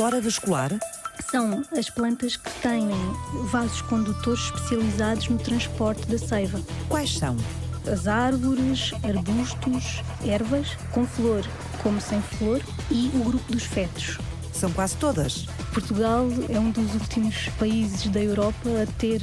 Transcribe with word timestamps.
flora 0.00 0.18
vascular? 0.18 0.70
São 1.30 1.62
as 1.76 1.90
plantas 1.90 2.34
que 2.34 2.50
têm 2.62 2.88
vasos 3.50 3.82
condutores 3.82 4.44
especializados 4.44 5.28
no 5.28 5.36
transporte 5.36 6.06
da 6.06 6.16
seiva. 6.16 6.58
Quais 6.88 7.18
são? 7.18 7.36
As 7.86 8.06
árvores, 8.06 8.92
arbustos, 9.04 10.02
ervas, 10.24 10.68
com 10.92 11.04
flor 11.06 11.44
como 11.82 12.00
sem 12.00 12.22
flor 12.22 12.62
e 12.90 13.10
o 13.14 13.24
grupo 13.24 13.52
dos 13.52 13.64
fetos. 13.64 14.16
São 14.54 14.72
quase 14.72 14.96
todas. 14.96 15.44
Portugal 15.74 16.26
é 16.48 16.58
um 16.58 16.70
dos 16.70 16.94
últimos 16.94 17.50
países 17.58 18.06
da 18.06 18.22
Europa 18.22 18.70
a 18.82 18.86
ter 18.98 19.20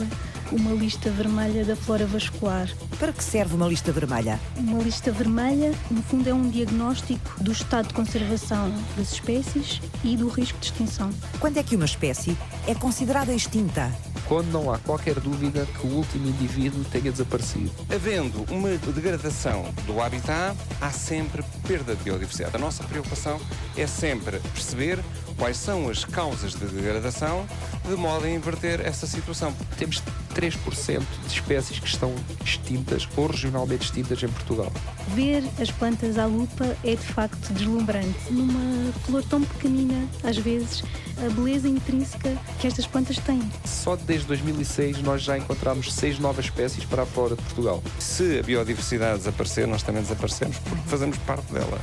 uma 0.51 0.71
lista 0.71 1.09
vermelha 1.09 1.65
da 1.65 1.75
flora 1.75 2.05
vascular. 2.05 2.69
Para 2.99 3.11
que 3.11 3.23
serve 3.23 3.55
uma 3.55 3.67
lista 3.67 3.91
vermelha? 3.91 4.39
Uma 4.57 4.81
lista 4.81 5.11
vermelha, 5.11 5.73
no 5.91 6.01
fundo, 6.01 6.29
é 6.29 6.33
um 6.33 6.49
diagnóstico 6.49 7.43
do 7.43 7.51
estado 7.51 7.87
de 7.87 7.93
conservação 7.93 8.71
das 8.95 9.13
espécies 9.13 9.81
e 10.03 10.15
do 10.15 10.27
risco 10.27 10.57
de 10.59 10.67
extinção. 10.67 11.09
Quando 11.39 11.57
é 11.57 11.63
que 11.63 11.75
uma 11.75 11.85
espécie 11.85 12.37
é 12.67 12.73
considerada 12.73 13.33
extinta? 13.33 13.91
Quando 14.27 14.51
não 14.51 14.73
há 14.73 14.77
qualquer 14.79 15.19
dúvida 15.19 15.65
que 15.65 15.87
o 15.87 15.89
último 15.91 16.27
indivíduo 16.27 16.83
tenha 16.85 17.11
desaparecido. 17.11 17.71
Havendo 17.93 18.45
uma 18.51 18.69
degradação 18.69 19.73
do 19.85 20.01
habitat, 20.01 20.57
há 20.81 20.89
sempre 20.91 21.43
perda 21.65 21.95
de 21.95 22.03
biodiversidade. 22.03 22.55
A 22.55 22.59
nossa 22.59 22.83
preocupação 22.83 23.39
é 23.77 23.87
sempre 23.87 24.39
perceber 24.53 24.99
quais 25.37 25.55
são 25.55 25.89
as 25.89 26.03
causas 26.03 26.53
de 26.53 26.65
degradação, 26.65 27.45
de 27.87 27.95
modo 27.95 28.25
a 28.25 28.29
inverter 28.29 28.81
essa 28.81 29.07
situação. 29.07 29.53
Temos 29.77 30.03
3% 30.37 30.99
de 30.99 31.33
espécies 31.33 31.79
que 31.79 31.87
estão 31.87 32.13
extintas 32.45 33.07
ou 33.17 33.25
regionalmente 33.25 33.85
extintas 33.85 34.21
em 34.21 34.27
Portugal. 34.27 34.71
Ver 35.15 35.43
as 35.59 35.71
plantas 35.71 36.19
à 36.19 36.27
lupa 36.27 36.77
é 36.83 36.91
de 36.91 36.97
facto 36.97 37.51
deslumbrante. 37.53 38.31
Numa 38.31 38.93
flor 39.05 39.23
tão 39.23 39.41
pequenina, 39.41 40.07
às 40.23 40.37
vezes, 40.37 40.83
a 41.25 41.29
beleza 41.33 41.67
intrínseca 41.67 42.37
que 42.59 42.67
estas 42.67 42.85
plantas 42.85 43.17
têm. 43.17 43.41
Só 43.65 43.95
desde 43.95 44.27
2006 44.27 45.01
nós 45.01 45.23
já 45.23 45.37
encontramos 45.37 45.91
seis 45.91 46.19
novas 46.19 46.45
espécies 46.45 46.85
para 46.85 47.01
a 47.01 47.05
flora 47.05 47.35
de 47.35 47.41
Portugal. 47.41 47.83
Se 47.97 48.39
a 48.39 48.43
biodiversidade 48.43 49.17
desaparecer, 49.17 49.67
nós 49.67 49.81
também 49.81 50.03
desaparecemos 50.03 50.57
porque 50.59 50.87
fazemos 50.87 51.17
parte 51.19 51.51
dela. 51.51 51.79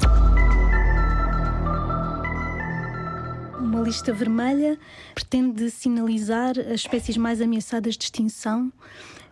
Uma 3.74 3.82
lista 3.82 4.12
vermelha 4.12 4.78
pretende 5.16 5.68
sinalizar 5.68 6.56
as 6.56 6.82
espécies 6.82 7.16
mais 7.16 7.40
ameaçadas 7.40 7.96
de 7.96 8.04
extinção 8.04 8.72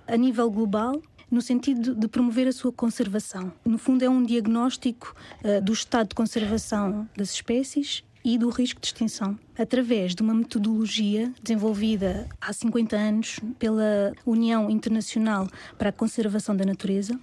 a 0.04 0.16
nível 0.16 0.50
global 0.50 1.00
no 1.30 1.40
sentido 1.40 1.94
de 1.94 2.08
promover 2.08 2.48
a 2.48 2.52
sua 2.52 2.72
conservação. 2.72 3.52
No 3.64 3.78
fundo, 3.78 4.04
é 4.04 4.10
um 4.10 4.20
diagnóstico 4.20 5.14
uh, 5.44 5.62
do 5.62 5.72
estado 5.72 6.08
de 6.08 6.16
conservação 6.16 7.08
das 7.16 7.30
espécies 7.30 8.02
e 8.24 8.38
do 8.38 8.48
risco 8.50 8.80
de 8.80 8.86
extinção, 8.86 9.38
através 9.58 10.14
de 10.14 10.22
uma 10.22 10.34
metodologia 10.34 11.32
desenvolvida 11.42 12.28
há 12.40 12.52
50 12.52 12.96
anos 12.96 13.40
pela 13.58 14.12
União 14.24 14.70
Internacional 14.70 15.48
para 15.76 15.88
a 15.88 15.92
Conservação 15.92 16.56
da 16.56 16.64
Natureza, 16.64 17.18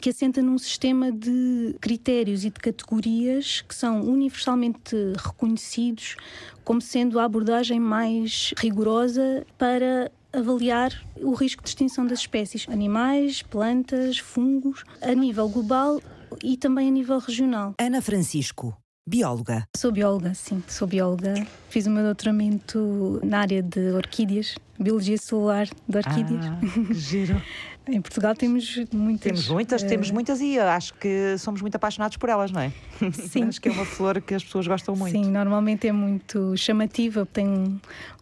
que 0.00 0.10
assenta 0.10 0.42
num 0.42 0.58
sistema 0.58 1.12
de 1.12 1.76
critérios 1.80 2.44
e 2.44 2.50
de 2.50 2.58
categorias 2.58 3.62
que 3.62 3.74
são 3.74 4.02
universalmente 4.02 4.96
reconhecidos 5.16 6.16
como 6.64 6.80
sendo 6.80 7.18
a 7.18 7.24
abordagem 7.24 7.80
mais 7.80 8.52
rigorosa 8.58 9.44
para 9.58 10.10
avaliar 10.32 10.92
o 11.16 11.32
risco 11.34 11.62
de 11.62 11.68
extinção 11.70 12.06
das 12.06 12.20
espécies, 12.20 12.66
animais, 12.68 13.42
plantas, 13.42 14.18
fungos, 14.18 14.84
a 15.00 15.14
nível 15.14 15.48
global 15.48 16.00
e 16.42 16.56
também 16.56 16.88
a 16.88 16.90
nível 16.90 17.18
regional. 17.18 17.74
Ana 17.78 18.00
Francisco, 18.00 18.76
bióloga. 19.06 19.66
Sou 19.76 19.90
bióloga, 19.90 20.34
sim, 20.34 20.62
sou 20.68 20.86
bióloga. 20.86 21.34
Fiz 21.68 21.86
o 21.86 21.90
meu 21.90 22.02
doutoramento 22.04 23.20
na 23.24 23.40
área 23.40 23.62
de 23.62 23.90
orquídeas, 23.92 24.56
biologia 24.80 25.18
celular 25.18 25.68
de 25.88 25.96
orquídeas. 25.96 26.46
Ah, 26.46 26.60
giro. 26.92 27.40
em 27.86 28.00
Portugal 28.00 28.34
temos 28.34 28.76
muitas. 28.92 29.22
Temos 29.22 29.48
muitas, 29.48 29.82
uh... 29.82 29.86
temos 29.86 30.10
muitas 30.10 30.40
e 30.40 30.58
acho 30.58 30.94
que 30.94 31.36
somos 31.38 31.60
muito 31.60 31.76
apaixonados 31.76 32.16
por 32.16 32.28
elas, 32.28 32.50
não 32.50 32.60
é? 32.60 32.72
Sim. 33.12 33.44
acho 33.48 33.60
que 33.60 33.68
é 33.68 33.72
uma 33.72 33.84
flor 33.84 34.20
que 34.20 34.34
as 34.34 34.42
pessoas 34.42 34.66
gostam 34.66 34.96
muito. 34.96 35.12
Sim, 35.12 35.30
normalmente 35.30 35.86
é 35.86 35.92
muito 35.92 36.56
chamativa, 36.56 37.26
tem 37.26 37.48
um, 37.48 37.78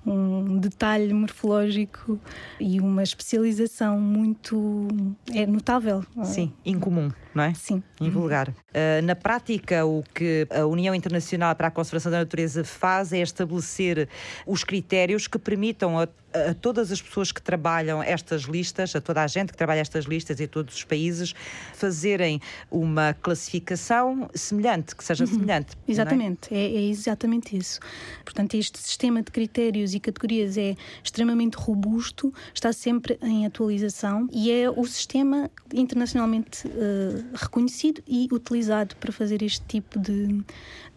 um 0.06 0.58
detalhe 0.58 1.12
morfológico 1.12 2.18
e 2.58 2.80
uma 2.80 3.02
especialização 3.02 4.00
muito 4.00 4.88
é 5.32 5.46
notável. 5.46 6.04
Sim, 6.24 6.52
incomum, 6.64 7.10
não 7.34 7.44
é? 7.44 7.54
Sim. 7.54 7.82
Invulgar. 8.00 8.48
Uh, 8.48 9.02
na 9.04 9.14
prática, 9.14 9.84
o 9.84 10.02
que 10.14 10.46
a 10.50 10.66
União 10.66 10.94
Internacional 10.94 11.54
para 11.54 11.68
a 11.68 11.70
Conservação 11.70 12.10
da 12.10 12.18
Natureza 12.18 12.64
faz 12.64 13.12
é 13.12 13.20
estabelecer 13.20 14.08
os 14.46 14.64
critérios 14.64 15.26
que 15.26 15.38
permitam 15.38 15.98
a, 15.98 16.08
a 16.32 16.54
todas 16.54 16.92
as 16.92 17.00
pessoas 17.00 17.32
que 17.32 17.40
trabalham 17.40 18.02
estas 18.02 18.42
listas, 18.42 18.94
a 18.94 19.00
toda 19.00 19.22
a 19.22 19.26
gente 19.26 19.50
que 19.52 19.56
trabalha 19.56 19.80
estas 19.80 20.04
listas 20.04 20.38
e 20.40 20.44
a 20.44 20.48
todos 20.48 20.74
os 20.74 20.84
países, 20.84 21.34
fazerem 21.74 22.40
uma 22.70 23.14
classificação 23.14 24.28
semelhante, 24.34 24.94
que 24.94 25.02
seja 25.02 25.24
Uhum. 25.24 25.30
semelhante. 25.30 25.76
é? 25.86 25.90
Exatamente, 25.90 26.54
é? 26.54 26.58
É, 26.76 26.82
exatamente 26.82 27.56
isso. 27.56 27.80
Portanto, 28.24 28.54
este 28.54 28.78
sistema 28.78 29.22
de 29.22 29.30
critérios 29.30 29.94
e 29.94 30.00
categorias 30.00 30.56
é 30.58 30.76
extremamente 31.02 31.54
robusto, 31.56 32.32
está 32.54 32.72
sempre 32.72 33.18
em 33.22 33.46
atualização 33.46 34.28
e 34.32 34.50
é 34.50 34.70
o 34.70 34.84
sistema 34.86 35.50
internacionalmente 35.72 36.68
eh, 36.68 37.22
reconhecido 37.34 38.02
e 38.06 38.28
utilizado 38.32 38.96
para 38.96 39.10
fazer 39.12 39.42
este 39.42 39.64
tipo 39.66 39.98
de, 39.98 40.44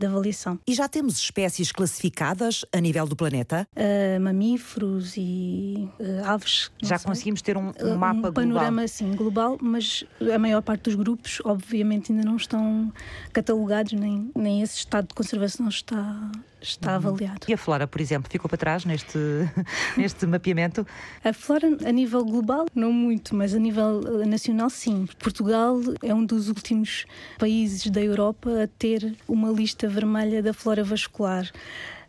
de 0.02 0.08
avaliação. 0.08 0.60
E 0.68 0.74
já 0.74 0.88
temos 0.88 1.18
espécies 1.18 1.72
classificadas 1.72 2.66
a 2.74 2.80
nível 2.80 3.08
do 3.08 3.16
planeta? 3.16 3.68
Uh, 3.76 4.20
mamíferos 4.20 5.14
e 5.16 5.88
uh, 6.00 6.26
aves. 6.26 6.72
Já 6.82 6.98
sei. 6.98 7.08
conseguimos 7.08 7.42
ter 7.42 7.58
um, 7.58 7.72
Uh, 7.72 7.94
um 7.94 7.96
mapa 7.98 8.30
um 8.30 8.34
panorama 8.34 8.70
global. 8.70 8.84
assim 8.86 9.16
global, 9.16 9.58
mas 9.62 10.04
a 10.34 10.38
maior 10.38 10.62
parte 10.62 10.84
dos 10.84 10.96
grupos, 10.96 11.40
obviamente, 11.46 12.12
ainda 12.12 12.26
não 12.26 12.36
estão 12.36 12.92
catalogados, 13.32 13.94
nem, 13.94 14.30
nem 14.36 14.62
esse 14.62 14.78
estado 14.78 15.08
de 15.08 15.14
conservação 15.14 15.70
está, 15.70 16.32
está 16.62 16.96
avaliado. 16.96 17.46
E 17.48 17.54
a 17.54 17.58
flora, 17.58 17.88
por 17.88 18.00
exemplo, 18.00 18.32
ficou 18.32 18.48
para 18.48 18.58
trás 18.58 18.86
neste, 18.86 19.18
neste 19.98 20.26
mapeamento? 20.26 20.86
A 21.24 21.34
flora, 21.34 21.68
a 21.86 21.92
nível 21.92 22.24
global, 22.24 22.66
não 22.76 22.92
muito, 22.92 23.36
mas 23.36 23.54
a 23.54 23.60
nível 23.60 24.22
eh, 24.22 24.26
nacional, 24.26 24.70
sim. 24.70 25.08
Portugal 25.20 25.80
é 26.04 26.14
um 26.14 26.26
dos 26.26 26.48
últimos 26.48 27.06
países 27.38 27.90
da 27.90 28.02
Europa 28.02 28.64
a 28.64 28.68
ter 28.68 29.16
uma 29.28 29.50
lista 29.50 29.88
vermelha 29.88 30.42
da 30.42 30.54
flora 30.54 30.84
vascular. 30.84 31.50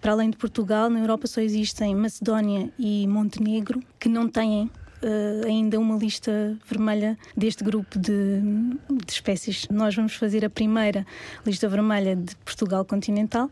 Para 0.00 0.12
além 0.12 0.30
de 0.30 0.36
Portugal, 0.36 0.90
na 0.90 0.98
Europa 0.98 1.26
só 1.28 1.40
existem 1.40 1.94
Macedónia 1.94 2.72
e 2.78 3.06
Montenegro, 3.06 3.80
que 4.00 4.08
não 4.08 4.28
têm 4.28 4.68
eh, 5.02 5.46
ainda 5.46 5.78
uma 5.80 5.96
lista 5.96 6.56
vermelha 6.66 7.18
deste 7.36 7.64
grupo 7.64 7.98
de, 7.98 8.40
de 8.40 9.12
espécies. 9.12 9.66
Nós 9.70 9.94
vamos 9.94 10.14
fazer 10.14 10.44
a 10.44 10.50
primeira 10.50 11.04
lista 11.44 11.68
vermelha 11.68 12.14
de 12.14 12.36
Portugal 12.36 12.84
continental 12.84 13.50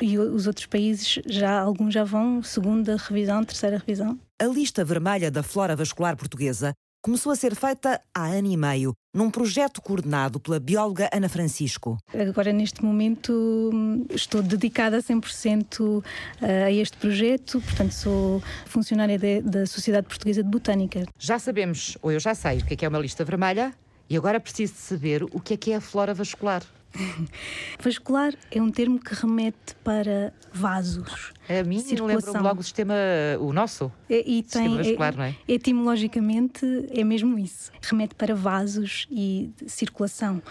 e 0.00 0.18
os 0.18 0.46
outros 0.46 0.66
países 0.66 1.20
já 1.26 1.60
alguns 1.60 1.92
já 1.92 2.04
vão 2.04 2.42
segunda 2.42 2.96
revisão, 2.96 3.44
terceira 3.44 3.78
revisão. 3.78 4.18
A 4.40 4.46
lista 4.46 4.84
vermelha 4.84 5.30
da 5.30 5.42
flora 5.42 5.76
vascular 5.76 6.16
portuguesa 6.16 6.72
começou 7.06 7.30
a 7.30 7.36
ser 7.36 7.54
feita 7.54 8.00
há 8.12 8.26
ano 8.26 8.48
e 8.50 8.56
meio, 8.56 8.92
num 9.14 9.30
projeto 9.30 9.80
coordenado 9.80 10.40
pela 10.40 10.58
bióloga 10.58 11.08
Ana 11.12 11.28
Francisco. 11.28 11.96
Agora, 12.12 12.52
neste 12.52 12.84
momento, 12.84 13.70
estou 14.10 14.42
dedicada 14.42 15.00
100% 15.00 16.02
a 16.42 16.68
este 16.72 16.96
projeto, 16.96 17.60
portanto, 17.60 17.92
sou 17.92 18.42
funcionária 18.66 19.16
de- 19.16 19.40
da 19.40 19.66
Sociedade 19.66 20.08
Portuguesa 20.08 20.42
de 20.42 20.50
Botânica. 20.50 21.06
Já 21.16 21.38
sabemos, 21.38 21.96
ou 22.02 22.10
eu 22.10 22.18
já 22.18 22.34
sei, 22.34 22.58
o 22.58 22.64
que 22.66 22.74
é 22.74 22.76
que 22.76 22.84
é 22.84 22.88
uma 22.88 22.98
lista 22.98 23.24
vermelha, 23.24 23.72
e 24.10 24.16
agora 24.16 24.40
preciso 24.40 24.72
de 24.72 24.80
saber 24.80 25.22
o 25.22 25.38
que 25.38 25.54
é 25.54 25.56
que 25.56 25.70
é 25.70 25.76
a 25.76 25.80
flora 25.80 26.12
vascular. 26.12 26.64
Vascular 27.78 28.32
é 28.50 28.60
um 28.60 28.70
termo 28.70 28.98
que 28.98 29.14
remete 29.14 29.76
para 29.84 30.32
vasos. 30.52 31.32
A 31.48 31.62
mim 31.64 31.80
Circulação. 31.80 32.42
logo 32.42 32.60
o 32.60 32.62
sistema, 32.62 32.94
o 33.40 33.52
nosso. 33.52 33.90
E, 34.08 34.18
e 34.18 34.22
tem, 34.42 34.42
Sistema 34.42 34.76
vascular, 34.76 35.16
não 35.16 35.24
é? 35.24 35.36
Etimologicamente 35.46 36.66
é 36.90 37.04
mesmo 37.04 37.38
isso. 37.38 37.70
Remete 37.82 38.14
para 38.14 38.34
vasos 38.34 39.06
e 39.10 39.50
circulação. 39.66 40.42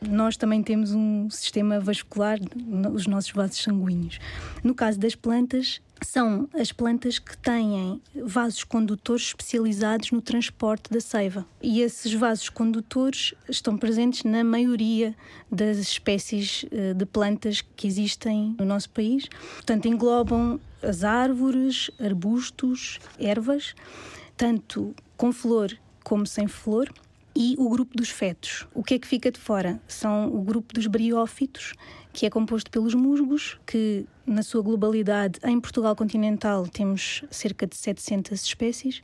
Nós 0.00 0.36
também 0.36 0.62
temos 0.62 0.92
um 0.92 1.28
sistema 1.30 1.80
vascular, 1.80 2.38
os 2.92 3.06
nossos 3.06 3.30
vasos 3.30 3.62
sanguíneos. 3.62 4.18
No 4.62 4.74
caso 4.74 4.98
das 4.98 5.14
plantas, 5.14 5.80
são 6.02 6.48
as 6.54 6.72
plantas 6.72 7.18
que 7.18 7.36
têm 7.36 8.00
vasos 8.24 8.64
condutores 8.64 9.26
especializados 9.26 10.10
no 10.10 10.20
transporte 10.20 10.90
da 10.90 11.00
seiva. 11.00 11.46
E 11.62 11.80
esses 11.80 12.12
vasos 12.14 12.48
condutores 12.48 13.34
estão 13.48 13.76
presentes 13.76 14.24
na 14.24 14.42
maioria 14.42 15.14
das 15.50 15.78
espécies 15.78 16.64
eh, 16.70 16.94
de 16.94 17.04
plantas 17.04 17.62
que 17.76 17.86
existem 17.86 18.54
no 18.58 18.64
nosso 18.64 18.90
país. 18.90 19.28
Portanto, 19.56 19.86
englobam 19.86 20.39
as 20.82 21.04
árvores, 21.04 21.90
arbustos, 22.00 22.98
ervas, 23.18 23.74
tanto 24.36 24.94
com 25.16 25.32
flor 25.32 25.76
como 26.04 26.26
sem 26.26 26.46
flor. 26.48 26.88
e 27.36 27.54
o 27.58 27.68
grupo 27.70 27.96
dos 27.96 28.10
fetos. 28.10 28.66
O 28.74 28.82
que 28.82 28.94
é 28.94 28.98
que 28.98 29.06
fica 29.06 29.30
de 29.30 29.38
fora? 29.38 29.80
São 29.86 30.26
o 30.34 30.42
grupo 30.42 30.74
dos 30.74 30.88
briófitos, 30.88 31.74
que 32.12 32.26
é 32.26 32.30
composto 32.30 32.68
pelos 32.72 32.92
musgos, 32.92 33.56
que 33.64 34.04
na 34.26 34.42
sua 34.42 34.60
globalidade 34.62 35.38
em 35.44 35.60
Portugal 35.60 35.94
continental 35.94 36.66
temos 36.66 37.22
cerca 37.30 37.68
de 37.68 37.76
700 37.76 38.32
espécies, 38.42 39.00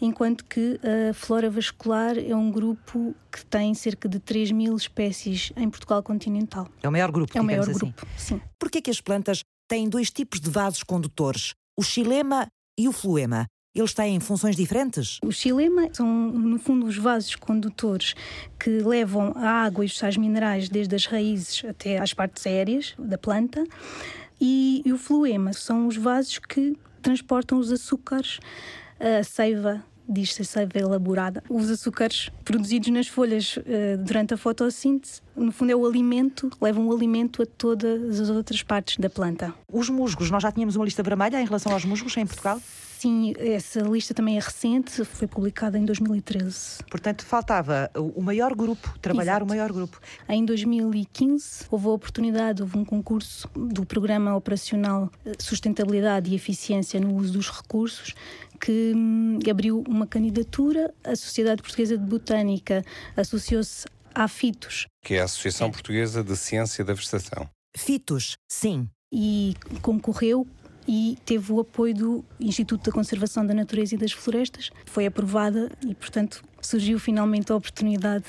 enquanto 0.00 0.44
que 0.44 0.78
a 1.10 1.12
flora 1.12 1.50
vascular 1.50 2.16
é 2.16 2.34
um 2.36 2.52
grupo 2.52 3.14
que 3.32 3.44
tem 3.44 3.74
cerca 3.74 4.08
de 4.08 4.20
3 4.20 4.52
mil 4.52 4.76
espécies 4.76 5.52
em 5.56 5.68
Portugal 5.68 6.02
continental. 6.04 6.68
É 6.84 6.88
o 6.88 6.92
maior 6.92 7.10
grupo, 7.10 7.36
É 7.36 7.40
o 7.40 7.44
maior 7.44 7.68
assim. 7.68 7.72
grupo, 7.72 8.06
sim. 8.16 8.40
Por 8.60 8.70
que 8.70 8.78
é 8.78 8.80
que 8.80 8.90
as 8.90 9.00
plantas 9.00 9.42
têm 9.68 9.88
dois 9.88 10.10
tipos 10.10 10.40
de 10.40 10.50
vasos 10.50 10.82
condutores, 10.82 11.54
o 11.76 11.82
xilema 11.82 12.46
e 12.78 12.88
o 12.88 12.92
fluema? 12.92 13.46
Eles 13.74 13.92
têm 13.92 14.18
funções 14.20 14.56
diferentes? 14.56 15.18
O 15.22 15.30
xilema 15.30 15.90
são, 15.92 16.06
no 16.06 16.58
fundo, 16.58 16.86
os 16.86 16.96
vasos 16.96 17.36
condutores 17.36 18.14
que 18.58 18.70
levam 18.70 19.32
a 19.36 19.50
água 19.64 19.84
e 19.84 19.86
os 19.86 19.98
sais 19.98 20.16
minerais 20.16 20.70
desde 20.70 20.94
as 20.94 21.04
raízes 21.04 21.62
até 21.62 21.98
às 21.98 22.14
partes 22.14 22.46
aéreas 22.46 22.94
da 22.98 23.18
planta. 23.18 23.62
E, 24.40 24.82
e 24.84 24.92
o 24.92 24.98
fluema 24.98 25.52
são 25.52 25.86
os 25.86 25.96
vasos 25.96 26.38
que 26.38 26.74
transportam 27.02 27.58
os 27.58 27.70
açúcares, 27.70 28.40
a 28.98 29.22
seiva 29.22 29.84
diz-se 30.08 30.44
seiva 30.44 30.78
elaborada. 30.78 31.42
Os 31.48 31.70
açúcares 31.70 32.30
produzidos 32.44 32.88
nas 32.88 33.08
folhas 33.08 33.58
eh, 33.66 33.96
durante 33.96 34.34
a 34.34 34.36
fotossíntese, 34.36 35.20
no 35.34 35.52
fundo 35.52 35.72
é 35.72 35.76
o 35.76 35.86
alimento, 35.86 36.50
levam 36.60 36.86
o 36.88 36.94
alimento 36.94 37.42
a 37.42 37.46
todas 37.46 38.20
as 38.20 38.30
outras 38.30 38.62
partes 38.62 38.96
da 38.98 39.10
planta. 39.10 39.54
Os 39.72 39.88
musgos, 39.88 40.30
nós 40.30 40.42
já 40.42 40.52
tínhamos 40.52 40.76
uma 40.76 40.84
lista 40.84 41.02
vermelha 41.02 41.40
em 41.40 41.44
relação 41.44 41.72
aos 41.72 41.84
musgos 41.84 42.16
em 42.16 42.26
Portugal? 42.26 42.60
Sim, 42.98 43.34
essa 43.38 43.80
lista 43.80 44.14
também 44.14 44.38
é 44.38 44.40
recente, 44.40 45.04
foi 45.04 45.28
publicada 45.28 45.78
em 45.78 45.84
2013. 45.84 46.78
Portanto, 46.90 47.26
faltava 47.26 47.90
o 47.94 48.22
maior 48.22 48.54
grupo, 48.54 48.98
trabalhar 49.00 49.32
Exato. 49.32 49.44
o 49.44 49.48
maior 49.48 49.70
grupo. 49.70 50.00
Em 50.26 50.42
2015 50.42 51.66
houve 51.70 51.88
a 51.88 51.90
oportunidade, 51.90 52.62
houve 52.62 52.78
um 52.78 52.84
concurso 52.86 53.48
do 53.54 53.84
Programa 53.84 54.34
Operacional 54.34 55.10
eh, 55.26 55.32
Sustentabilidade 55.38 56.30
e 56.30 56.34
Eficiência 56.34 56.98
no 56.98 57.14
Uso 57.14 57.34
dos 57.34 57.50
Recursos 57.50 58.14
que 58.58 58.94
hum, 58.96 59.38
abriu 59.50 59.84
uma 59.86 60.06
candidatura. 60.06 60.94
A 61.04 61.14
Sociedade 61.14 61.60
Portuguesa 61.60 61.98
de 61.98 62.04
Botânica 62.04 62.82
associou-se 63.14 63.86
à 64.14 64.26
FITOS 64.26 64.86
Que 65.04 65.16
é 65.16 65.20
a 65.20 65.24
Associação 65.24 65.70
Portuguesa 65.70 66.24
de 66.24 66.34
Ciência 66.34 66.82
da 66.82 66.94
Vegetação. 66.94 67.46
Fitos, 67.76 68.38
sim. 68.50 68.88
e 69.12 69.54
concorreu 69.82 70.46
e 70.86 71.16
teve 71.24 71.52
o 71.52 71.60
apoio 71.60 71.94
do 71.94 72.24
Instituto 72.40 72.84
da 72.84 72.92
Conservação 72.92 73.46
da 73.46 73.54
Natureza 73.54 73.94
e 73.94 73.98
das 73.98 74.12
Florestas. 74.12 74.70
Foi 74.86 75.06
aprovada 75.06 75.70
e, 75.86 75.94
portanto, 75.94 76.42
surgiu 76.60 76.98
finalmente 76.98 77.52
a 77.52 77.56
oportunidade 77.56 78.24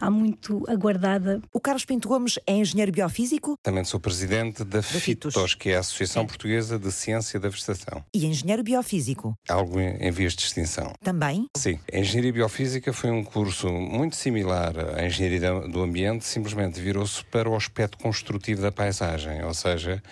há 0.00 0.10
muito 0.10 0.64
aguardada 0.68 1.42
O 1.52 1.60
Carlos 1.60 1.84
Pinto 1.84 2.08
Gomes 2.08 2.38
é 2.46 2.54
engenheiro 2.54 2.90
biofísico 2.90 3.58
Também 3.62 3.84
sou 3.84 4.00
presidente 4.00 4.64
da 4.64 4.82
Fitos. 4.82 5.34
FITOS, 5.34 5.54
que 5.54 5.70
é 5.70 5.76
a 5.76 5.80
Associação 5.80 6.26
Portuguesa 6.26 6.78
de 6.78 6.90
Ciência 6.90 7.38
da 7.38 7.48
Vegetação. 7.48 8.02
e 8.14 8.24
engenheiro 8.24 8.62
biofísico. 8.62 9.34
Algo 9.48 9.78
em 9.78 10.10
vias 10.10 10.32
de 10.34 10.42
extinção. 10.42 10.92
Também 11.02 11.46
Sim, 11.56 11.78
a 11.92 11.98
Engenharia 11.98 12.32
Biofísica 12.32 12.92
foi 12.92 13.10
um 13.10 13.22
curso 13.22 13.68
muito 13.70 14.16
similar 14.16 14.72
à 14.96 15.06
Engenharia 15.06 15.68
do 15.68 15.82
Ambiente, 15.82 16.24
simplesmente 16.24 16.80
virou-se 16.80 17.24
para 17.26 17.48
o 17.48 17.54
aspecto 17.54 17.98
construtivo 17.98 18.62
da 18.62 18.72
paisagem, 18.72 19.44
ou 19.44 19.52
seja, 19.52 20.02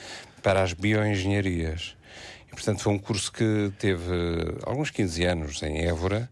para 0.42 0.62
as 0.62 0.72
bioengenharias. 0.72 1.96
E, 2.46 2.50
portanto, 2.50 2.80
foi 2.80 2.92
um 2.92 2.98
curso 2.98 3.32
que 3.32 3.72
teve 3.78 4.12
alguns 4.64 4.90
15 4.90 5.24
anos 5.24 5.62
em 5.62 5.86
Évora 5.86 6.30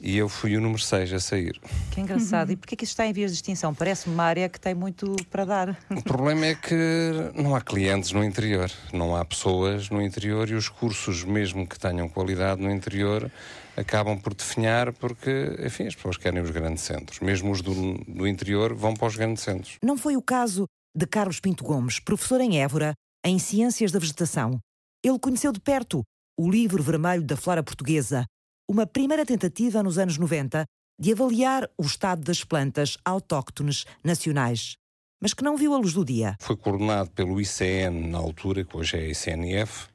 e 0.00 0.18
eu 0.18 0.28
fui 0.28 0.54
o 0.54 0.60
número 0.60 0.82
6 0.82 1.14
a 1.14 1.18
sair. 1.18 1.58
Que 1.90 2.00
engraçado. 2.00 2.52
E 2.52 2.56
porquê 2.56 2.76
que 2.76 2.84
isso 2.84 2.92
está 2.92 3.06
em 3.06 3.12
vias 3.12 3.30
de 3.30 3.36
extinção? 3.36 3.74
Parece-me 3.74 4.14
uma 4.14 4.24
área 4.24 4.48
que 4.50 4.60
tem 4.60 4.74
muito 4.74 5.16
para 5.30 5.46
dar. 5.46 5.78
O 5.90 6.02
problema 6.02 6.44
é 6.44 6.54
que 6.54 7.32
não 7.34 7.54
há 7.54 7.60
clientes 7.62 8.12
no 8.12 8.22
interior, 8.22 8.70
não 8.92 9.16
há 9.16 9.24
pessoas 9.24 9.88
no 9.88 10.02
interior 10.02 10.48
e 10.50 10.54
os 10.54 10.68
cursos, 10.68 11.24
mesmo 11.24 11.66
que 11.66 11.78
tenham 11.78 12.06
qualidade 12.06 12.60
no 12.60 12.70
interior, 12.70 13.30
acabam 13.76 14.18
por 14.18 14.34
definhar 14.34 14.92
porque, 14.92 15.56
enfim, 15.64 15.86
as 15.86 15.94
pessoas 15.94 16.18
querem 16.18 16.42
os 16.42 16.50
grandes 16.50 16.82
centros. 16.82 17.20
Mesmo 17.20 17.50
os 17.50 17.62
do, 17.62 17.94
do 18.06 18.28
interior 18.28 18.74
vão 18.74 18.94
para 18.94 19.06
os 19.06 19.16
grandes 19.16 19.42
centros. 19.42 19.78
não 19.82 19.96
foi 19.96 20.16
o 20.16 20.22
caso 20.22 20.66
de 20.94 21.06
Carlos 21.06 21.40
Pinto 21.40 21.64
Gomes, 21.64 21.98
professor 21.98 22.40
em 22.40 22.60
Évora, 22.60 22.94
em 23.24 23.38
Ciências 23.38 23.90
da 23.90 23.98
Vegetação. 23.98 24.60
Ele 25.02 25.18
conheceu 25.18 25.50
de 25.50 25.60
perto 25.60 26.02
o 26.38 26.50
livro 26.50 26.82
vermelho 26.82 27.22
da 27.22 27.36
flora 27.36 27.62
portuguesa, 27.62 28.26
uma 28.68 28.86
primeira 28.86 29.24
tentativa 29.24 29.82
nos 29.82 29.98
anos 29.98 30.18
90 30.18 30.64
de 31.00 31.12
avaliar 31.12 31.68
o 31.78 31.82
estado 31.82 32.22
das 32.22 32.44
plantas 32.44 32.98
autóctones 33.04 33.84
nacionais, 34.04 34.74
mas 35.20 35.32
que 35.32 35.42
não 35.42 35.56
viu 35.56 35.74
a 35.74 35.78
luz 35.78 35.94
do 35.94 36.04
dia. 36.04 36.36
Foi 36.40 36.56
coordenado 36.56 37.10
pelo 37.10 37.40
ICN 37.40 38.08
na 38.08 38.18
altura, 38.18 38.64
que 38.64 38.76
hoje 38.76 38.96
é 38.96 39.10
ICNF, 39.10 39.88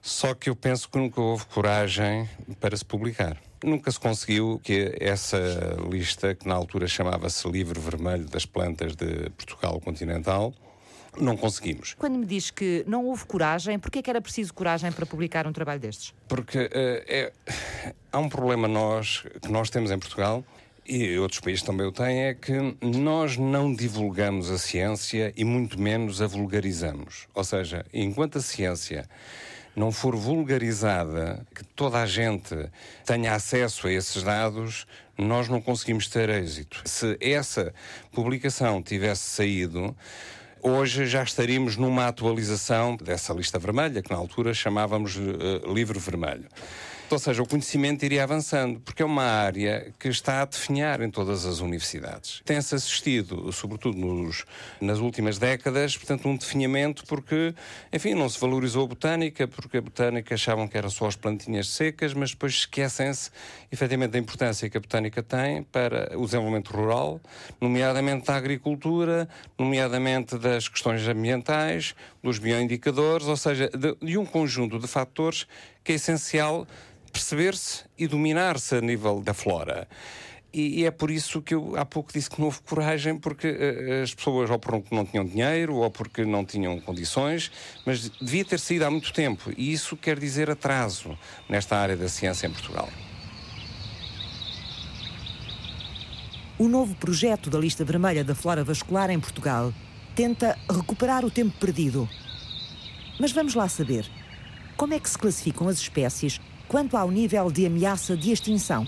só 0.00 0.34
que 0.34 0.48
eu 0.48 0.56
penso 0.56 0.88
que 0.88 0.98
nunca 0.98 1.20
houve 1.20 1.44
coragem 1.46 2.28
para 2.58 2.76
se 2.76 2.84
publicar. 2.84 3.40
Nunca 3.62 3.92
se 3.92 4.00
conseguiu 4.00 4.60
que 4.64 4.96
essa 4.98 5.38
lista, 5.88 6.34
que 6.34 6.48
na 6.48 6.54
altura 6.54 6.88
chamava-se 6.88 7.48
Livro 7.48 7.80
Vermelho 7.80 8.24
das 8.24 8.44
Plantas 8.44 8.96
de 8.96 9.30
Portugal 9.30 9.80
Continental, 9.80 10.52
não 11.18 11.36
conseguimos. 11.36 11.94
Quando 11.98 12.18
me 12.18 12.26
diz 12.26 12.50
que 12.50 12.84
não 12.86 13.04
houve 13.06 13.24
coragem, 13.26 13.78
porquê 13.78 13.98
é 13.98 14.02
que 14.02 14.10
era 14.10 14.20
preciso 14.20 14.52
coragem 14.54 14.90
para 14.92 15.04
publicar 15.04 15.46
um 15.46 15.52
trabalho 15.52 15.80
destes? 15.80 16.14
Porque 16.28 16.70
eh, 16.72 17.04
é- 17.46 17.52
há 18.10 18.18
um 18.18 18.28
problema 18.28 18.66
nós, 18.66 19.24
que 19.40 19.50
nós 19.50 19.68
temos 19.70 19.90
em 19.90 19.98
Portugal, 19.98 20.44
e 20.86 21.16
outros 21.18 21.40
países 21.40 21.62
também 21.62 21.86
o 21.86 21.92
têm, 21.92 22.24
é 22.24 22.34
que 22.34 22.76
nós 22.80 23.36
não 23.36 23.72
divulgamos 23.72 24.50
a 24.50 24.58
ciência 24.58 25.32
e 25.36 25.44
muito 25.44 25.80
menos 25.80 26.20
a 26.20 26.26
vulgarizamos. 26.26 27.28
Ou 27.34 27.44
seja, 27.44 27.84
enquanto 27.92 28.38
a 28.38 28.40
ciência 28.40 29.08
não 29.76 29.92
for 29.92 30.16
vulgarizada, 30.16 31.46
que 31.54 31.64
toda 31.64 32.02
a 32.02 32.06
gente 32.06 32.68
tenha 33.06 33.34
acesso 33.34 33.86
a 33.86 33.92
esses 33.92 34.22
dados, 34.22 34.86
nós 35.16 35.48
não 35.48 35.60
conseguimos 35.60 36.08
ter 36.08 36.28
êxito. 36.28 36.82
Se 36.84 37.16
essa 37.20 37.72
publicação 38.10 38.82
tivesse 38.82 39.22
saído, 39.22 39.96
Hoje 40.64 41.06
já 41.06 41.24
estaríamos 41.24 41.76
numa 41.76 42.06
atualização 42.06 42.94
dessa 42.94 43.32
lista 43.34 43.58
vermelha, 43.58 44.00
que 44.00 44.12
na 44.12 44.16
altura 44.16 44.54
chamávamos 44.54 45.16
eh, 45.16 45.72
livro 45.72 45.98
vermelho. 45.98 46.44
Ou 47.12 47.18
seja, 47.18 47.42
o 47.42 47.46
conhecimento 47.46 48.04
iria 48.04 48.22
avançando, 48.22 48.80
porque 48.80 49.02
é 49.02 49.04
uma 49.04 49.24
área 49.24 49.92
que 49.98 50.08
está 50.08 50.40
a 50.40 50.44
definhar 50.46 51.02
em 51.02 51.10
todas 51.10 51.44
as 51.44 51.60
universidades. 51.60 52.40
Tem-se 52.44 52.74
assistido, 52.74 53.52
sobretudo 53.52 53.98
nos, 53.98 54.46
nas 54.80 54.98
últimas 54.98 55.38
décadas, 55.38 55.94
portanto, 55.94 56.26
um 56.26 56.36
definhamento 56.36 57.04
porque, 57.06 57.54
enfim, 57.92 58.14
não 58.14 58.28
se 58.30 58.40
valorizou 58.40 58.84
a 58.84 58.86
botânica, 58.86 59.46
porque 59.46 59.76
a 59.76 59.82
botânica 59.82 60.34
achavam 60.34 60.66
que 60.66 60.78
era 60.78 60.88
só 60.88 61.06
as 61.06 61.14
plantinhas 61.14 61.68
secas, 61.68 62.14
mas 62.14 62.30
depois 62.30 62.54
esquecem-se, 62.54 63.30
efetivamente, 63.70 64.12
da 64.12 64.18
importância 64.18 64.70
que 64.70 64.76
a 64.78 64.80
botânica 64.80 65.22
tem 65.22 65.62
para 65.64 66.18
o 66.18 66.24
desenvolvimento 66.24 66.70
rural, 66.70 67.20
nomeadamente 67.60 68.26
da 68.26 68.36
agricultura, 68.36 69.28
nomeadamente 69.58 70.38
das 70.38 70.66
questões 70.66 71.06
ambientais, 71.06 71.94
dos 72.22 72.38
bioindicadores, 72.38 73.26
ou 73.26 73.36
seja, 73.36 73.68
de, 73.68 73.94
de 74.00 74.16
um 74.16 74.24
conjunto 74.24 74.78
de 74.78 74.86
fatores 74.86 75.46
que 75.84 75.92
é 75.92 75.94
essencial 75.96 76.66
perceber-se 77.12 77.84
e 77.98 78.06
dominar-se 78.06 78.76
a 78.76 78.80
nível 78.80 79.20
da 79.20 79.34
flora. 79.34 79.86
E, 80.54 80.84
é 80.84 80.90
por 80.90 81.10
isso 81.10 81.40
que 81.40 81.54
eu 81.54 81.76
há 81.76 81.84
pouco 81.84 82.12
disse 82.12 82.28
que 82.28 82.38
não 82.38 82.46
houve 82.46 82.60
coragem, 82.60 83.18
porque 83.18 83.46
eh, 83.46 84.02
as 84.02 84.14
pessoas 84.14 84.50
ou 84.50 84.58
porque 84.58 84.94
não 84.94 85.06
tinham 85.06 85.24
dinheiro 85.24 85.76
ou 85.76 85.90
porque 85.90 86.26
não 86.26 86.44
tinham 86.44 86.78
condições, 86.78 87.50
mas 87.86 88.10
devia 88.20 88.44
ter 88.44 88.60
saído 88.60 88.84
há 88.84 88.90
muito 88.90 89.14
tempo. 89.14 89.50
E 89.56 89.72
isso 89.72 89.96
quer 89.96 90.18
dizer 90.18 90.50
atraso 90.50 91.18
nesta 91.48 91.76
área 91.76 91.96
da 91.96 92.06
ciência 92.06 92.46
em 92.46 92.50
Portugal. 92.50 92.90
O 96.58 96.68
novo 96.68 96.94
projeto 96.96 97.48
da 97.48 97.58
lista 97.58 97.82
vermelha 97.82 98.22
da 98.22 98.34
flora 98.34 98.62
vascular 98.62 99.08
em 99.08 99.18
Portugal 99.18 99.72
tenta 100.14 100.58
recuperar 100.70 101.24
o 101.24 101.30
tempo 101.30 101.56
perdido. 101.58 102.06
Mas 103.18 103.32
vamos 103.32 103.54
lá 103.54 103.68
saber. 103.70 104.06
Como 104.76 104.92
é 104.92 105.00
que 105.00 105.08
se 105.08 105.16
classificam 105.16 105.66
as 105.66 105.78
espécies 105.78 106.38
quanto 106.72 106.96
ao 106.96 107.10
nível 107.10 107.52
de 107.52 107.66
ameaça 107.66 108.16
de 108.16 108.32
extinção? 108.32 108.86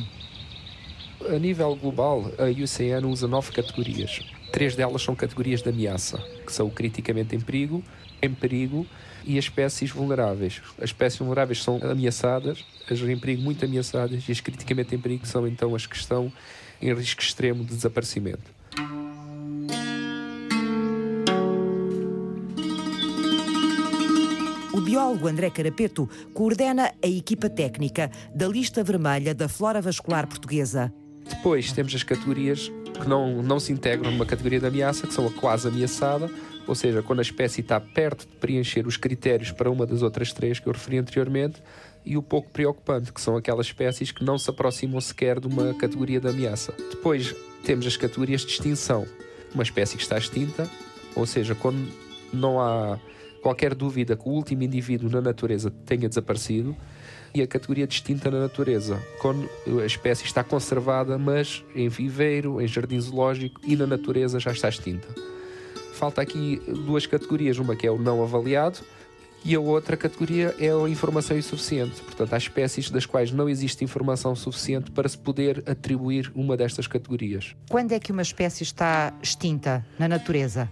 A 1.29 1.39
nível 1.39 1.77
global, 1.77 2.33
a 2.39 2.47
IUCN 2.47 3.05
usa 3.05 3.29
nove 3.29 3.53
categorias. 3.53 4.21
Três 4.51 4.75
delas 4.75 5.03
são 5.03 5.15
categorias 5.15 5.61
de 5.61 5.69
ameaça, 5.69 6.17
que 6.47 6.53
são 6.53 6.69
o 6.69 6.71
criticamente 6.71 7.37
em 7.37 7.41
perigo, 7.41 7.85
em 8.23 8.33
perigo 8.33 8.87
e 9.23 9.37
as 9.37 9.45
espécies 9.45 9.91
vulneráveis. 9.91 10.63
As 10.79 10.85
espécies 10.85 11.19
vulneráveis 11.19 11.63
são 11.63 11.79
ameaçadas, 11.83 12.65
as 12.91 12.99
em 13.01 13.19
perigo 13.19 13.43
muito 13.43 13.63
ameaçadas 13.67 14.27
e 14.27 14.33
as 14.33 14.41
criticamente 14.41 14.95
em 14.95 14.99
perigo 14.99 15.27
são 15.27 15.47
então 15.47 15.75
as 15.75 15.85
que 15.85 15.95
estão 15.95 16.33
em 16.81 16.91
risco 16.95 17.21
extremo 17.21 17.65
de 17.65 17.75
desaparecimento. 17.75 18.51
Biólogo 24.85 25.27
André 25.27 25.49
Carapeto 25.49 26.09
coordena 26.35 26.93
a 27.03 27.09
equipa 27.09 27.49
técnica 27.49 28.11
da 28.35 28.47
lista 28.47 28.85
vermelha 28.85 29.35
da 29.35 29.49
flora 29.49 29.81
vascular 29.81 30.27
portuguesa. 30.27 30.93
Depois 31.27 31.73
temos 31.73 31.95
as 31.95 32.03
categorias 32.03 32.71
que 33.01 33.09
não, 33.09 33.43
não 33.43 33.59
se 33.59 33.73
integram 33.73 34.11
numa 34.11 34.27
categoria 34.27 34.61
de 34.61 34.67
ameaça, 34.67 35.07
que 35.07 35.15
são 35.15 35.27
a 35.27 35.31
quase 35.31 35.67
ameaçada, 35.67 36.31
ou 36.67 36.75
seja, 36.75 37.03
quando 37.03 37.21
a 37.21 37.23
espécie 37.23 37.63
está 37.63 37.81
perto 37.81 38.27
de 38.27 38.37
preencher 38.37 38.87
os 38.87 38.99
critérios 38.99 39.51
para 39.51 39.71
uma 39.71 39.87
das 39.87 40.03
outras 40.03 40.33
três 40.33 40.61
que 40.61 40.69
eu 40.69 40.73
referi 40.73 40.99
anteriormente, 40.99 41.63
e 42.05 42.19
o 42.19 42.23
pouco 42.23 42.51
preocupante, 42.51 43.11
que 43.11 43.21
são 43.21 43.37
aquelas 43.37 43.67
espécies 43.67 44.13
que 44.13 44.23
não 44.23 44.37
se 44.37 44.51
aproximam 44.51 45.01
sequer 45.01 45.41
de 45.41 45.47
uma 45.47 45.73
categoria 45.73 46.21
de 46.21 46.29
ameaça. 46.29 46.75
Depois 46.91 47.35
temos 47.65 47.87
as 47.87 47.97
categorias 47.97 48.43
de 48.43 48.53
extinção. 48.53 49.07
Uma 49.55 49.63
espécie 49.63 49.97
que 49.97 50.03
está 50.03 50.19
extinta, 50.19 50.69
ou 51.17 51.25
seja, 51.25 51.55
quando 51.55 51.89
não 52.31 52.61
há 52.61 52.99
qualquer 53.45 53.75
dúvida 53.75 54.17
que 54.17 54.27
o 54.27 54.33
último 54.33 54.63
indivíduo 54.63 55.11
na 55.11 55.21
natureza 55.21 55.71
tenha 55.85 56.09
desaparecido, 56.09 56.75
e 57.35 57.43
a 57.43 57.47
categoria 57.47 57.87
de 57.87 57.93
extinta 57.93 58.31
na 58.31 58.41
natureza, 58.41 58.99
quando 59.21 59.47
a 59.83 59.85
espécie 59.85 60.25
está 60.25 60.43
conservada, 60.43 61.19
mas 61.19 61.63
em 61.75 61.89
viveiro, 61.91 62.59
em 62.59 62.67
jardim 62.67 62.99
zoológico 62.99 63.61
e 63.63 63.77
na 63.77 63.87
natureza 63.87 64.41
já 64.41 64.51
está 64.51 64.69
extinta. 64.71 65.07
Falta 65.93 66.23
aqui 66.23 66.63
duas 66.87 67.07
categorias, 67.07 67.59
uma 67.59 67.77
que 67.77 67.87
é 67.87 67.91
o 67.91 67.99
não 67.99 68.23
avaliado, 68.23 68.79
e 69.45 69.55
a 69.55 69.61
outra 69.61 69.95
categoria 69.95 70.55
é 70.59 70.71
a 70.71 70.89
informação 70.89 71.37
insuficiente. 71.37 72.01
Portanto, 72.01 72.33
há 72.33 72.39
espécies 72.39 72.89
das 72.89 73.05
quais 73.05 73.31
não 73.31 73.47
existe 73.47 73.85
informação 73.85 74.35
suficiente 74.35 74.91
para 74.91 75.07
se 75.07 75.19
poder 75.19 75.63
atribuir 75.67 76.33
uma 76.35 76.57
destas 76.57 76.87
categorias. 76.87 77.55
Quando 77.69 77.93
é 77.93 78.01
que 78.01 78.11
uma 78.11 78.23
espécie 78.23 78.63
está 78.63 79.13
extinta 79.23 79.85
na 79.99 80.09
natureza? 80.09 80.71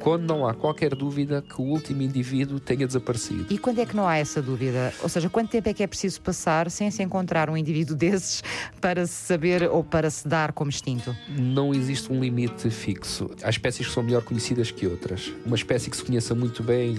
Quando 0.00 0.22
não 0.22 0.46
há 0.46 0.54
qualquer 0.54 0.94
dúvida 0.94 1.42
que 1.42 1.60
o 1.60 1.64
último 1.64 2.02
indivíduo 2.02 2.60
tenha 2.60 2.86
desaparecido. 2.86 3.46
E 3.50 3.58
quando 3.58 3.80
é 3.80 3.86
que 3.86 3.96
não 3.96 4.06
há 4.06 4.16
essa 4.16 4.40
dúvida? 4.40 4.92
Ou 5.02 5.08
seja, 5.08 5.28
quanto 5.28 5.50
tempo 5.50 5.68
é 5.68 5.74
que 5.74 5.82
é 5.82 5.86
preciso 5.86 6.20
passar 6.20 6.70
sem 6.70 6.90
se 6.90 7.02
encontrar 7.02 7.50
um 7.50 7.56
indivíduo 7.56 7.94
desses 7.96 8.42
para 8.80 9.06
se 9.06 9.14
saber 9.14 9.64
ou 9.64 9.82
para 9.82 10.10
se 10.10 10.26
dar 10.26 10.52
como 10.52 10.70
extinto? 10.70 11.14
Não 11.28 11.74
existe 11.74 12.12
um 12.12 12.20
limite 12.20 12.70
fixo. 12.70 13.30
Há 13.42 13.50
espécies 13.50 13.86
que 13.86 13.92
são 13.92 14.02
melhor 14.02 14.22
conhecidas 14.22 14.70
que 14.70 14.86
outras. 14.86 15.32
Uma 15.44 15.56
espécie 15.56 15.90
que 15.90 15.96
se 15.96 16.04
conheça 16.04 16.34
muito 16.34 16.62
bem 16.62 16.96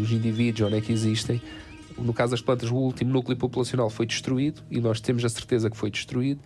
os 0.00 0.10
indivíduos, 0.10 0.68
onde 0.68 0.78
é 0.78 0.80
que 0.80 0.92
existem, 0.92 1.40
no 2.00 2.12
caso 2.12 2.32
das 2.32 2.40
plantas, 2.40 2.70
o 2.70 2.74
último 2.74 3.12
núcleo 3.12 3.36
populacional 3.36 3.90
foi 3.90 4.06
destruído 4.06 4.62
e 4.70 4.80
nós 4.80 5.00
temos 5.00 5.24
a 5.24 5.28
certeza 5.28 5.70
que 5.70 5.76
foi 5.76 5.90
destruído. 5.90 6.40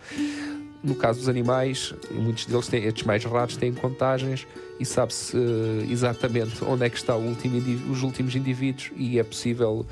No 0.85 0.95
caso 0.95 1.19
dos 1.19 1.29
animais, 1.31 1.95
muitos 2.11 2.45
deles 2.45 2.69
têm, 2.69 2.85
estes 2.85 3.05
mais 3.05 3.25
raros 3.25 3.57
têm 3.57 3.73
contagens 3.73 4.47
e 4.79 4.85
sabe-se 4.85 5.35
uh, 5.35 5.91
exatamente 5.91 6.63
onde 6.63 6.85
é 6.85 6.91
que 6.91 6.97
está 6.97 7.17
último, 7.17 7.57
os 7.91 8.03
últimos 8.03 8.37
indivíduos 8.37 8.93
e 8.95 9.19
é 9.19 9.25
possível, 9.25 9.87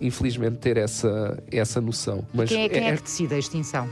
infelizmente, 0.00 0.58
ter 0.58 0.76
essa, 0.76 1.40
essa 1.50 1.80
noção. 1.80 2.26
Mas 2.34 2.48
quem 2.48 2.64
é, 2.64 2.68
quem 2.68 2.84
é, 2.88 2.88
é 2.88 2.96
que 2.96 3.04
decide 3.04 3.34
a 3.34 3.38
extinção? 3.38 3.88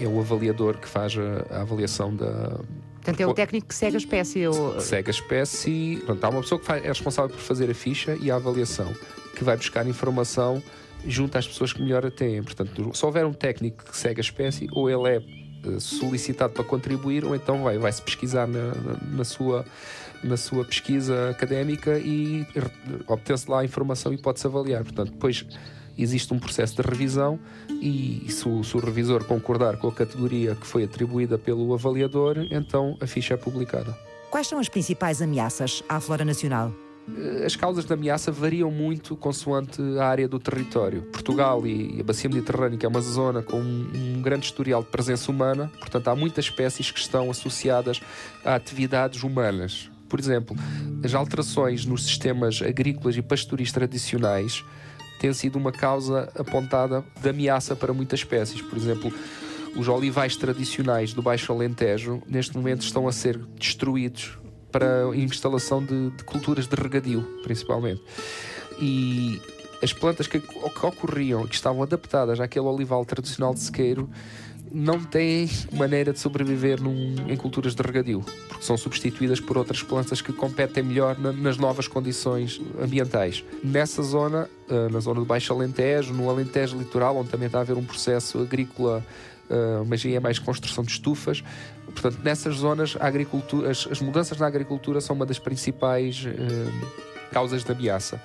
É 0.00 0.06
o 0.06 0.18
avaliador 0.18 0.78
que 0.78 0.88
faz 0.88 1.14
a, 1.18 1.54
a 1.54 1.60
avaliação 1.60 2.16
da, 2.16 2.58
Portanto, 3.06 3.20
é 3.20 3.26
o 3.26 3.34
técnico 3.34 3.68
que 3.68 3.74
segue 3.74 3.96
a 3.96 3.98
espécie. 3.98 4.40
Eu... 4.40 4.80
Segue 4.80 5.08
a 5.08 5.12
espécie. 5.12 5.96
Portanto, 5.98 6.24
há 6.24 6.28
uma 6.30 6.40
pessoa 6.40 6.58
que 6.58 6.66
faz, 6.66 6.84
é 6.84 6.88
responsável 6.88 7.30
por 7.30 7.40
fazer 7.40 7.70
a 7.70 7.74
ficha 7.74 8.16
e 8.20 8.30
a 8.30 8.36
avaliação, 8.36 8.92
que 9.36 9.44
vai 9.44 9.56
buscar 9.56 9.86
informação 9.86 10.62
junto 11.06 11.38
às 11.38 11.46
pessoas 11.46 11.72
que 11.72 11.80
melhor 11.80 12.04
a 12.04 12.10
têm. 12.10 12.42
Portanto, 12.42 12.90
se 12.92 13.06
houver 13.06 13.24
um 13.24 13.32
técnico 13.32 13.84
que 13.84 13.96
segue 13.96 14.20
a 14.20 14.22
espécie, 14.22 14.68
ou 14.72 14.90
ele 14.90 15.16
é 15.16 15.45
solicitado 15.78 16.52
para 16.52 16.64
contribuir, 16.64 17.24
ou 17.24 17.34
então 17.34 17.62
vai, 17.62 17.78
vai 17.78 17.92
se 17.92 18.02
pesquisar 18.02 18.46
na, 18.46 18.74
na, 18.74 18.96
na 19.18 19.24
sua 19.24 19.64
na 20.24 20.36
sua 20.36 20.64
pesquisa 20.64 21.30
académica 21.30 21.98
e 21.98 22.46
obtém-se 23.06 23.50
lá 23.50 23.60
a 23.60 23.64
informação 23.64 24.12
e 24.12 24.18
pode-se 24.18 24.46
avaliar. 24.46 24.82
Portanto, 24.82 25.12
depois 25.12 25.46
existe 25.96 26.32
um 26.32 26.38
processo 26.38 26.76
de 26.76 26.82
revisão 26.82 27.38
e 27.80 28.26
se 28.28 28.48
o, 28.48 28.62
se 28.62 28.76
o, 28.76 28.80
revisor 28.80 29.24
concordar 29.24 29.76
com 29.76 29.88
a 29.88 29.92
categoria 29.92 30.54
que 30.54 30.66
foi 30.66 30.84
atribuída 30.84 31.38
pelo 31.38 31.72
avaliador, 31.72 32.46
então 32.50 32.96
a 33.00 33.06
ficha 33.06 33.34
é 33.34 33.36
publicada. 33.36 33.96
Quais 34.30 34.46
são 34.46 34.58
as 34.58 34.68
principais 34.68 35.22
ameaças 35.22 35.82
à 35.88 36.00
flora 36.00 36.24
nacional? 36.24 36.72
As 37.44 37.54
causas 37.54 37.84
de 37.84 37.92
ameaça 37.92 38.32
variam 38.32 38.70
muito 38.70 39.14
consoante 39.16 39.80
a 39.98 40.06
área 40.06 40.26
do 40.26 40.40
território. 40.40 41.02
Portugal 41.02 41.64
e 41.66 42.00
a 42.00 42.02
Bacia 42.02 42.28
Mediterrânea, 42.28 42.78
é 42.82 42.88
uma 42.88 43.00
zona 43.00 43.42
com 43.42 43.60
um 43.60 44.20
grande 44.20 44.46
historial 44.46 44.82
de 44.82 44.88
presença 44.88 45.30
humana, 45.30 45.70
portanto, 45.78 46.08
há 46.08 46.16
muitas 46.16 46.46
espécies 46.46 46.90
que 46.90 46.98
estão 46.98 47.30
associadas 47.30 48.00
a 48.44 48.56
atividades 48.56 49.22
humanas. 49.22 49.88
Por 50.08 50.18
exemplo, 50.18 50.56
as 51.04 51.14
alterações 51.14 51.84
nos 51.84 52.04
sistemas 52.04 52.60
agrícolas 52.60 53.16
e 53.16 53.22
pastoris 53.22 53.70
tradicionais 53.70 54.64
têm 55.20 55.32
sido 55.32 55.56
uma 55.56 55.72
causa 55.72 56.30
apontada 56.36 57.04
de 57.20 57.28
ameaça 57.28 57.76
para 57.76 57.92
muitas 57.92 58.20
espécies. 58.20 58.60
Por 58.60 58.76
exemplo, 58.76 59.12
os 59.76 59.88
olivais 59.88 60.36
tradicionais 60.36 61.12
do 61.12 61.22
Baixo 61.22 61.52
Alentejo, 61.52 62.22
neste 62.26 62.56
momento, 62.56 62.82
estão 62.82 63.06
a 63.06 63.12
ser 63.12 63.38
destruídos 63.58 64.38
para 64.76 65.08
a 65.08 65.16
instalação 65.16 65.82
de, 65.82 66.10
de 66.10 66.22
culturas 66.24 66.66
de 66.66 66.76
regadio, 66.76 67.22
principalmente. 67.42 68.02
E 68.78 69.40
as 69.82 69.90
plantas 69.94 70.26
que, 70.26 70.38
que 70.38 70.58
ocorriam, 70.58 71.46
que 71.46 71.54
estavam 71.54 71.82
adaptadas 71.82 72.38
àquele 72.40 72.66
olival 72.66 73.02
tradicional 73.06 73.54
de 73.54 73.60
sequeiro, 73.60 74.06
não 74.70 75.02
têm 75.02 75.48
maneira 75.72 76.12
de 76.12 76.18
sobreviver 76.18 76.78
num, 76.82 77.14
em 77.26 77.36
culturas 77.38 77.74
de 77.74 77.82
regadio, 77.82 78.22
porque 78.48 78.66
são 78.66 78.76
substituídas 78.76 79.40
por 79.40 79.56
outras 79.56 79.82
plantas 79.82 80.20
que 80.20 80.30
competem 80.30 80.82
melhor 80.82 81.18
na, 81.18 81.32
nas 81.32 81.56
novas 81.56 81.88
condições 81.88 82.60
ambientais. 82.78 83.42
Nessa 83.64 84.02
zona, 84.02 84.46
uh, 84.68 84.92
na 84.92 85.00
zona 85.00 85.20
do 85.20 85.26
Baixo 85.26 85.54
Alentejo, 85.54 86.12
no 86.12 86.28
Alentejo 86.28 86.76
Litoral, 86.76 87.16
onde 87.16 87.30
também 87.30 87.46
está 87.46 87.58
a 87.58 87.60
haver 87.62 87.78
um 87.78 87.84
processo 87.84 88.40
agrícola, 88.40 89.02
mas 89.86 90.04
aí 90.04 90.14
é 90.14 90.20
mais 90.20 90.38
construção 90.38 90.82
de 90.82 90.90
estufas, 90.90 91.42
Portanto, 91.92 92.18
nessas 92.22 92.56
zonas, 92.56 92.96
as, 93.68 93.88
as 93.90 94.00
mudanças 94.00 94.38
na 94.38 94.46
agricultura 94.46 95.00
são 95.00 95.16
uma 95.16 95.24
das 95.24 95.38
principais 95.38 96.24
eh, 96.26 97.32
causas 97.32 97.64
de 97.64 97.72
ameaça. 97.72 98.20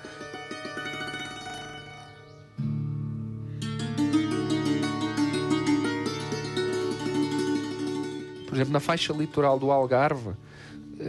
Por 8.46 8.56
exemplo, 8.56 8.72
na 8.74 8.80
faixa 8.80 9.14
litoral 9.14 9.58
do 9.58 9.70
Algarve, 9.70 10.32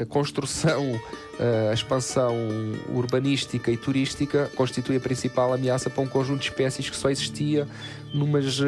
a 0.01 0.05
construção, 0.05 0.99
a 1.69 1.73
expansão 1.73 2.35
urbanística 2.89 3.71
e 3.71 3.77
turística 3.77 4.49
constitui 4.55 4.97
a 4.97 4.99
principal 4.99 5.53
ameaça 5.53 5.89
para 5.89 6.01
um 6.01 6.07
conjunto 6.07 6.41
de 6.41 6.49
espécies 6.49 6.89
que 6.89 6.95
só 6.95 7.09
existia 7.09 7.67
numas 8.13 8.59
uh, 8.59 8.65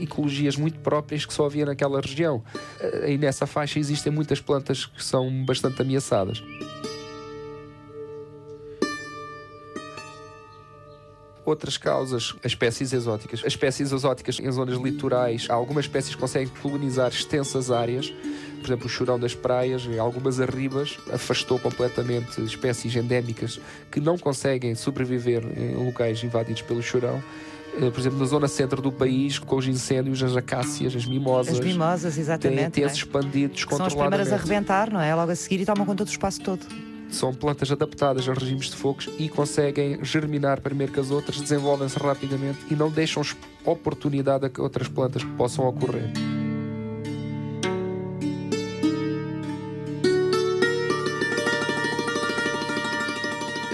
ecologias 0.00 0.56
muito 0.56 0.78
próprias 0.78 1.26
que 1.26 1.34
só 1.34 1.46
havia 1.46 1.66
naquela 1.66 2.00
região. 2.00 2.42
Uh, 2.80 3.08
e 3.08 3.18
nessa 3.18 3.46
faixa 3.46 3.78
existem 3.78 4.12
muitas 4.12 4.40
plantas 4.40 4.86
que 4.86 5.04
são 5.04 5.44
bastante 5.44 5.82
ameaçadas. 5.82 6.42
outras 11.50 11.76
causas, 11.76 12.34
as 12.40 12.52
espécies 12.52 12.92
exóticas. 12.92 13.40
As 13.40 13.52
espécies 13.52 13.92
exóticas 13.92 14.40
em 14.40 14.50
zonas 14.50 14.78
litorais, 14.78 15.46
algumas 15.48 15.84
espécies 15.84 16.16
conseguem 16.16 16.52
colonizar 16.60 17.08
extensas 17.08 17.70
áreas. 17.70 18.12
Por 18.60 18.66
exemplo, 18.66 18.86
o 18.86 18.88
churão 18.88 19.18
das 19.18 19.34
praias, 19.34 19.84
em 19.86 19.98
algumas 19.98 20.40
arribas, 20.40 20.98
afastou 21.12 21.58
completamente 21.58 22.40
espécies 22.42 22.94
endémicas 22.96 23.60
que 23.90 24.00
não 24.00 24.18
conseguem 24.18 24.74
sobreviver 24.74 25.42
em 25.56 25.74
locais 25.76 26.22
invadidos 26.24 26.62
pelo 26.62 26.82
churão. 26.82 27.22
Eh, 27.80 27.90
por 27.90 28.00
exemplo, 28.00 28.18
na 28.18 28.24
zona 28.24 28.48
centro 28.48 28.80
do 28.80 28.90
país, 28.90 29.38
com 29.38 29.56
os 29.56 29.66
incêndios, 29.66 30.22
as 30.22 30.36
acácias, 30.36 30.96
as 30.96 31.04
mimosas. 31.04 31.58
As 31.58 31.64
mimosas, 31.64 32.16
exatamente. 32.18 32.70
Têm, 32.70 32.84
é? 32.84 32.86
expandido 32.86 33.58
São 33.58 33.86
as 33.86 33.94
primeiras 33.94 34.32
a 34.32 34.36
rebentar, 34.36 34.90
não 34.90 35.00
é? 35.00 35.14
Logo 35.14 35.30
a 35.30 35.36
seguir 35.36 35.60
e 35.60 35.66
tomam 35.66 35.84
conta 35.84 36.04
do 36.04 36.10
espaço 36.10 36.40
todo. 36.40 36.66
São 37.10 37.32
plantas 37.32 37.70
adaptadas 37.70 38.28
a 38.28 38.34
regimes 38.34 38.66
de 38.66 38.76
fogos 38.76 39.08
e 39.18 39.28
conseguem 39.28 40.02
germinar 40.02 40.60
primeiro 40.60 40.92
que 40.92 40.98
as 40.98 41.10
outras, 41.10 41.40
desenvolvem-se 41.40 41.98
rapidamente 41.98 42.58
e 42.70 42.74
não 42.74 42.90
deixam 42.90 43.22
oportunidade 43.64 44.46
a 44.46 44.48
que 44.48 44.60
outras 44.60 44.88
plantas 44.88 45.22
possam 45.36 45.66
ocorrer. 45.66 46.10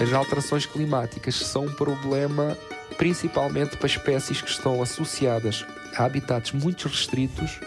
As 0.01 0.11
alterações 0.11 0.65
climáticas 0.65 1.35
são 1.35 1.65
um 1.65 1.73
problema 1.73 2.57
principalmente 2.97 3.77
para 3.77 3.87
espécies 3.87 4.41
que 4.41 4.49
estão 4.49 4.81
associadas 4.81 5.65
a 5.95 6.05
habitats 6.05 6.51
muito 6.51 6.87
restritos 6.87 7.59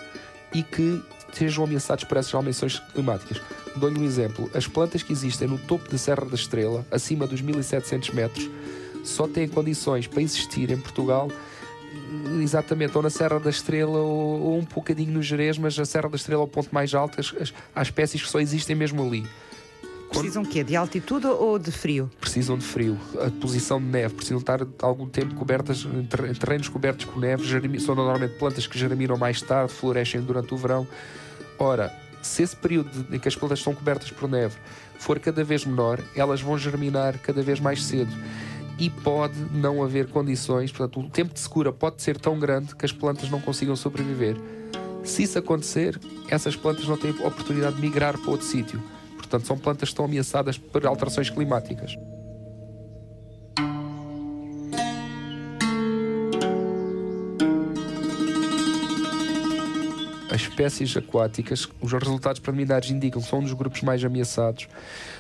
e 0.55 0.63
que 0.63 1.03
sejam 1.33 1.65
ameaçados 1.65 2.05
por 2.05 2.17
essas 2.17 2.35
alterações 2.35 2.79
climáticas. 2.93 3.41
Dou-lhe 3.77 3.99
um 3.99 4.05
exemplo. 4.05 4.51
As 4.55 4.67
plantas 4.67 5.03
que 5.03 5.13
existem 5.13 5.49
no 5.49 5.59
topo 5.59 5.91
da 5.91 5.99
Serra 5.99 6.25
da 6.25 6.35
Estrela, 6.35 6.85
acima 6.91 7.27
dos 7.27 7.41
1700 7.41 8.11
metros, 8.11 8.51
só 9.05 9.29
têm 9.29 9.47
condições 9.49 10.07
para 10.07 10.23
existir 10.23 10.71
em 10.71 10.79
Portugal 10.79 11.29
exatamente 12.43 12.97
ou 12.97 13.03
na 13.03 13.11
Serra 13.11 13.39
da 13.41 13.51
Estrela 13.51 13.99
ou, 13.99 14.41
ou 14.43 14.59
um 14.59 14.65
bocadinho 14.65 15.13
no 15.13 15.23
Jerez, 15.23 15.59
mas 15.59 15.79
a 15.79 15.85
Serra 15.85 16.09
da 16.09 16.17
Estrela 16.17 16.43
é 16.43 16.45
o 16.45 16.49
ponto 16.49 16.69
mais 16.73 16.95
alto, 16.95 17.21
as, 17.21 17.35
as, 17.41 17.55
há 17.75 17.83
espécies 17.83 18.23
que 18.23 18.29
só 18.29 18.41
existem 18.41 18.77
mesmo 18.77 19.05
ali. 19.05 19.27
Precisam 20.21 20.45
quê? 20.45 20.65
De 20.65 20.75
altitude 20.75 21.27
ou 21.27 21.59
de 21.59 21.71
frio? 21.71 22.11
Precisam 22.21 22.57
de 22.57 22.65
frio. 22.65 22.99
A 23.21 23.31
posição 23.31 23.79
de 23.79 23.87
neve. 23.87 24.15
Precisam 24.15 24.39
estar 24.39 24.61
algum 24.81 25.09
tempo 25.09 25.35
cobertas, 25.35 25.87
terrenos 26.41 26.69
cobertos 26.69 27.05
com 27.05 27.21
neve. 27.21 27.45
São 27.81 27.95
normalmente 27.95 28.39
plantas 28.39 28.67
que 28.67 28.79
germinam 28.79 29.17
mais 29.17 29.41
tarde, 29.43 29.73
florescem 29.73 30.21
durante 30.21 30.53
o 30.55 30.57
verão. 30.57 30.87
Ora, 31.59 31.93
se 32.23 32.43
esse 32.43 32.57
período 32.57 33.15
em 33.15 33.19
que 33.19 33.29
as 33.29 33.37
plantas 33.37 33.59
estão 33.59 33.75
cobertas 33.75 34.11
por 34.11 34.29
neve 34.29 34.57
for 34.99 35.19
cada 35.21 35.45
vez 35.45 35.65
menor, 35.65 36.01
elas 36.15 36.41
vão 36.41 36.59
germinar 36.59 37.19
cada 37.19 37.43
vez 37.43 37.61
mais 37.61 37.85
cedo. 37.85 38.13
E 38.79 38.91
pode 38.91 39.39
não 39.53 39.83
haver 39.83 40.09
condições, 40.09 40.71
portanto, 40.71 41.01
o 41.01 41.09
tempo 41.09 41.33
de 41.33 41.41
secura 41.41 41.73
pode 41.73 42.03
ser 42.03 42.19
tão 42.19 42.39
grande 42.39 42.75
que 42.75 42.85
as 42.85 42.93
plantas 42.93 43.31
não 43.31 43.41
consigam 43.41 43.75
sobreviver. 43.77 44.37
Se 45.03 45.23
isso 45.23 45.39
acontecer, 45.39 45.99
essas 46.29 46.57
plantas 46.57 46.87
não 46.87 46.97
têm 46.97 47.11
oportunidade 47.11 47.77
de 47.77 47.81
migrar 47.81 48.19
para 48.19 48.31
outro 48.31 48.47
sítio. 48.47 48.83
Portanto, 49.29 49.47
são 49.47 49.59
plantas 49.59 49.89
que 49.89 49.93
estão 49.93 50.05
ameaçadas 50.05 50.57
por 50.57 50.87
alterações 50.87 51.29
climáticas. 51.29 51.97
as 60.29 60.43
espécies 60.43 60.95
aquáticas, 60.95 61.67
os 61.81 61.93
resultados 61.95 62.41
preliminares 62.41 62.91
indicam 62.91 63.23
que 63.23 63.29
são 63.29 63.39
um 63.39 63.43
dos 63.43 63.55
grupos 63.55 63.81
mais 63.81 64.05
ameaçados. 64.05 64.69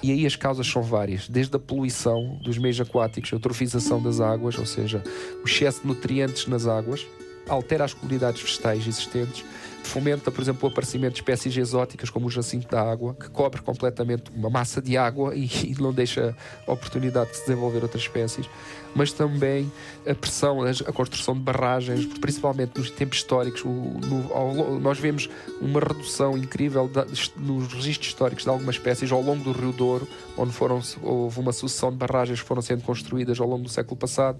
E 0.03 0.13
aí 0.13 0.27
as 0.27 0.37
causas 0.37 0.67
são 0.67 0.83
várias, 0.83 1.27
desde 1.27 1.57
a 1.57 1.59
poluição 1.59 2.39
dos 2.43 2.59
meios 2.59 2.79
aquáticos, 2.79 3.33
a 3.33 3.37
eutrofização 3.37 4.03
das 4.03 4.21
águas, 4.21 4.59
ou 4.59 4.67
seja, 4.67 5.03
o 5.43 5.49
excesso 5.49 5.81
de 5.81 5.87
nutrientes 5.87 6.47
nas 6.47 6.67
águas, 6.67 7.07
altera 7.49 7.85
as 7.85 7.95
comunidades 7.95 8.43
vegetais 8.43 8.87
existentes, 8.87 9.43
fomenta, 9.87 10.31
por 10.31 10.43
exemplo, 10.43 10.69
o 10.69 10.73
aparecimento 10.73 11.15
de 11.15 11.21
espécies 11.21 11.57
exóticas 11.57 12.11
como 12.11 12.27
o 12.27 12.31
jacinto 12.31 12.69
da 12.69 12.83
água, 12.83 13.15
que 13.15 13.29
cobre 13.31 13.61
completamente 13.63 14.31
uma 14.35 14.51
massa 14.51 14.83
de 14.83 14.97
água 14.97 15.35
e, 15.35 15.47
e 15.73 15.77
não 15.81 15.93
deixa 15.93 16.37
oportunidade 16.67 17.31
de 17.31 17.37
se 17.37 17.47
desenvolver 17.47 17.83
outras 17.83 18.03
espécies 18.03 18.49
mas 18.97 19.13
também 19.13 19.71
a 20.09 20.15
pressão, 20.15 20.63
a 20.63 20.93
construção 20.93 21.35
de 21.35 21.41
barragens, 21.41 22.07
principalmente 22.19 22.79
nos 22.79 22.91
tempos 22.91 23.19
históricos. 23.19 23.63
O, 23.63 23.69
no, 23.69 24.33
ao, 24.33 24.81
nós 24.81 24.99
vemos 24.99 25.29
uma 25.61 25.79
redução 25.79 26.37
incrível 26.37 26.89
da, 26.89 27.05
nos 27.37 27.73
registros 27.75 28.09
históricos 28.09 28.45
de 28.45 28.51
algumas 28.51 28.77
espécies 28.77 29.13
ao 29.13 29.21
longo 29.21 29.45
do 29.45 29.53
Rio 29.53 29.71
Douro, 29.71 30.09
onde 30.37 30.53
foram, 30.53 30.81
houve 31.03 31.39
uma 31.39 31.53
sucessão 31.53 31.91
de 31.91 31.99
barragens 31.99 32.41
que 32.41 32.49
foram 32.49 32.63
sendo 32.63 32.83
construídas 32.83 33.39
ao 33.39 33.47
longo 33.47 33.65
do 33.65 33.69
século 33.69 33.97
passado, 33.97 34.39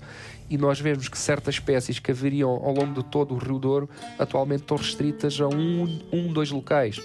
e 0.49 0.57
nós 0.57 0.81
vemos 0.81 1.07
que 1.07 1.19
certas 1.19 1.57
espécies 1.57 1.99
que 1.99 2.11
haveriam 2.11 2.49
ao 2.49 2.73
longo 2.73 2.95
de 2.95 3.05
todo 3.05 3.35
o 3.35 3.39
Rio 3.39 3.59
Douro 3.59 3.91
atualmente 4.19 4.63
estão 4.63 4.79
restritas 4.79 5.39
a 5.39 5.49
um, 5.49 6.01
um 6.11 6.33
dois 6.33 6.51
locais. 6.51 6.99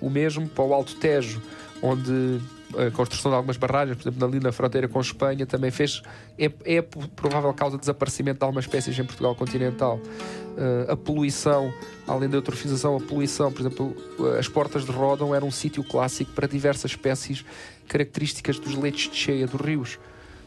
O 0.00 0.10
mesmo 0.10 0.48
para 0.48 0.64
o 0.64 0.74
Alto 0.74 0.96
Tejo, 0.96 1.40
onde 1.80 2.40
a 2.78 2.90
construção 2.90 3.30
de 3.30 3.36
algumas 3.36 3.56
barragens, 3.56 3.96
por 3.96 4.08
exemplo, 4.08 4.26
ali 4.26 4.40
na 4.40 4.52
fronteira 4.52 4.88
com 4.88 5.00
Espanha, 5.00 5.46
também 5.46 5.70
fez. 5.70 6.02
É, 6.38 6.50
é 6.64 6.82
provável 6.82 7.52
causa 7.54 7.76
de 7.76 7.80
desaparecimento 7.80 8.38
de 8.38 8.44
algumas 8.44 8.64
espécies 8.64 8.98
em 8.98 9.04
Portugal 9.04 9.34
continental. 9.34 9.98
Uh, 9.98 10.92
a 10.92 10.96
poluição, 10.96 11.72
além 12.06 12.28
da 12.28 12.36
eutrofização, 12.36 12.96
a 12.96 13.00
poluição, 13.00 13.52
por 13.52 13.60
exemplo, 13.60 13.96
as 14.38 14.48
portas 14.48 14.84
de 14.84 14.90
Rodão 14.90 15.34
era 15.34 15.44
um 15.44 15.50
sítio 15.50 15.84
clássico 15.84 16.32
para 16.32 16.46
diversas 16.46 16.92
espécies 16.92 17.44
características 17.88 18.58
dos 18.58 18.74
leitos 18.74 19.10
de 19.10 19.16
cheia 19.16 19.46
dos 19.46 19.60
rios. 19.60 19.98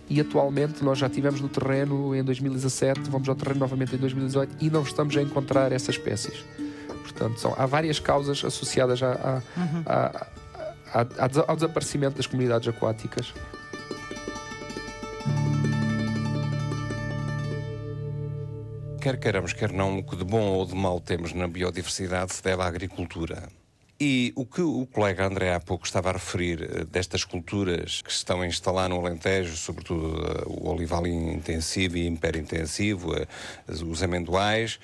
E 0.09 0.19
atualmente 0.19 0.83
nós 0.83 0.97
já 0.97 1.07
tivemos 1.07 1.39
no 1.39 1.47
terreno 1.47 2.15
em 2.15 2.23
2017, 2.23 3.09
vamos 3.11 3.29
ao 3.29 3.35
terreno 3.35 3.59
novamente 3.59 3.95
em 3.95 3.99
2018 3.99 4.55
e 4.59 4.69
não 4.69 4.81
estamos 4.81 5.15
a 5.15 5.21
encontrar 5.21 5.71
essas 5.71 5.95
espécies. 5.95 6.43
Portanto, 7.03 7.39
são, 7.39 7.53
há 7.57 7.65
várias 7.65 7.99
causas 7.99 8.43
associadas 8.43 9.03
à, 9.03 9.11
à, 9.11 9.59
uhum. 9.59 9.83
à, 9.85 10.27
ao 11.47 11.55
desaparecimento 11.55 12.17
das 12.17 12.27
comunidades 12.27 12.67
aquáticas. 12.67 13.33
Quer 19.01 19.17
queiramos, 19.17 19.53
quer 19.53 19.71
não, 19.71 19.99
o 19.99 20.03
que 20.03 20.17
de 20.17 20.25
bom 20.25 20.41
ou 20.41 20.65
de 20.65 20.75
mau 20.75 20.99
temos 20.99 21.31
na 21.31 21.47
biodiversidade 21.47 22.33
se 22.33 22.43
deve 22.43 22.61
à 22.61 22.65
agricultura. 22.65 23.47
E 24.01 24.31
o 24.35 24.45
que 24.45 24.61
o 24.61 24.85
colega 24.85 25.25
André 25.25 25.53
há 25.53 25.59
pouco 25.59 25.85
estava 25.85 26.09
a 26.09 26.13
referir 26.13 26.61
eh, 26.61 26.85
destas 26.85 27.25
culturas 27.25 28.01
que 28.01 28.11
se 28.11 28.19
estão 28.19 28.41
a 28.41 28.47
instalar 28.47 28.87
no 28.87 28.97
Alentejo, 28.97 29.57
sobretudo 29.57 30.25
eh, 30.25 30.43
o 30.47 30.69
olival 30.69 31.05
intensivo 31.05 31.97
e 31.97 32.07
imperintensivo, 32.07 33.13
eh, 33.13 33.27
os 33.67 34.01
amendoais, 34.01 34.79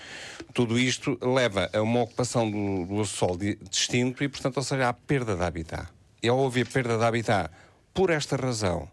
tudo 0.53 0.77
isto 0.77 1.17
leva 1.21 1.69
a 1.73 1.81
uma 1.81 2.01
ocupação 2.01 2.49
do, 2.51 2.85
do 2.85 3.05
solo 3.05 3.37
distinto 3.69 4.21
e, 4.21 4.27
portanto, 4.27 4.57
ou 4.57 4.63
seja, 4.63 4.89
à 4.89 4.93
perda 4.93 5.33
de 5.33 5.43
habitat. 5.43 5.94
E 6.25 6.27
ao 6.27 6.43
haver 6.43 6.67
perda 6.67 6.97
de 6.97 7.03
habitat. 7.03 7.51
Por 7.93 8.09
esta 8.09 8.35
razão, 8.35 8.89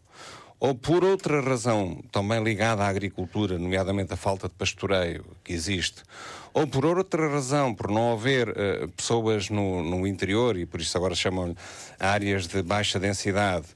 ou 0.60 0.74
por 0.74 1.02
outra 1.02 1.40
razão 1.40 2.04
também 2.12 2.44
ligada 2.44 2.84
à 2.84 2.88
agricultura, 2.88 3.58
nomeadamente 3.58 4.12
a 4.12 4.18
falta 4.18 4.48
de 4.48 4.54
pastoreio 4.54 5.24
que 5.42 5.54
existe, 5.54 6.02
ou 6.52 6.66
por 6.66 6.84
outra 6.84 7.26
razão, 7.30 7.74
por 7.74 7.90
não 7.90 8.12
haver 8.12 8.50
uh, 8.50 8.86
pessoas 8.94 9.48
no, 9.48 9.82
no, 9.82 10.06
interior, 10.06 10.58
e 10.58 10.66
por 10.66 10.78
isso 10.78 10.94
agora 10.98 11.14
chamam 11.14 11.56
áreas 11.98 12.46
de 12.46 12.62
baixa 12.62 13.00
densidade, 13.00 13.66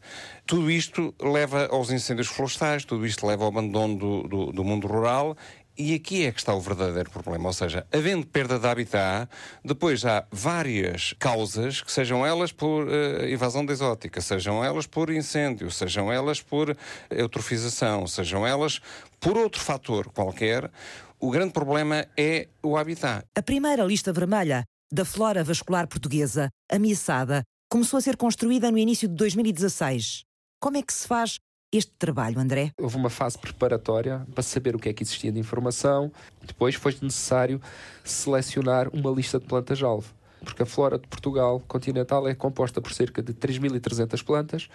tudo 0.47 0.71
isto 0.71 1.15
leva 1.19 1.67
aos 1.69 1.91
incêndios 1.91 2.29
florestais, 2.29 2.85
tudo 2.85 3.07
isto 3.07 3.27
leva 3.27 3.45
ao 3.45 3.49
abandono 3.49 3.97
do, 3.97 4.29
do, 4.29 4.53
do 4.53 4.63
mundo 4.63 4.87
rural 4.87 5.35
e 5.79 5.95
aqui 5.95 6.25
é 6.25 6.33
que 6.33 6.39
está 6.39 6.55
o 6.55 6.61
verdadeiro 6.61 7.11
problema, 7.11 7.49
ou 7.49 7.53
seja, 7.53 7.87
havendo 7.93 8.27
perda 8.27 8.59
de 8.59 8.67
habitat, 8.67 9.29
depois 9.65 10.05
há 10.05 10.27
várias 10.31 11.15
causas, 11.19 11.83
que 11.83 11.93
sejam 11.93 12.25
elas 12.25 12.53
por 12.53 12.87
uh, 12.87 13.29
invasão 13.29 13.65
exótica, 13.69 14.21
sejam 14.21 14.65
elas 14.65 14.87
por 14.87 15.11
incêndio, 15.11 15.71
sejam 15.71 16.13
elas 16.13 16.41
por 16.41 16.77
eutrofização, 17.11 18.07
sejam 18.07 18.47
elas 18.47 18.81
por 19.21 19.37
outro 19.37 19.61
fator 19.61 20.09
qualquer, 20.11 20.71
o 21.19 21.31
grande 21.31 21.53
problema 21.53 22.07
é 22.17 22.49
o 22.63 22.77
habitat. 22.77 23.25
A 23.35 23.43
primeira 23.43 23.85
lista 23.85 24.13
vermelha 24.13 24.65
da 24.93 25.05
flora 25.05 25.43
vascular 25.43 25.87
portuguesa, 25.89 26.49
ameaçada, 26.71 27.43
começou 27.69 27.99
a 27.99 28.01
ser 28.01 28.17
construída 28.17 28.71
no 28.71 28.79
início 28.79 29.09
de 29.09 29.15
2016. 29.15 30.23
Como 30.61 30.77
é 30.77 30.83
que 30.83 30.93
se 30.93 31.07
faz 31.07 31.39
este 31.77 31.93
trabalho, 31.99 32.39
André? 32.39 32.73
Houve 32.81 32.97
uma 32.97 33.11
fase 33.11 33.39
preparatória 33.39 34.27
para 34.35 34.43
saber 34.43 34.75
o 34.75 34.79
que 34.79 34.89
é 34.89 34.93
que 34.93 35.03
existia 35.03 35.33
de 35.33 35.39
informação. 35.39 36.11
Depois 36.45 36.75
foi 36.75 36.97
necessário 37.01 37.61
selecionar 38.05 38.89
uma 38.93 39.11
lista 39.11 39.39
de 39.39 39.47
plantas-alvo. 39.47 40.15
Porque 40.45 40.63
a 40.63 40.67
flora 40.67 40.99
de 40.99 41.07
Portugal 41.09 41.61
continental 41.67 42.29
é 42.29 42.35
composta 42.35 42.81
por 42.81 42.93
cerca 42.93 43.23
de 43.23 43.33
3.300 43.33 44.23
plantas 44.25 44.69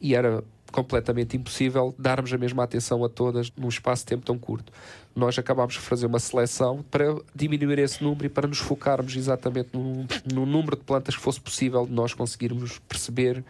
e 0.00 0.14
era 0.14 0.42
completamente 0.70 1.36
impossível 1.36 1.94
darmos 1.98 2.32
a 2.32 2.38
mesma 2.38 2.62
atenção 2.62 3.04
a 3.04 3.08
todas 3.08 3.52
num 3.56 3.68
espaço 3.68 4.02
de 4.02 4.06
tempo 4.06 4.24
tão 4.24 4.38
curto. 4.38 4.72
Nós 5.14 5.38
acabámos 5.38 5.74
de 5.74 5.80
fazer 5.80 6.06
uma 6.06 6.20
seleção 6.20 6.84
para 6.90 7.16
diminuir 7.34 7.78
esse 7.80 8.02
número 8.02 8.26
e 8.26 8.28
para 8.28 8.46
nos 8.46 8.58
focarmos 8.58 9.14
exatamente 9.16 9.70
no, 9.72 10.06
no 10.32 10.46
número 10.46 10.76
de 10.76 10.84
plantas 10.84 11.16
que 11.16 11.22
fosse 11.22 11.40
possível 11.40 11.86
nós 11.90 12.14
conseguirmos 12.14 12.78
perceber 12.88 13.44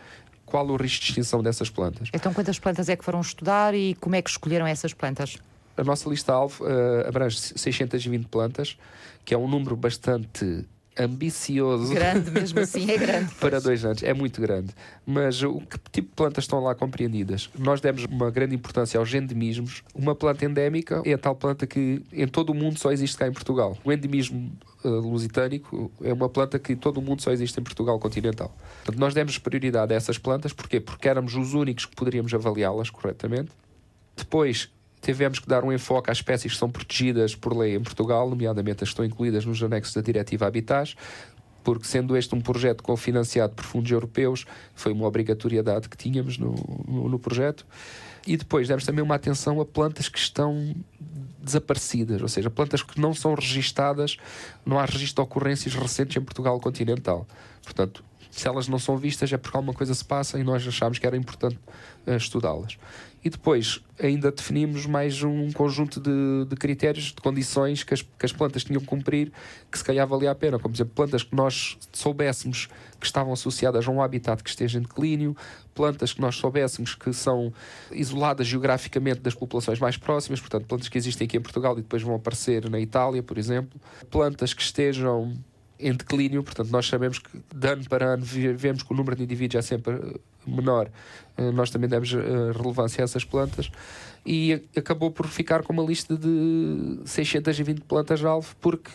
qual 0.50 0.66
o 0.66 0.76
risco 0.76 1.04
de 1.04 1.10
extinção 1.10 1.42
dessas 1.42 1.70
plantas. 1.70 2.08
Então, 2.12 2.34
quantas 2.34 2.58
plantas 2.58 2.88
é 2.88 2.96
que 2.96 3.04
foram 3.04 3.20
estudar 3.20 3.74
e 3.74 3.94
como 3.94 4.16
é 4.16 4.22
que 4.22 4.28
escolheram 4.28 4.66
essas 4.66 4.92
plantas? 4.92 5.38
A 5.76 5.84
nossa 5.84 6.10
lista-alvo 6.10 6.64
uh, 6.64 7.08
abrange 7.08 7.38
620 7.38 8.26
plantas, 8.26 8.76
que 9.24 9.32
é 9.32 9.38
um 9.38 9.48
número 9.48 9.76
bastante 9.76 10.66
ambicioso. 10.98 11.92
Grande, 11.92 12.30
mesmo 12.30 12.60
assim, 12.60 12.90
é 12.90 12.96
grande. 12.96 13.34
para 13.40 13.60
dois 13.60 13.84
anos, 13.84 14.02
é 14.02 14.12
muito 14.12 14.40
grande. 14.40 14.74
Mas 15.06 15.42
o 15.42 15.60
que 15.60 15.78
tipo 15.90 16.08
de 16.08 16.14
plantas 16.14 16.44
estão 16.44 16.60
lá 16.60 16.74
compreendidas? 16.74 17.50
Nós 17.58 17.80
demos 17.80 18.04
uma 18.04 18.30
grande 18.30 18.54
importância 18.54 18.98
aos 18.98 19.12
endemismos. 19.12 19.82
Uma 19.94 20.14
planta 20.14 20.44
endémica 20.44 21.02
é 21.04 21.12
a 21.12 21.18
tal 21.18 21.34
planta 21.34 21.66
que 21.66 22.02
em 22.12 22.26
todo 22.26 22.50
o 22.50 22.54
mundo 22.54 22.78
só 22.78 22.92
existe 22.92 23.16
cá 23.16 23.26
em 23.26 23.32
Portugal. 23.32 23.76
O 23.84 23.92
endemismo 23.92 24.52
uh, 24.84 24.88
lusitânico 24.88 25.90
é 26.02 26.12
uma 26.12 26.28
planta 26.28 26.58
que 26.58 26.72
em 26.72 26.76
todo 26.76 26.98
o 26.98 27.02
mundo 27.02 27.22
só 27.22 27.30
existe 27.30 27.58
em 27.58 27.62
Portugal 27.62 27.98
continental. 27.98 28.54
Portanto, 28.84 29.00
nós 29.00 29.14
demos 29.14 29.38
prioridade 29.38 29.92
a 29.92 29.96
essas 29.96 30.18
plantas, 30.18 30.52
porquê? 30.52 30.80
Porque 30.80 31.08
éramos 31.08 31.34
os 31.34 31.54
únicos 31.54 31.86
que 31.86 31.94
poderíamos 31.94 32.32
avaliá-las 32.34 32.90
corretamente. 32.90 33.50
Depois, 34.16 34.70
tivemos 35.00 35.38
que 35.38 35.48
dar 35.48 35.64
um 35.64 35.72
enfoque 35.72 36.10
às 36.10 36.18
espécies 36.18 36.52
que 36.52 36.58
são 36.58 36.70
protegidas 36.70 37.34
por 37.34 37.56
lei 37.56 37.74
em 37.74 37.82
Portugal, 37.82 38.28
nomeadamente 38.28 38.84
as 38.84 38.88
que 38.88 38.92
estão 38.92 39.04
incluídas 39.04 39.44
nos 39.44 39.62
anexos 39.62 39.94
da 39.94 40.00
Diretiva 40.00 40.46
Habitats, 40.46 40.94
porque 41.62 41.86
sendo 41.86 42.16
este 42.16 42.34
um 42.34 42.40
projeto 42.40 42.82
cofinanciado 42.82 43.54
por 43.54 43.64
fundos 43.64 43.90
europeus, 43.90 44.46
foi 44.74 44.92
uma 44.92 45.06
obrigatoriedade 45.06 45.88
que 45.88 45.96
tínhamos 45.96 46.38
no, 46.38 46.54
no, 46.86 47.08
no 47.08 47.18
projeto. 47.18 47.66
E 48.26 48.36
depois 48.36 48.68
demos 48.68 48.84
também 48.84 49.02
uma 49.02 49.14
atenção 49.14 49.60
a 49.60 49.64
plantas 49.64 50.08
que 50.08 50.18
estão 50.18 50.74
desaparecidas, 51.42 52.20
ou 52.20 52.28
seja, 52.28 52.50
plantas 52.50 52.82
que 52.82 53.00
não 53.00 53.14
são 53.14 53.34
registadas, 53.34 54.18
não 54.64 54.78
há 54.78 54.84
registro 54.84 55.22
de 55.22 55.28
ocorrências 55.28 55.74
recentes 55.74 56.16
em 56.16 56.20
Portugal 56.20 56.60
continental. 56.60 57.26
Portanto, 57.62 58.04
Se 58.30 58.46
elas 58.46 58.68
não 58.68 58.78
são 58.78 58.96
vistas 58.96 59.32
é 59.32 59.36
porque 59.36 59.56
alguma 59.56 59.74
coisa 59.74 59.92
se 59.94 60.04
passa 60.04 60.38
e 60.38 60.44
nós 60.44 60.66
achámos 60.66 60.98
que 60.98 61.06
era 61.06 61.16
importante 61.16 61.58
uh, 62.06 62.16
estudá-las. 62.16 62.78
E 63.22 63.28
depois 63.28 63.80
ainda 64.00 64.32
definimos 64.32 64.86
mais 64.86 65.22
um 65.22 65.52
conjunto 65.52 66.00
de, 66.00 66.46
de 66.48 66.56
critérios, 66.56 67.06
de 67.06 67.20
condições 67.20 67.84
que 67.84 67.92
as, 67.92 68.00
que 68.00 68.24
as, 68.24 68.32
plantas 68.32 68.64
tinham 68.64 68.80
que 68.80 68.86
cumprir, 68.86 69.30
que 69.70 69.76
se 69.76 69.84
calhar 69.84 70.06
valia 70.06 70.30
a 70.30 70.34
pena. 70.34 70.58
Como, 70.58 70.72
por 70.72 70.76
exemplo, 70.76 70.94
plantas 70.94 71.22
que 71.22 71.34
nós 71.34 71.76
soubéssemos 71.92 72.68
que 72.98 73.04
estavam 73.04 73.32
associadas 73.32 73.86
a 73.86 73.90
um 73.90 74.00
habitat 74.00 74.42
que 74.42 74.48
esteja 74.48 74.78
em 74.78 74.82
declínio, 74.82 75.36
plantas 75.74 76.14
que 76.14 76.20
nós 76.20 76.36
soubéssemos 76.36 76.94
que 76.94 77.12
são 77.12 77.52
isoladas 77.92 78.46
geograficamente 78.46 79.20
das 79.20 79.34
populações 79.34 79.78
mais 79.78 79.98
próximas, 79.98 80.40
portanto, 80.40 80.66
plantas 80.66 80.88
que 80.88 80.96
existem 80.96 81.26
aqui 81.26 81.36
em 81.36 81.40
Portugal 81.42 81.74
e 81.78 81.82
depois 81.82 82.02
vão 82.02 82.14
aparecer 82.14 82.70
na 82.70 82.80
Itália, 82.80 83.22
por 83.22 83.36
exemplo, 83.36 83.78
plantas 84.10 84.54
que 84.54 84.62
estejam 84.62 85.36
em 85.80 85.92
declínio, 85.92 86.42
portanto, 86.42 86.70
nós 86.70 86.86
sabemos 86.86 87.18
que 87.18 87.30
de 87.54 87.68
ano 87.68 87.84
para 87.88 88.14
ano 88.14 88.24
vemos 88.24 88.82
que 88.82 88.92
o 88.92 88.96
número 88.96 89.16
de 89.16 89.22
indivíduos 89.22 89.64
é 89.64 89.66
sempre 89.66 89.94
eh, 89.94 90.14
menor. 90.46 90.90
Eh, 91.36 91.50
nós 91.50 91.70
também 91.70 91.88
demos 91.88 92.12
eh, 92.12 92.18
relevância 92.56 93.02
a 93.02 93.04
essas 93.04 93.24
plantas 93.24 93.70
e 94.24 94.62
acabou 94.76 95.10
por 95.10 95.26
ficar 95.26 95.62
com 95.62 95.72
uma 95.72 95.82
lista 95.82 96.16
de 96.16 97.00
620 97.04 97.80
plantas-alvo, 97.82 98.54
porque 98.60 98.90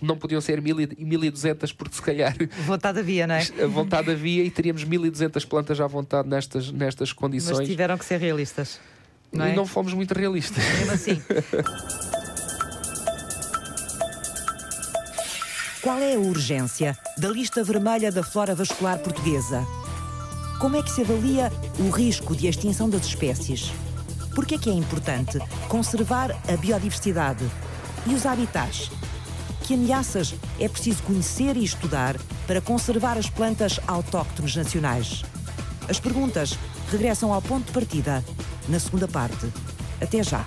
não 0.00 0.16
podiam 0.16 0.40
ser 0.40 0.60
1200 0.60 1.72
porque 1.72 1.94
se 1.94 2.02
calhar 2.02 2.34
vontade 2.66 2.98
havia, 2.98 3.26
não 3.26 3.36
é? 3.36 3.42
A 3.62 3.66
vontade 3.66 4.10
havia 4.10 4.44
e 4.44 4.50
teríamos 4.50 4.84
1200 4.84 5.44
plantas 5.44 5.80
à 5.80 5.86
vontade 5.86 6.28
nestas, 6.28 6.70
nestas 6.70 7.12
condições. 7.12 7.58
Mas 7.58 7.68
tiveram 7.68 7.96
que 7.96 8.04
ser 8.04 8.18
realistas. 8.18 8.80
Não 9.32 9.46
e 9.46 9.50
é? 9.50 9.54
não 9.54 9.66
fomos 9.66 9.94
muito 9.94 10.12
realistas. 10.12 10.62
Mesmo 10.78 10.92
assim. 10.92 11.22
Qual 15.82 15.98
é 15.98 16.14
a 16.14 16.18
urgência 16.18 16.96
da 17.18 17.28
lista 17.28 17.64
vermelha 17.64 18.12
da 18.12 18.22
flora 18.22 18.54
vascular 18.54 19.00
portuguesa? 19.00 19.66
Como 20.60 20.76
é 20.76 20.82
que 20.82 20.92
se 20.92 21.00
avalia 21.00 21.50
o 21.80 21.90
risco 21.90 22.36
de 22.36 22.46
extinção 22.46 22.88
das 22.88 23.04
espécies? 23.04 23.72
Por 24.32 24.46
que 24.46 24.54
é 24.54 24.58
que 24.58 24.70
é 24.70 24.72
importante 24.72 25.40
conservar 25.68 26.30
a 26.48 26.56
biodiversidade 26.56 27.44
e 28.06 28.14
os 28.14 28.24
habitats? 28.24 28.92
Que 29.64 29.74
ameaças 29.74 30.36
é 30.60 30.68
preciso 30.68 31.02
conhecer 31.02 31.56
e 31.56 31.64
estudar 31.64 32.16
para 32.46 32.60
conservar 32.60 33.18
as 33.18 33.28
plantas 33.28 33.80
autóctones 33.88 34.54
nacionais? 34.54 35.24
As 35.88 35.98
perguntas 35.98 36.56
regressam 36.92 37.32
ao 37.32 37.42
ponto 37.42 37.66
de 37.66 37.72
partida 37.72 38.24
na 38.68 38.78
segunda 38.78 39.08
parte. 39.08 39.52
Até 40.00 40.22
já! 40.22 40.46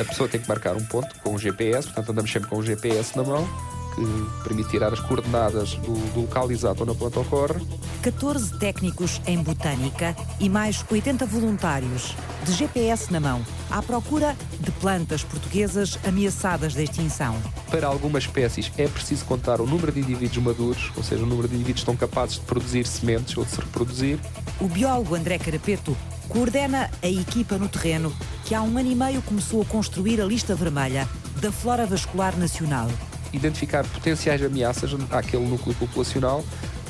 A 0.00 0.04
pessoa 0.04 0.28
tem 0.28 0.40
que 0.40 0.48
marcar 0.48 0.76
um 0.76 0.84
ponto 0.84 1.14
com 1.20 1.34
o 1.34 1.38
GPS, 1.38 1.88
portanto 1.88 2.10
andamos 2.12 2.32
sempre 2.32 2.48
com 2.48 2.56
o 2.56 2.62
GPS 2.62 3.16
na 3.16 3.22
mão, 3.22 3.48
que 3.94 4.42
permite 4.44 4.70
tirar 4.70 4.92
as 4.92 5.00
coordenadas 5.00 5.74
do, 5.74 5.94
do 6.12 6.20
local 6.22 6.50
exato 6.50 6.82
onde 6.82 6.92
a 6.92 6.94
planta 6.94 7.20
ocorre. 7.20 7.60
14 8.02 8.58
técnicos 8.58 9.20
em 9.26 9.38
botânica 9.42 10.16
e 10.38 10.48
mais 10.48 10.84
80 10.90 11.26
voluntários 11.26 12.14
de 12.44 12.52
GPS 12.52 13.12
na 13.12 13.20
mão, 13.20 13.44
à 13.70 13.82
procura 13.82 14.34
de 14.58 14.70
plantas 14.70 15.22
portuguesas 15.22 15.98
ameaçadas 16.04 16.72
de 16.72 16.82
extinção. 16.82 17.36
Para 17.70 17.86
algumas 17.86 18.24
espécies 18.24 18.72
é 18.78 18.88
preciso 18.88 19.24
contar 19.26 19.60
o 19.60 19.66
número 19.66 19.92
de 19.92 20.00
indivíduos 20.00 20.42
maduros, 20.44 20.92
ou 20.96 21.02
seja, 21.02 21.22
o 21.22 21.26
número 21.26 21.48
de 21.48 21.54
indivíduos 21.54 21.84
que 21.84 21.90
estão 21.90 21.96
capazes 21.96 22.36
de 22.36 22.42
produzir 22.42 22.86
sementes 22.86 23.36
ou 23.36 23.44
de 23.44 23.50
se 23.50 23.60
reproduzir. 23.60 24.18
O 24.58 24.66
biólogo 24.66 25.14
André 25.14 25.38
Carapeto 25.38 25.94
coordena 26.30 26.88
a 27.02 27.08
equipa 27.08 27.58
no 27.58 27.68
terreno 27.68 28.14
que 28.44 28.54
há 28.54 28.62
um 28.62 28.78
ano 28.78 28.90
e 28.90 28.94
meio 28.94 29.20
começou 29.22 29.62
a 29.62 29.64
construir 29.64 30.20
a 30.20 30.24
lista 30.24 30.54
vermelha 30.54 31.06
da 31.40 31.50
flora 31.50 31.84
vascular 31.84 32.36
nacional. 32.38 32.88
Identificar 33.32 33.84
potenciais 33.86 34.42
ameaças 34.42 34.92
àquele 35.10 35.44
núcleo 35.44 35.74
populacional 35.74 36.44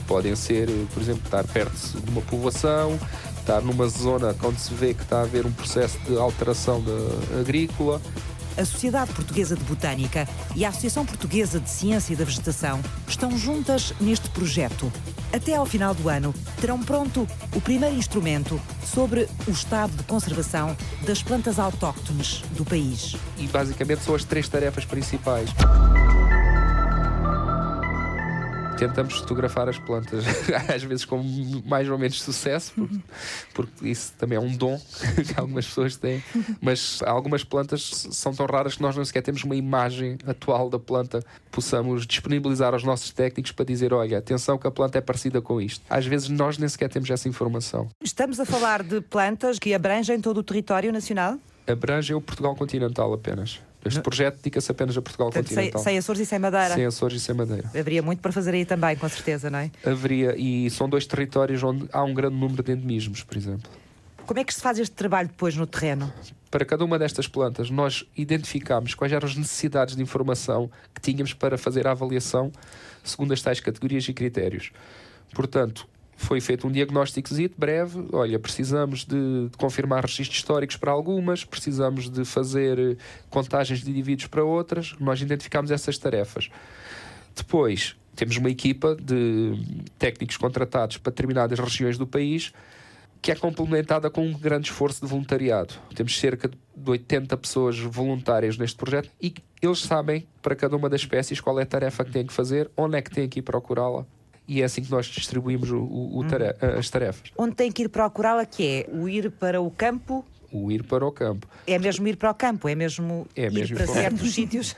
podem 0.07 0.37
ser, 0.37 0.68
por 0.92 1.03
exemplo, 1.03 1.22
estar 1.24 1.42
perto 1.44 2.00
de 2.00 2.11
uma 2.11 2.20
povoação, 2.20 2.98
estar 3.38 3.62
numa 3.62 3.88
zona 3.88 4.37
onde 4.44 4.61
se 4.61 4.74
vê 4.74 4.92
que 4.92 5.03
está 5.03 5.20
a 5.20 5.22
haver 5.22 5.46
um 5.46 5.53
processo 5.53 5.98
de 6.00 6.18
alteração 6.18 6.83
de, 6.83 7.40
agrícola, 7.40 8.00
a 8.61 8.64
Sociedade 8.64 9.12
Portuguesa 9.12 9.57
de 9.57 9.64
Botânica 9.64 10.29
e 10.55 10.64
a 10.64 10.68
Associação 10.68 11.07
Portuguesa 11.07 11.59
de 11.59 11.70
Ciência 11.70 12.14
da 12.14 12.25
Vegetação 12.25 12.81
estão 13.09 13.37
juntas 13.37 13.94
neste 14.01 14.29
projeto. 14.31 14.92
Até 15.33 15.55
ao 15.55 15.64
final 15.64 15.94
do 15.94 16.09
ano, 16.09 16.35
terão 16.61 16.79
pronto 16.81 17.27
o 17.55 17.61
primeiro 17.61 17.96
instrumento 17.96 18.61
sobre 18.85 19.29
o 19.46 19.51
estado 19.51 19.96
de 19.96 20.03
conservação 20.03 20.77
das 21.07 21.23
plantas 21.23 21.59
autóctones 21.59 22.42
do 22.51 22.64
país. 22.64 23.16
E 23.38 23.46
basicamente 23.46 24.03
são 24.03 24.14
as 24.14 24.25
três 24.25 24.49
tarefas 24.49 24.85
principais 24.85 25.51
tentamos 28.81 29.19
fotografar 29.19 29.69
as 29.69 29.79
plantas, 29.79 30.25
às 30.75 30.83
vezes 30.83 31.05
com 31.05 31.23
mais 31.66 31.87
ou 31.90 31.99
menos 31.99 32.23
sucesso, 32.23 32.73
porque, 32.75 32.99
porque, 33.53 33.88
isso 33.88 34.14
também 34.19 34.38
é 34.38 34.40
um 34.40 34.57
dom 34.57 34.81
que 35.27 35.38
algumas 35.38 35.66
pessoas 35.66 35.97
têm, 35.97 36.25
mas 36.62 37.03
algumas 37.05 37.45
plantas 37.45 38.09
são 38.11 38.35
tão 38.35 38.47
raras 38.47 38.77
que 38.77 38.83
nós 38.83 38.97
não 38.97 39.05
sequer 39.05 39.21
temos 39.21 39.45
uma 39.45 39.55
imagem 39.55 40.16
atual 40.27 40.71
da 40.71 40.79
planta 40.79 41.23
possamos 41.51 42.07
disponibilizar 42.07 42.73
aos 42.73 42.83
nossos 42.83 43.11
técnicos 43.11 43.53
para 43.53 43.66
dizer: 43.66 43.93
olha, 43.93 44.16
atenção 44.16 44.57
que 44.57 44.66
a 44.66 44.71
planta 44.71 44.97
é 44.97 45.01
parecida 45.03 45.43
com 45.43 45.61
isto. 45.61 45.85
Às 45.90 46.07
vezes 46.07 46.31
nós 46.31 46.57
nem 46.57 46.69
sequer 46.69 46.88
temos 46.88 47.11
essa 47.11 47.29
informação. 47.29 47.88
Estamos 48.03 48.40
a 48.40 48.47
falar 48.47 48.83
de 48.83 49.03
plantas 49.03 49.59
que 49.59 49.75
abrangem 49.75 50.21
todo 50.21 50.38
o 50.38 50.43
território 50.43 50.90
nacional? 50.90 51.38
Abrange 51.66 52.14
o 52.14 52.21
Portugal 52.21 52.57
continental 52.57 53.12
apenas. 53.12 53.61
Este 53.85 54.01
projeto 54.01 54.37
dedica-se 54.37 54.71
apenas 54.71 54.97
a 54.97 55.03
Portugal 55.03 55.31
Portanto, 55.31 55.49
continental. 55.49 55.81
Sem, 55.81 55.93
sem 55.93 55.99
Açores 55.99 56.21
e 56.21 56.27
sem 56.27 56.38
Madeira. 56.38 56.75
Sem 56.75 56.87
Açores 56.87 57.16
e 57.16 57.21
sem 57.21 57.35
Madeira. 57.35 57.69
Haveria 57.69 58.03
muito 58.03 58.21
para 58.21 58.31
fazer 58.31 58.55
aí 58.55 58.64
também, 58.64 58.97
com 58.97 59.09
certeza, 59.09 59.49
não 59.51 59.59
é? 59.59 59.71
Haveria, 59.85 60.35
e 60.37 60.69
são 60.71 60.88
dois 60.88 61.07
territórios 61.07 61.62
onde 61.62 61.88
há 61.93 62.03
um 62.03 62.12
grande 62.12 62.37
número 62.37 62.62
de 62.62 62.73
endemismos, 62.73 63.23
por 63.23 63.37
exemplo. 63.37 63.71
Como 64.27 64.38
é 64.38 64.45
que 64.45 64.55
se 64.55 64.61
faz 64.61 64.79
este 64.79 64.95
trabalho 64.95 65.29
depois 65.29 65.57
no 65.57 65.66
terreno? 65.66 66.12
Para 66.51 66.64
cada 66.64 66.85
uma 66.85 66.99
destas 66.99 67.27
plantas, 67.27 67.71
nós 67.71 68.05
identificámos 68.16 68.95
quais 68.95 69.12
eram 69.12 69.27
as 69.27 69.37
necessidades 69.37 69.97
de 69.97 70.03
informação 70.03 70.71
que 70.95 71.01
tínhamos 71.01 71.33
para 71.33 71.57
fazer 71.57 71.87
a 71.87 71.93
avaliação 71.93 72.53
segundo 73.03 73.33
as 73.33 73.40
tais 73.40 73.61
categorias 73.61 74.09
e 74.09 74.12
critérios. 74.12 74.73
Portanto, 75.35 75.88
foi 76.20 76.38
feito 76.38 76.66
um 76.66 76.70
diagnóstico 76.70 77.30
breve. 77.56 78.06
Olha, 78.12 78.38
precisamos 78.38 79.06
de, 79.06 79.48
de, 79.48 79.56
confirmar 79.56 80.04
registros 80.04 80.37
históricos 80.37 80.76
para 80.76 80.92
algumas, 80.92 81.44
precisamos 81.44 82.11
de 82.11 82.26
fazer 82.26 82.78
eh, 82.78 82.96
contagens 83.30 83.83
de 83.83 83.90
indivíduos 83.90 84.28
para 84.28 84.44
outras. 84.44 84.94
Nós 85.00 85.22
identificámos 85.22 85.70
essas 85.70 85.96
tarefas. 85.96 86.50
Depois, 87.35 87.96
temos 88.14 88.37
uma 88.37 88.50
equipa 88.50 88.94
de 88.94 89.54
técnicos 89.98 90.37
contratados 90.37 90.98
para 90.98 91.11
determinadas 91.11 91.59
regiões 91.59 91.96
do 91.96 92.06
país 92.06 92.52
que 93.22 93.33
é 93.33 93.35
complementada 93.35 94.11
com 94.11 94.26
um 94.26 94.33
grande 94.33 94.68
esforço 94.70 95.00
de 95.00 95.06
voluntariado. 95.06 95.74
Temos 95.94 96.18
cerca 96.18 96.48
de 96.48 96.90
80 96.90 97.37
pessoas 97.38 97.78
voluntárias 97.78 98.59
neste 98.59 98.76
projeto 98.76 99.11
e 99.20 99.35
eles 99.61 99.80
sabem 99.80 100.26
para 100.42 100.54
cada 100.54 100.76
uma 100.76 100.88
das 100.88 101.00
espécies 101.00 101.40
qual 101.40 101.59
é 101.59 101.62
a 101.62 101.66
tarefa 101.66 102.04
que 102.04 102.12
têm 102.12 102.26
que 102.26 102.33
fazer, 102.33 102.70
onde 102.76 102.96
é 102.96 103.02
que 103.02 103.11
têm 103.11 103.28
que 103.28 103.38
ir 103.38 103.42
procurá-la 103.42 104.06
e 104.50 104.62
é 104.62 104.64
assim 104.64 104.82
que 104.82 104.90
nós 104.90 105.06
distribuímos 105.06 105.70
o, 105.70 105.78
o, 105.78 106.18
o 106.18 106.24
tarefa, 106.26 106.66
as 106.76 106.90
tarefas. 106.90 107.30
Onde 107.38 107.54
tem 107.54 107.70
que 107.70 107.84
ir 107.84 107.88
procurá-la, 107.88 108.44
que 108.44 108.66
é 108.66 108.86
o 108.92 109.08
ir 109.08 109.30
para 109.30 109.60
o 109.60 109.70
campo 109.70 110.24
o 110.52 110.70
ir 110.70 110.82
para 110.82 111.06
o 111.06 111.12
campo. 111.12 111.46
É 111.66 111.78
mesmo 111.78 112.06
ir 112.08 112.16
para 112.16 112.30
o 112.30 112.34
campo, 112.34 112.68
é 112.68 112.74
mesmo, 112.74 113.26
é 113.36 113.46
ir 113.46 113.52
mesmo 113.52 113.76
para 113.76 113.86
certos 113.86 114.34
sítios. 114.34 114.76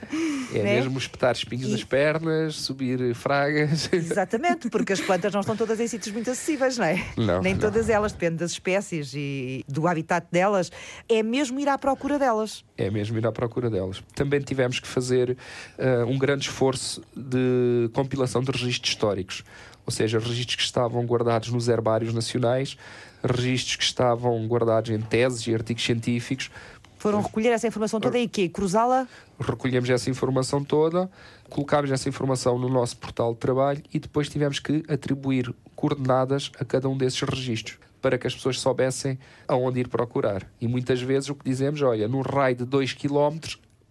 É 0.52 0.58
né? 0.62 0.74
mesmo 0.76 0.98
espetar 0.98 1.32
espinhos 1.32 1.68
e... 1.68 1.72
nas 1.72 1.84
pernas, 1.84 2.56
subir 2.56 3.14
fragas. 3.14 3.92
Exatamente, 3.92 4.68
porque 4.68 4.92
as 4.92 5.00
plantas 5.02 5.32
não 5.32 5.40
estão 5.40 5.56
todas 5.56 5.80
em 5.80 5.86
sítios 5.86 6.12
muito 6.12 6.30
acessíveis, 6.30 6.78
não 6.78 6.86
é? 6.86 7.04
Não, 7.16 7.40
Nem 7.40 7.54
não. 7.54 7.60
todas 7.60 7.88
elas, 7.88 8.12
depende 8.12 8.36
das 8.36 8.52
espécies 8.52 9.12
e 9.14 9.64
do 9.68 9.86
habitat 9.86 10.26
delas. 10.30 10.70
É 11.08 11.22
mesmo 11.22 11.58
ir 11.60 11.68
à 11.68 11.78
procura 11.78 12.18
delas. 12.18 12.64
É 12.76 12.90
mesmo 12.90 13.18
ir 13.18 13.26
à 13.26 13.32
procura 13.32 13.70
delas. 13.70 14.02
Também 14.14 14.40
tivemos 14.40 14.80
que 14.80 14.88
fazer 14.88 15.36
uh, 15.78 16.06
um 16.06 16.18
grande 16.18 16.46
esforço 16.48 17.02
de 17.16 17.88
compilação 17.92 18.42
de 18.42 18.50
registros 18.50 18.90
históricos 18.90 19.44
ou 19.84 19.92
seja, 19.92 20.18
registros 20.18 20.56
que 20.56 20.62
estavam 20.62 21.04
guardados 21.04 21.48
nos 21.50 21.68
herbários 21.68 22.14
nacionais, 22.14 22.76
registros 23.22 23.76
que 23.76 23.84
estavam 23.84 24.46
guardados 24.46 24.90
em 24.90 25.00
teses 25.00 25.46
e 25.46 25.54
artigos 25.54 25.84
científicos. 25.84 26.50
Foram 26.98 27.20
recolher 27.20 27.48
essa 27.48 27.66
informação 27.66 27.98
toda 28.00 28.18
e 28.18 28.28
quê? 28.28 28.48
Cruzá-la? 28.48 29.08
Recolhemos 29.40 29.90
essa 29.90 30.08
informação 30.08 30.62
toda, 30.62 31.10
colocámos 31.50 31.90
essa 31.90 32.08
informação 32.08 32.58
no 32.58 32.68
nosso 32.68 32.96
portal 32.96 33.32
de 33.32 33.40
trabalho 33.40 33.82
e 33.92 33.98
depois 33.98 34.28
tivemos 34.28 34.60
que 34.60 34.84
atribuir 34.88 35.52
coordenadas 35.74 36.52
a 36.60 36.64
cada 36.64 36.88
um 36.88 36.96
desses 36.96 37.20
registros 37.22 37.78
para 38.00 38.18
que 38.18 38.26
as 38.26 38.34
pessoas 38.34 38.60
soubessem 38.60 39.18
aonde 39.46 39.80
ir 39.80 39.88
procurar. 39.88 40.46
E 40.60 40.66
muitas 40.66 41.00
vezes 41.00 41.28
o 41.28 41.34
que 41.34 41.44
dizemos, 41.44 41.80
olha, 41.82 42.08
num 42.08 42.20
raio 42.20 42.56
de 42.56 42.64
2 42.64 42.92
km 42.94 43.38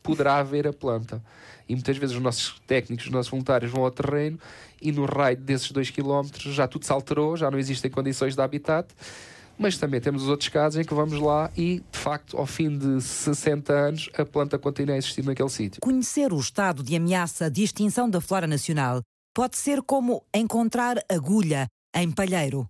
poderá 0.03 0.37
haver 0.37 0.67
a 0.67 0.73
planta. 0.73 1.23
E 1.67 1.73
muitas 1.73 1.97
vezes 1.97 2.15
os 2.15 2.21
nossos 2.21 2.59
técnicos, 2.67 3.05
os 3.05 3.11
nossos 3.11 3.29
voluntários 3.29 3.71
vão 3.71 3.83
ao 3.83 3.91
terreno 3.91 4.39
e 4.81 4.91
no 4.91 5.05
raio 5.05 5.37
desses 5.37 5.71
2 5.71 5.89
km 5.91 6.27
já 6.37 6.67
tudo 6.67 6.85
se 6.85 6.91
alterou, 6.91 7.37
já 7.37 7.49
não 7.49 7.57
existem 7.57 7.89
condições 7.89 8.35
de 8.35 8.41
habitat, 8.41 8.87
Mas 9.57 9.77
também 9.77 10.01
temos 10.01 10.23
os 10.23 10.29
outros 10.29 10.49
casos 10.49 10.79
em 10.79 10.83
que 10.83 10.93
vamos 10.93 11.19
lá 11.19 11.51
e, 11.55 11.83
de 11.91 11.99
facto, 11.99 12.35
ao 12.35 12.47
fim 12.47 12.75
de 12.75 12.99
60 12.99 13.71
anos, 13.71 14.09
a 14.17 14.25
planta 14.25 14.57
continua 14.57 14.95
a 14.95 14.97
existir 14.97 15.23
naquele 15.23 15.49
sítio. 15.49 15.81
Conhecer 15.81 16.33
o 16.33 16.39
estado 16.39 16.81
de 16.81 16.95
ameaça 16.95 17.49
de 17.49 17.61
extinção 17.63 18.09
da 18.09 18.19
flora 18.19 18.47
nacional 18.47 19.01
pode 19.35 19.57
ser 19.57 19.81
como 19.83 20.23
encontrar 20.33 20.97
agulha 21.07 21.67
em 21.95 22.11
palheiro. 22.11 22.67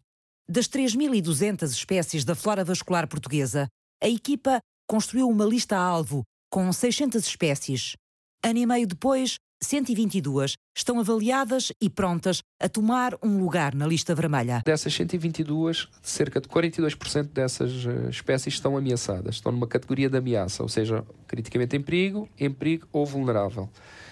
Das 0.49 0.67
3.200 0.67 1.63
espécies 1.69 2.25
da 2.25 2.35
flora 2.35 2.65
vascular 2.65 3.07
portuguesa, 3.07 3.67
a 4.03 4.09
equipa 4.09 4.59
construiu 4.85 5.29
uma 5.29 5.45
lista-alvo 5.45 6.23
com 6.51 6.71
600 6.71 7.25
espécies. 7.25 7.95
Ano 8.43 8.59
e 8.59 8.65
meio 8.65 8.85
depois, 8.85 9.37
122 9.63 10.55
estão 10.75 10.99
avaliadas 10.99 11.71
e 11.79 11.89
prontas 11.89 12.41
a 12.59 12.67
tomar 12.67 13.15
um 13.23 13.37
lugar 13.39 13.73
na 13.73 13.87
lista 13.87 14.13
vermelha. 14.13 14.61
Dessas 14.65 14.93
122, 14.93 15.87
cerca 16.01 16.41
de 16.41 16.49
42% 16.49 17.29
dessas 17.31 17.85
eh, 17.85 18.09
espécies 18.09 18.55
estão 18.55 18.75
ameaçadas, 18.75 19.35
estão 19.35 19.51
numa 19.51 19.67
categoria 19.67 20.09
de 20.09 20.17
ameaça, 20.17 20.61
ou 20.61 20.67
seja, 20.67 21.05
criticamente 21.25 21.77
em 21.77 21.81
perigo, 21.81 22.27
em 22.37 22.51
perigo 22.51 22.87
ou 22.91 23.05
vulnerável. 23.05 23.69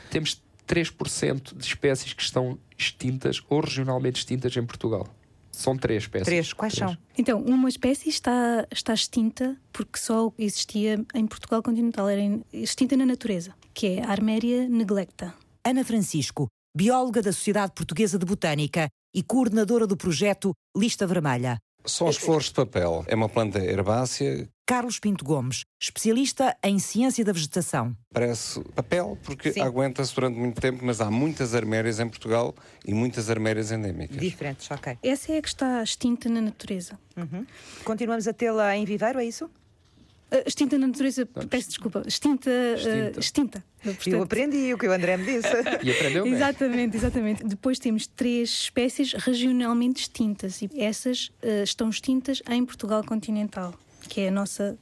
Temos 0.10 0.41
3% 0.67 1.58
de 1.58 1.65
espécies 1.65 2.13
que 2.13 2.21
estão 2.21 2.58
extintas 2.78 3.41
ou 3.49 3.60
regionalmente 3.60 4.19
extintas 4.19 4.56
em 4.56 4.65
Portugal. 4.65 5.08
São 5.60 5.78
três 5.78 6.04
espécies. 6.04 6.26
Três. 6.26 6.54
Quais 6.54 6.74
três. 6.74 6.89
são? 6.89 6.98
Então, 7.17 7.41
uma 7.41 7.67
espécie 7.67 8.08
está, 8.08 8.65
está 8.72 8.93
extinta 8.93 9.58
porque 9.74 10.00
só 10.00 10.32
existia 10.39 11.06
em 11.13 11.28
Portugal 11.28 11.62
continental, 11.62 12.08
era 12.08 12.22
extinta 12.54 12.95
na 12.95 13.06
natureza, 13.06 13.54
que 13.74 13.88
é 13.88 14.02
a 14.02 14.10
Arméria 14.10 14.69
neglecta. 14.69 15.34
Ana 15.65 15.84
Francisco, 15.84 16.48
bióloga 16.74 17.22
da 17.22 17.34
Sociedade 17.34 17.74
Portuguesa 17.76 18.17
de 18.17 18.26
Botânica 18.26 18.88
e 19.13 19.22
coordenadora 19.22 19.86
do 19.86 19.98
projeto 19.98 20.54
Lista 20.78 21.06
Vermelha. 21.06 21.58
São 21.86 22.08
os 22.08 22.15
flores 22.15 22.45
de 22.45 22.54
papel. 22.54 23.04
É 23.06 23.15
uma 23.15 23.28
planta 23.28 23.60
herbácea. 23.60 24.48
Carlos 24.69 24.99
Pinto 24.99 25.25
Gomes, 25.25 25.63
especialista 25.82 26.55
em 26.63 26.77
ciência 26.77 27.25
da 27.25 27.34
vegetação. 27.34 27.97
Parece 28.13 28.60
papel 28.75 29.17
porque 29.23 29.60
aguenta-se 29.60 30.13
durante 30.13 30.38
muito 30.38 30.62
tempo, 30.62 30.86
mas 30.86 31.01
há 31.01 31.10
muitas 31.10 31.55
armérias 31.55 31.99
em 31.99 32.08
Portugal 32.08 32.53
e 32.86 32.93
muitas 32.93 33.32
armérias 33.32 33.71
endémicas. 33.71 34.17
Diferentes, 34.17 34.69
ok. 34.69 34.95
Essa 35.01 35.32
é 35.34 35.38
a 35.39 35.41
que 35.41 35.47
está 35.47 35.82
extinta 35.82 36.29
na 36.29 36.39
natureza. 36.39 36.99
Continuamos 37.84 38.27
a 38.27 38.32
tê-la 38.34 38.77
em 38.77 38.86
viveiro, 38.86 39.19
é 39.19 39.25
isso? 39.25 39.49
Ah, 40.29 40.43
extinta 40.45 40.77
na 40.77 40.86
natureza, 40.86 41.25
peço 41.25 41.69
desculpa, 41.69 42.03
extinta. 42.05 42.51
ah, 42.51 42.75
Extinta. 42.75 43.19
extinta. 43.19 43.63
Eu 43.84 43.95
Portanto, 43.95 44.21
aprendi 44.23 44.71
o 44.71 44.77
que 44.77 44.88
o 44.88 44.91
André 44.91 45.17
me 45.17 45.25
disse. 45.25 45.47
E 45.84 45.89
aprendeu 45.89 46.25
bem. 46.25 46.34
Exatamente, 46.34 46.95
exatamente. 46.95 47.43
Depois 47.43 47.79
temos 47.79 48.05
três 48.05 48.49
espécies 48.51 49.13
regionalmente 49.13 50.01
extintas 50.03 50.62
e 50.62 50.69
essas 50.77 51.32
ah, 51.41 51.63
estão 51.63 51.89
extintas 51.89 52.43
em 52.47 52.63
Portugal 52.63 53.03
continental, 53.03 53.73
que 54.10 54.22
é 54.22 54.28
a 54.28 54.32
nossa 54.32 54.78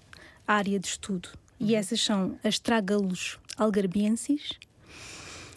área 0.47 0.79
de 0.79 0.87
estudo. 0.87 1.29
E 1.59 1.75
essas 1.75 2.01
são 2.01 2.37
Astragalus 2.43 3.37
algarbiensis, 3.57 4.51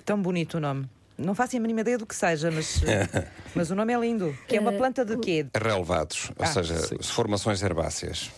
Tão 0.05 0.21
bonito 0.21 0.55
o 0.57 0.61
nome. 0.61 0.89
Não 1.17 1.35
faço 1.35 1.57
a 1.57 1.61
mínima 1.61 1.83
ideia 1.83 1.99
do 1.99 2.07
que 2.07 2.15
seja, 2.17 2.51
mas, 2.51 2.81
mas 3.55 3.71
o 3.71 3.75
nome 3.75 3.93
é 3.93 4.01
lindo. 4.01 4.37
Que 4.49 4.57
é 4.57 4.61
uma 4.61 4.73
planta 4.73 5.05
de 5.05 5.17
quê? 5.19 5.47
Relevados, 5.55 6.31
ou 6.31 6.45
Ah, 6.45 6.47
seja, 6.47 6.79
sim. 6.79 6.97
formações 7.03 7.63
herbáceas. 7.63 8.31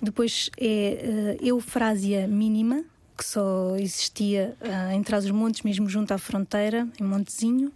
depois 0.00 0.50
é 0.58 1.34
ah, 1.40 1.44
Eufrásia 1.44 2.28
mínima, 2.28 2.84
que 3.16 3.24
só 3.24 3.74
existia 3.76 4.54
ah, 4.60 4.94
em 4.94 5.02
Trás-os-Montes, 5.02 5.62
mesmo 5.62 5.88
junto 5.88 6.12
à 6.12 6.18
fronteira, 6.18 6.86
em 7.00 7.04
Montezinho. 7.04 7.72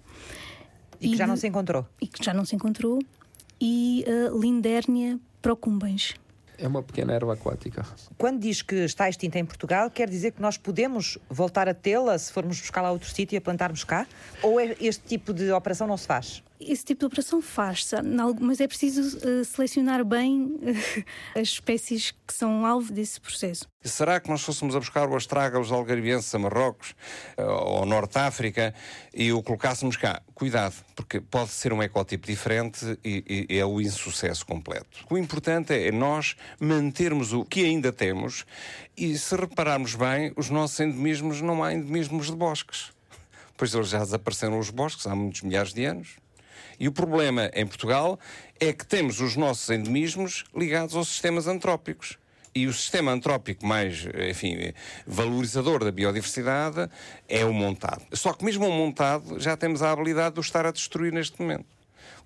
E 1.01 1.09
que 1.12 1.16
já 1.16 1.27
não 1.27 1.35
de- 1.35 1.40
se 1.40 1.46
encontrou. 1.49 1.87
e 2.01 2.07
que 2.07 2.23
já 2.23 2.35
não 2.35 2.44
se 2.44 2.55
encontrou, 2.55 2.99
e 3.59 4.05
a 4.07 4.31
Lindérnia 4.38 5.18
procumbens. 5.40 6.14
É 6.62 6.68
uma 6.68 6.83
pequena 6.83 7.12
erva 7.14 7.33
aquática. 7.33 7.87
Quando 8.18 8.40
diz 8.40 8.61
que 8.61 8.75
está 8.85 9.09
extinta 9.09 9.38
em 9.38 9.44
Portugal, 9.44 9.90
quer 9.90 10.09
dizer 10.11 10.33
que 10.33 10.42
nós 10.42 10.59
podemos 10.59 11.16
voltar 11.29 11.68
a 11.68 11.75
tê-la 11.75 12.18
se 12.18 12.31
formos 12.33 12.61
buscar 12.61 12.83
lá 12.83 12.90
outro 12.90 13.09
sítio 13.09 13.35
e 13.35 13.38
a 13.38 13.40
plantarmos 13.40 13.83
cá? 13.83 14.07
Ou 14.42 14.61
é- 14.61 14.77
este 14.81 15.03
tipo 15.07 15.33
de 15.33 15.51
operação 15.53 15.87
não 15.87 15.96
se 15.96 16.07
faz? 16.07 16.42
Esse 16.61 16.85
tipo 16.85 17.01
de 17.01 17.07
operação 17.07 17.40
faz-se, 17.40 17.96
mas 18.38 18.61
é 18.61 18.68
preciso 18.68 19.18
eh, 19.27 19.44
selecionar 19.44 20.05
bem 20.05 20.59
eh, 20.62 21.40
as 21.40 21.49
espécies 21.49 22.11
que 22.11 22.35
são 22.35 22.66
alvo 22.66 22.92
desse 22.92 23.18
processo. 23.18 23.66
E 23.83 23.88
será 23.88 24.20
que 24.20 24.29
nós 24.29 24.42
fôssemos 24.42 24.77
a 24.77 24.79
buscar 24.79 25.09
o 25.09 25.16
astrágalos 25.16 25.73
algarvienses 25.73 26.35
a 26.35 26.38
Marrocos 26.38 26.94
eh, 27.38 27.42
ou 27.42 27.87
Norte 27.87 28.18
África 28.18 28.75
e 29.14 29.33
o 29.33 29.42
colocássemos 29.42 29.96
cá? 29.96 30.20
Cuidado, 30.35 30.75
porque 30.94 31.18
pode 31.18 31.49
ser 31.49 31.73
um 31.73 31.83
ecotipo 31.83 32.27
diferente 32.27 32.99
e, 33.03 33.46
e 33.49 33.59
é 33.59 33.64
o 33.64 33.81
insucesso 33.81 34.44
completo. 34.44 35.07
O 35.09 35.16
importante 35.16 35.73
é 35.73 35.90
nós 35.90 36.37
mantermos 36.61 37.33
o 37.33 37.42
que 37.42 37.64
ainda 37.64 37.90
temos 37.90 38.44
e, 38.94 39.16
se 39.16 39.35
repararmos 39.35 39.94
bem, 39.94 40.31
os 40.37 40.51
nossos 40.51 40.79
endemismos 40.79 41.40
não 41.40 41.64
há 41.64 41.73
endemismos 41.73 42.27
de 42.27 42.37
bosques. 42.37 42.92
Pois 43.57 43.75
eles 43.75 43.88
já 43.88 44.01
desapareceram 44.01 44.59
os 44.59 44.68
bosques 44.68 45.07
há 45.07 45.14
muitos 45.14 45.40
milhares 45.40 45.73
de 45.73 45.87
anos. 45.87 46.19
E 46.81 46.88
o 46.88 46.93
problema 46.93 47.51
em 47.53 47.66
Portugal 47.66 48.19
é 48.59 48.73
que 48.73 48.87
temos 48.87 49.21
os 49.21 49.37
nossos 49.37 49.69
endemismos 49.69 50.45
ligados 50.57 50.97
aos 50.97 51.09
sistemas 51.09 51.47
antrópicos. 51.47 52.19
E 52.55 52.66
o 52.66 52.73
sistema 52.73 53.12
antrópico 53.12 53.64
mais, 53.66 54.07
enfim, 54.29 54.73
valorizador 55.07 55.85
da 55.85 55.93
biodiversidade 55.93 56.90
é 57.29 57.45
o 57.45 57.53
montado. 57.53 58.03
Só 58.12 58.33
que 58.33 58.45
mesmo 58.45 58.66
o 58.66 58.73
montado 58.73 59.38
já 59.38 59.57
temos 59.59 59.83
a 59.83 59.93
habilidade 59.93 60.35
de 60.35 60.40
o 60.40 60.43
estar 60.43 60.64
a 60.64 60.73
destruir 60.73 61.12
neste 61.12 61.40
momento. 61.40 61.66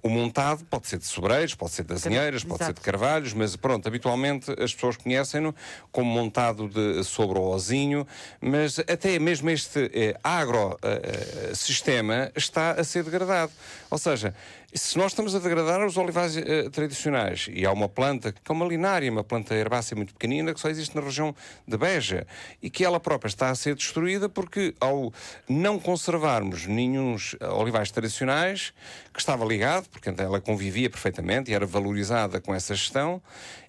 O 0.05 0.11
montado 0.11 0.67
pode 0.67 0.87
ser 0.87 0.99
de 0.99 1.07
sobreiros, 1.07 1.55
pode 1.55 1.73
ser 1.73 1.83
de 1.83 1.95
azinheiras, 1.95 2.45
pode 2.45 2.63
ser 2.63 2.75
de 2.75 2.81
carvalhos, 2.83 3.33
mas 3.33 3.57
pronto, 3.57 3.89
habitualmente 3.89 4.51
as 4.63 4.75
pessoas 4.75 4.99
conhecem-no 4.99 5.55
como 5.91 6.11
montado 6.11 6.69
de, 6.69 7.03
sobre 7.03 7.39
o 7.39 7.43
ozinho, 7.43 8.07
mas 8.39 8.79
até 8.81 9.19
mesmo 9.19 9.49
este 9.49 9.91
eh, 9.95 10.15
agrosistema 10.23 12.31
está 12.37 12.73
a 12.73 12.85
ser 12.85 13.03
degradado. 13.03 13.51
Ou 13.91 13.97
seja, 13.97 14.35
se 14.75 14.99
nós 14.99 15.13
estamos 15.13 15.35
a 15.37 15.39
degradar 15.39 15.87
os 15.87 15.97
olivais 15.97 16.37
eh, 16.37 16.69
tradicionais, 16.69 17.49
e 17.53 17.65
há 17.65 17.71
uma 17.71 17.89
planta 17.89 18.33
que 18.33 18.41
é 18.51 18.53
uma 18.53 18.67
linária, 18.67 19.11
uma 19.11 19.23
planta 19.23 19.55
herbácea 19.55 19.97
muito 19.97 20.13
pequenina, 20.13 20.53
que 20.53 20.59
só 20.59 20.69
existe 20.69 20.97
na 20.97 21.01
região 21.01 21.35
de 21.67 21.77
Beja, 21.77 22.27
e 22.61 22.69
que 22.69 22.85
ela 22.85 22.99
própria 22.99 23.29
está 23.29 23.51
a 23.51 23.55
ser 23.55 23.77
destruída 23.77 24.29
porque 24.29 24.75
ao 24.81 25.13
não 25.49 25.79
conservarmos 25.79 26.67
nenhum 26.67 27.17
olivais 27.53 27.93
tradicionais, 27.93 28.73
que 29.13 29.21
estava 29.21 29.45
ligado, 29.45 29.89
porque 29.89 30.13
ela 30.21 30.41
convivia 30.41 30.91
perfeitamente 30.91 31.53
e 31.53 31.55
era 31.55 31.67
valorizada 31.67 32.41
com 32.41 32.53
essa 32.53 32.75
gestão, 32.75 33.23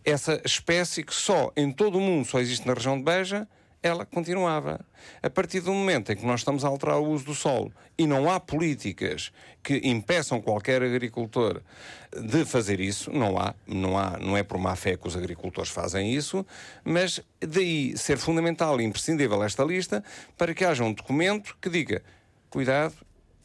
essa 0.03 0.41
espécie 0.43 1.03
que 1.03 1.13
só 1.13 1.51
em 1.55 1.71
todo 1.71 1.99
o 1.99 2.01
mundo 2.01 2.25
só 2.25 2.39
existe 2.39 2.67
na 2.67 2.73
região 2.73 2.97
de 2.97 3.03
Beja, 3.03 3.47
ela 3.81 4.05
continuava. 4.05 4.83
A 5.21 5.29
partir 5.29 5.59
do 5.59 5.73
momento 5.73 6.11
em 6.11 6.15
que 6.15 6.25
nós 6.25 6.41
estamos 6.41 6.65
a 6.65 6.67
alterar 6.67 6.97
o 6.97 7.07
uso 7.07 7.25
do 7.25 7.35
solo 7.35 7.71
e 7.97 8.07
não 8.07 8.29
há 8.29 8.39
políticas 8.39 9.31
que 9.63 9.81
impeçam 9.83 10.41
qualquer 10.41 10.81
agricultor 10.81 11.61
de 12.15 12.45
fazer 12.45 12.79
isso, 12.79 13.11
não 13.11 13.38
há, 13.38 13.53
não 13.67 13.97
há, 13.97 14.17
não 14.17 14.35
é 14.35 14.43
por 14.43 14.57
má 14.57 14.75
fé 14.75 14.97
que 14.97 15.07
os 15.07 15.15
agricultores 15.15 15.69
fazem 15.69 16.13
isso, 16.13 16.45
mas 16.83 17.21
daí 17.39 17.97
ser 17.97 18.17
fundamental 18.17 18.79
e 18.79 18.83
imprescindível 18.83 19.43
esta 19.43 19.63
lista 19.63 20.03
para 20.38 20.53
que 20.53 20.65
haja 20.65 20.83
um 20.83 20.93
documento 20.93 21.55
que 21.61 21.69
diga 21.69 22.01
cuidado, 22.49 22.95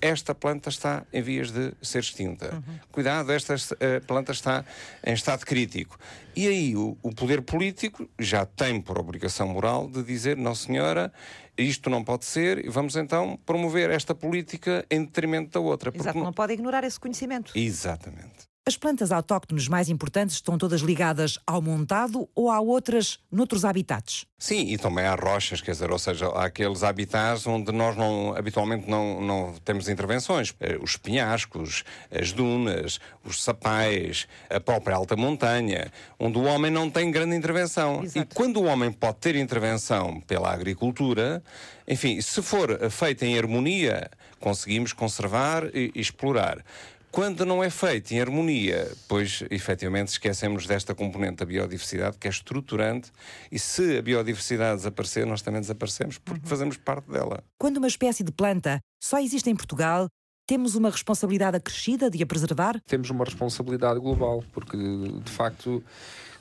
esta 0.01 0.35
planta 0.35 0.69
está 0.69 1.05
em 1.13 1.23
vias 1.23 1.51
de 1.51 1.73
ser 1.83 2.01
extinta. 2.01 2.63
Cuidado, 2.91 3.33
esta 3.33 3.55
eh, 3.81 4.01
planta 4.01 4.33
está 4.33 4.65
em 5.05 5.13
estado 5.13 5.45
crítico. 5.45 5.99
E 6.35 6.47
aí 6.47 6.77
o, 6.77 6.97
o 7.03 7.15
poder 7.15 7.43
político 7.43 8.09
já 8.19 8.45
tem 8.47 8.81
por 8.81 8.99
obrigação 8.99 9.49
moral 9.49 9.89
de 9.89 10.03
dizer, 10.03 10.37
não 10.37 10.55
senhora, 10.55 11.13
isto 11.57 11.91
não 11.91 12.03
pode 12.03 12.25
ser, 12.25 12.65
e 12.65 12.69
vamos 12.69 12.97
então 12.97 13.39
promover 13.45 13.91
esta 13.91 14.15
política 14.15 14.85
em 14.91 15.05
detrimento 15.05 15.53
da 15.53 15.61
outra. 15.61 15.93
Exato, 15.95 16.19
não 16.19 16.33
pode 16.33 16.53
ignorar 16.53 16.85
esse 16.85 16.99
conhecimento. 16.99 17.53
Exatamente. 17.55 18.50
As 18.71 18.77
plantas 18.77 19.11
autóctones 19.11 19.67
mais 19.67 19.89
importantes 19.89 20.37
estão 20.37 20.57
todas 20.57 20.81
ligadas 20.81 21.37
ao 21.45 21.61
montado 21.61 22.29
ou 22.37 22.53
há 22.53 22.61
outras 22.61 23.19
noutros 23.29 23.65
habitats? 23.65 24.27
Sim, 24.39 24.69
e 24.69 24.79
também 24.79 25.05
há 25.05 25.17
rochas, 25.17 25.61
quer 25.61 25.73
dizer, 25.73 25.91
ou 25.91 25.99
seja, 25.99 26.29
há 26.29 26.45
aqueles 26.45 26.85
habitats 26.85 27.49
onde 27.49 27.73
nós 27.73 27.97
não, 27.97 28.33
habitualmente 28.37 28.89
não, 28.89 29.21
não 29.21 29.55
temos 29.65 29.89
intervenções. 29.89 30.55
Eh, 30.61 30.79
Os 30.81 30.97
penhascos, 30.97 31.83
as 32.13 32.31
dunas, 32.31 33.01
os 33.25 33.43
sapais, 33.43 34.29
a 34.49 34.61
própria 34.61 34.95
alta 34.95 35.17
montanha, 35.17 35.91
onde 36.17 36.39
o 36.39 36.45
homem 36.45 36.71
não 36.71 36.89
tem 36.89 37.11
grande 37.11 37.35
intervenção. 37.35 38.05
Exato. 38.05 38.21
E 38.21 38.35
quando 38.37 38.59
o 38.59 38.67
homem 38.67 38.93
pode 38.93 39.17
ter 39.17 39.35
intervenção 39.35 40.21
pela 40.21 40.53
agricultura, 40.53 41.43
enfim, 41.89 42.21
se 42.21 42.41
for 42.41 42.89
feita 42.89 43.27
em 43.27 43.37
harmonia, 43.37 44.09
conseguimos 44.39 44.93
conservar 44.93 45.65
e 45.75 45.91
explorar. 45.97 46.65
Quando 47.11 47.45
não 47.45 47.63
é 47.63 47.69
feito 47.69 48.13
em 48.13 48.21
harmonia, 48.21 48.89
pois 49.09 49.43
efetivamente 49.51 50.09
esquecemos 50.09 50.65
desta 50.65 50.95
componente 50.95 51.39
da 51.39 51.45
biodiversidade 51.45 52.17
que 52.17 52.29
é 52.29 52.31
estruturante 52.31 53.11
e 53.51 53.59
se 53.59 53.99
a 53.99 54.03
biodiversidade 54.03 54.77
desaparecer, 54.77 55.27
nós 55.27 55.43
também 55.43 55.61
desaparecemos 55.61 56.19
porque 56.19 56.47
fazemos 56.47 56.77
parte 56.77 57.11
dela. 57.11 57.43
Quando 57.59 57.79
uma 57.79 57.89
espécie 57.89 58.23
de 58.23 58.31
planta 58.31 58.79
só 59.03 59.19
existe 59.19 59.51
em 59.51 59.57
Portugal, 59.57 60.07
temos 60.47 60.77
uma 60.77 60.89
responsabilidade 60.89 61.57
acrescida 61.57 62.09
de 62.09 62.23
a 62.23 62.27
preservar? 62.27 62.81
Temos 62.87 63.11
uma 63.11 63.25
responsabilidade 63.25 63.99
global, 63.99 64.45
porque 64.53 64.77
de 64.77 65.31
facto 65.31 65.83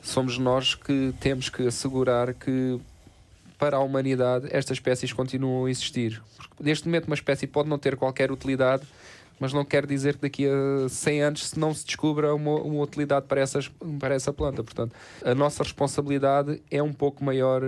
somos 0.01 0.37
nós 0.37 0.75
que 0.75 1.13
temos 1.19 1.49
que 1.49 1.67
assegurar 1.67 2.33
que 2.33 2.79
para 3.57 3.77
a 3.77 3.79
humanidade 3.81 4.47
estas 4.51 4.77
espécies 4.77 5.11
continuam 5.11 5.65
a 5.65 5.69
existir. 5.69 6.21
Porque 6.37 6.63
neste 6.63 6.87
momento 6.87 7.05
uma 7.05 7.15
espécie 7.15 7.45
pode 7.45 7.69
não 7.69 7.77
ter 7.77 7.95
qualquer 7.97 8.31
utilidade, 8.31 8.83
mas 9.39 9.53
não 9.53 9.63
quer 9.63 9.85
dizer 9.85 10.15
que 10.15 10.21
daqui 10.21 10.45
a 10.47 10.89
100 10.89 11.21
anos 11.21 11.53
não 11.55 11.73
se 11.73 11.85
descubra 11.85 12.33
uma, 12.33 12.55
uma 12.61 12.83
utilidade 12.83 13.25
para, 13.27 13.41
essas, 13.41 13.69
para 13.99 14.13
essa 14.15 14.33
planta. 14.33 14.63
Portanto, 14.63 14.93
a 15.23 15.33
nossa 15.33 15.63
responsabilidade 15.63 16.61
é 16.69 16.83
um 16.83 16.93
pouco 16.93 17.23
maior 17.23 17.61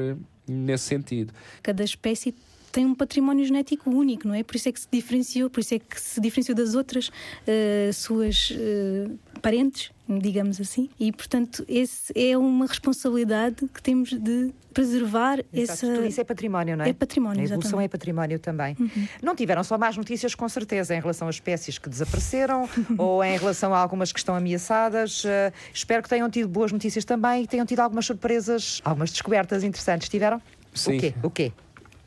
nesse 0.48 0.86
sentido. 0.86 1.34
Cada 1.64 1.84
espécie 1.84 2.36
tem 2.72 2.86
um 2.86 2.96
património 2.96 3.46
genético 3.46 3.90
único, 3.90 4.28
não 4.28 4.36
é? 4.36 4.44
Por 4.44 4.56
isso 4.56 4.70
é 4.70 4.72
que 4.72 4.80
se 4.80 4.88
diferenciou, 4.92 5.50
por 5.50 5.60
isso 5.60 5.76
é 5.76 5.80
que 5.80 6.00
se 6.00 6.20
diferenciou 6.22 6.56
das 6.56 6.76
outras 6.76 7.08
uh, 7.08 7.94
suas 7.94 8.52
uh, 8.52 9.20
parentes, 9.42 9.92
digamos 10.08 10.60
assim. 10.60 10.90
E, 11.00 11.12
portanto, 11.12 11.66
esse 11.68 12.12
é 12.16 12.38
uma 12.38 12.66
responsabilidade 12.66 13.68
que 13.74 13.82
temos 13.82 14.12
de 14.12 14.52
preservar 14.74 15.40
Exato, 15.54 15.86
essa. 15.86 15.88
Tudo 15.88 16.06
isso 16.06 16.22
é 16.22 16.24
património, 16.24 16.78
não 16.78 16.86
é? 16.86 16.90
É 16.90 16.94
património, 16.94 17.42
A 17.42 17.44
evolução 17.44 17.70
exatamente. 17.70 17.86
é 17.86 17.90
património 17.90 18.40
também. 18.40 18.76
Uhum. 18.80 19.08
Não 19.22 19.36
tiveram 19.36 19.64
só 19.64 19.78
más 19.78 19.98
notícias, 19.98 20.34
com 20.34 20.48
certeza, 20.48 20.96
em 20.96 21.00
relação 21.00 21.28
às 21.28 21.36
espécies 21.36 21.78
que 21.78 21.90
desapareceram 21.90 22.70
ou 22.98 23.24
em 23.24 23.38
relação 23.38 23.74
a 23.74 23.78
algumas 23.78 24.12
que 24.12 24.20
estão 24.20 24.36
ameaçadas. 24.36 25.24
Uh, 25.24 25.54
espero 25.74 26.02
que 26.02 26.10
tenham 26.10 26.30
tido 26.30 26.48
boas 26.48 26.72
notícias 26.72 27.06
também 27.06 27.42
e 27.42 27.44
que 27.44 27.50
tenham 27.50 27.66
tido 27.66 27.80
algumas 27.82 28.06
surpresas, 28.06 28.82
algumas 28.84 29.12
descobertas 29.12 29.64
interessantes. 29.64 30.08
Tiveram? 30.08 30.42
Sim. 30.74 30.98
O 30.98 31.00
quê? 31.00 31.14
O 31.24 31.30
quê? 31.30 31.52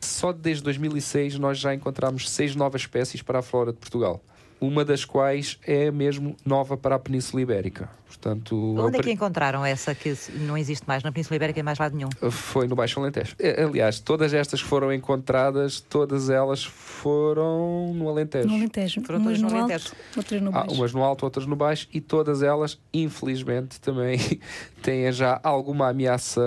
Só 0.04 0.32
desde 0.32 0.62
2006 0.62 1.38
nós 1.38 1.58
já 1.58 1.74
encontramos 1.74 2.30
seis 2.30 2.54
novas 2.54 2.82
espécies 2.82 3.22
para 3.22 3.38
a 3.38 3.42
flora 3.42 3.72
de 3.72 3.78
Portugal. 3.78 4.22
Uma 4.64 4.84
das 4.84 5.04
quais 5.04 5.58
é 5.66 5.90
mesmo 5.90 6.36
nova 6.44 6.76
para 6.76 6.94
a 6.94 6.98
Península 6.98 7.42
Ibérica. 7.42 7.88
Portanto, 8.06 8.76
Onde 8.78 8.98
é 8.98 9.02
que 9.02 9.10
encontraram 9.10 9.64
essa 9.66 9.92
que 9.94 10.16
não 10.34 10.56
existe 10.56 10.86
mais 10.86 11.02
na 11.02 11.10
Península 11.10 11.34
Ibérica 11.36 11.58
em 11.58 11.62
mais 11.64 11.78
lado 11.78 11.96
nenhum? 11.96 12.08
Foi 12.30 12.68
no 12.68 12.76
Baixo 12.76 13.00
Alentejo. 13.00 13.34
Eh, 13.40 13.64
Aliás, 13.64 13.98
todas 13.98 14.32
estas 14.32 14.62
que 14.62 14.68
foram 14.68 14.92
encontradas, 14.92 15.80
todas 15.80 16.30
elas 16.30 16.64
foram 16.64 17.92
no 17.92 18.08
Alentejo. 18.08 18.46
No 18.48 18.54
Alentejo. 18.54 19.02
Foram 19.02 19.18
umas 19.18 19.38
todas 19.38 19.42
no 19.42 19.58
no 19.58 19.64
Alentejo. 19.64 19.88
alto, 19.88 20.18
outras 20.18 20.40
no 20.42 20.48
Há 20.50 20.52
baixo. 20.52 20.70
Ah, 20.70 20.72
umas 20.74 20.92
no 20.94 21.02
alto, 21.02 21.24
outras 21.24 21.46
no 21.46 21.56
baixo, 21.56 21.88
e 21.92 22.00
todas 22.00 22.42
elas, 22.42 22.78
infelizmente, 22.92 23.80
também 23.80 24.18
têm 24.80 25.10
já 25.10 25.40
alguma 25.42 25.88
ameaça 25.88 26.40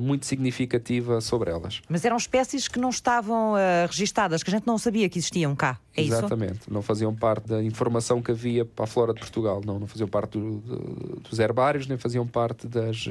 muito 0.00 0.26
significativa 0.26 1.20
sobre 1.20 1.50
elas. 1.50 1.80
Mas 1.88 2.04
eram 2.04 2.16
espécies 2.16 2.66
que 2.66 2.80
não 2.80 2.90
estavam 2.90 3.52
uh, 3.52 3.86
registadas, 3.86 4.42
que 4.42 4.50
a 4.50 4.54
gente 4.54 4.66
não 4.66 4.76
sabia 4.76 5.08
que 5.08 5.18
existiam 5.18 5.54
cá. 5.54 5.78
É 5.94 6.00
isso? 6.02 6.14
Exatamente. 6.14 6.60
Não 6.70 6.80
faziam 6.80 7.14
parte 7.14 7.46
da 7.48 7.62
informação 7.62 8.22
que 8.22 8.30
havia 8.30 8.64
para 8.64 8.84
a 8.84 8.86
flora 8.86 9.12
de 9.12 9.20
Portugal. 9.20 9.60
Não, 9.64 9.78
não 9.78 9.86
faziam 9.86 10.08
parte 10.08 10.38
do- 10.38 10.56
do- 10.58 11.20
dos 11.28 11.38
herbários, 11.38 11.86
nem 11.86 11.98
faziam 11.98 12.26
parte 12.26 12.66
das, 12.66 13.04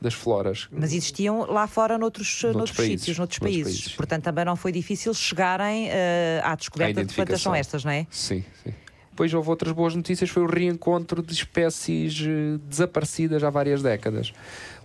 das 0.00 0.14
floras. 0.14 0.66
Mas 0.72 0.92
existiam 0.94 1.40
lá 1.50 1.66
fora 1.66 1.98
noutros, 1.98 2.26
Noutros 2.42 2.56
noutros 2.56 2.76
países, 2.76 3.00
sítios, 3.00 3.18
noutros 3.18 3.40
noutros 3.40 3.62
países. 3.62 3.80
países. 3.82 3.96
Portanto, 3.96 4.24
também 4.24 4.44
não 4.46 4.56
foi 4.56 4.72
difícil 4.72 5.12
chegarem 5.12 5.88
eh, 5.90 6.40
à 6.42 6.54
descoberta 6.54 7.04
de 7.04 7.14
plantas 7.14 7.42
são 7.42 7.54
estas, 7.54 7.84
não 7.84 7.90
é? 7.92 8.06
Sim, 8.10 8.42
sim. 8.64 8.72
Depois 9.10 9.32
houve 9.32 9.48
outras 9.48 9.72
boas 9.72 9.94
notícias, 9.94 10.28
foi 10.28 10.42
o 10.42 10.46
reencontro 10.46 11.22
de 11.22 11.32
espécies 11.32 12.18
eh, 12.22 12.58
desaparecidas 12.68 13.42
há 13.42 13.48
várias 13.50 13.82
décadas. 13.82 14.32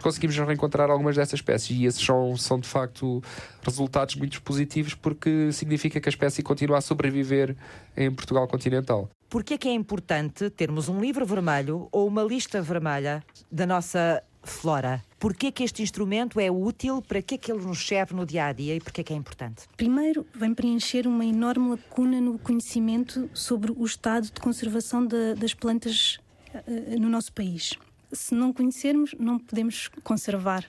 Conseguimos 0.02 0.36
reencontrar 0.38 0.90
algumas 0.90 1.16
dessas 1.16 1.36
espécies 1.36 1.78
e 1.78 1.86
esses 1.86 2.04
são, 2.04 2.36
são 2.36 2.60
de 2.60 2.68
facto 2.68 3.22
resultados 3.64 4.16
muito 4.16 4.42
positivos 4.42 4.94
porque 4.94 5.52
significa 5.52 6.00
que 6.02 6.10
a 6.10 6.12
espécie 6.12 6.42
continua 6.44 6.78
a 6.80 6.82
sobreviver 6.82 7.56
em 7.96 8.12
Portugal 8.12 8.48
continental. 8.48 9.10
Porquê 9.30 9.58
que 9.58 9.68
é 9.70 9.74
importante 9.74 10.50
termos 10.50 10.90
um 10.90 11.00
livro 11.00 11.26
vermelho 11.26 11.88
ou 11.92 12.08
uma 12.08 12.24
lista 12.24 12.62
vermelha 12.62 13.24
da 13.50 13.66
nossa 13.66 14.22
flora? 14.44 15.02
Porquê 15.18 15.52
que 15.52 15.64
este 15.64 15.82
instrumento 15.84 16.40
é 16.40 16.52
útil? 16.52 17.02
Para 17.02 17.22
que 17.22 17.36
é 17.36 17.38
que 17.38 17.52
ele 17.52 17.64
nos 17.64 17.86
serve 17.88 18.14
no 18.14 18.26
dia 18.26 18.46
a 18.48 18.52
dia 18.52 18.76
e 18.76 18.82
porquê 18.82 19.04
que 19.04 19.14
é 19.14 19.16
importante? 19.16 19.64
Primeiro, 19.78 20.26
vem 20.36 20.54
preencher 20.54 21.08
uma 21.08 21.24
enorme 21.24 21.70
lacuna 21.70 22.20
no 22.20 22.38
conhecimento 22.40 23.30
sobre 23.34 23.72
o 23.72 23.86
estado 23.86 24.26
de 24.26 24.42
conservação 24.42 25.06
da- 25.06 25.34
das 25.38 25.54
plantas 25.54 26.20
eh, 26.54 26.98
no 27.00 27.08
nosso 27.08 27.32
país. 27.32 27.72
Se 28.12 28.34
não 28.36 28.52
conhecermos, 28.52 29.16
não 29.20 29.40
podemos 29.40 29.90
conservar. 30.04 30.66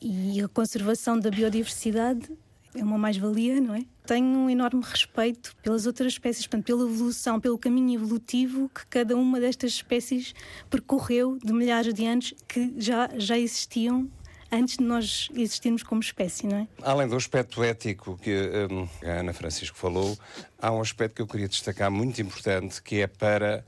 E 0.00 0.40
a 0.42 0.48
conservação 0.48 1.18
da 1.18 1.30
biodiversidade 1.30 2.28
é 2.74 2.82
uma 2.82 2.98
mais-valia, 2.98 3.60
não 3.60 3.74
é? 3.74 3.84
Tenho 4.06 4.26
um 4.26 4.50
enorme 4.50 4.82
respeito 4.84 5.56
pelas 5.62 5.86
outras 5.86 6.12
espécies, 6.12 6.46
portanto, 6.46 6.66
pela 6.66 6.82
evolução, 6.82 7.40
pelo 7.40 7.58
caminho 7.58 7.98
evolutivo 7.98 8.68
que 8.68 8.86
cada 8.86 9.16
uma 9.16 9.40
destas 9.40 9.72
espécies 9.72 10.34
percorreu 10.70 11.38
de 11.42 11.52
milhares 11.52 11.92
de 11.92 12.04
anos 12.04 12.34
que 12.46 12.74
já, 12.78 13.08
já 13.16 13.38
existiam 13.38 14.08
antes 14.50 14.76
de 14.76 14.84
nós 14.84 15.28
existirmos 15.34 15.82
como 15.82 16.00
espécie, 16.00 16.46
não 16.46 16.58
é? 16.58 16.68
Além 16.82 17.08
do 17.08 17.16
aspecto 17.16 17.64
ético 17.64 18.16
que 18.22 18.30
hum, 18.70 18.88
a 19.02 19.20
Ana 19.20 19.32
Francisco 19.32 19.76
falou, 19.76 20.16
há 20.60 20.70
um 20.70 20.80
aspecto 20.80 21.16
que 21.16 21.22
eu 21.22 21.26
queria 21.26 21.48
destacar 21.48 21.90
muito 21.90 22.20
importante 22.20 22.80
que 22.82 23.00
é 23.00 23.06
para 23.06 23.64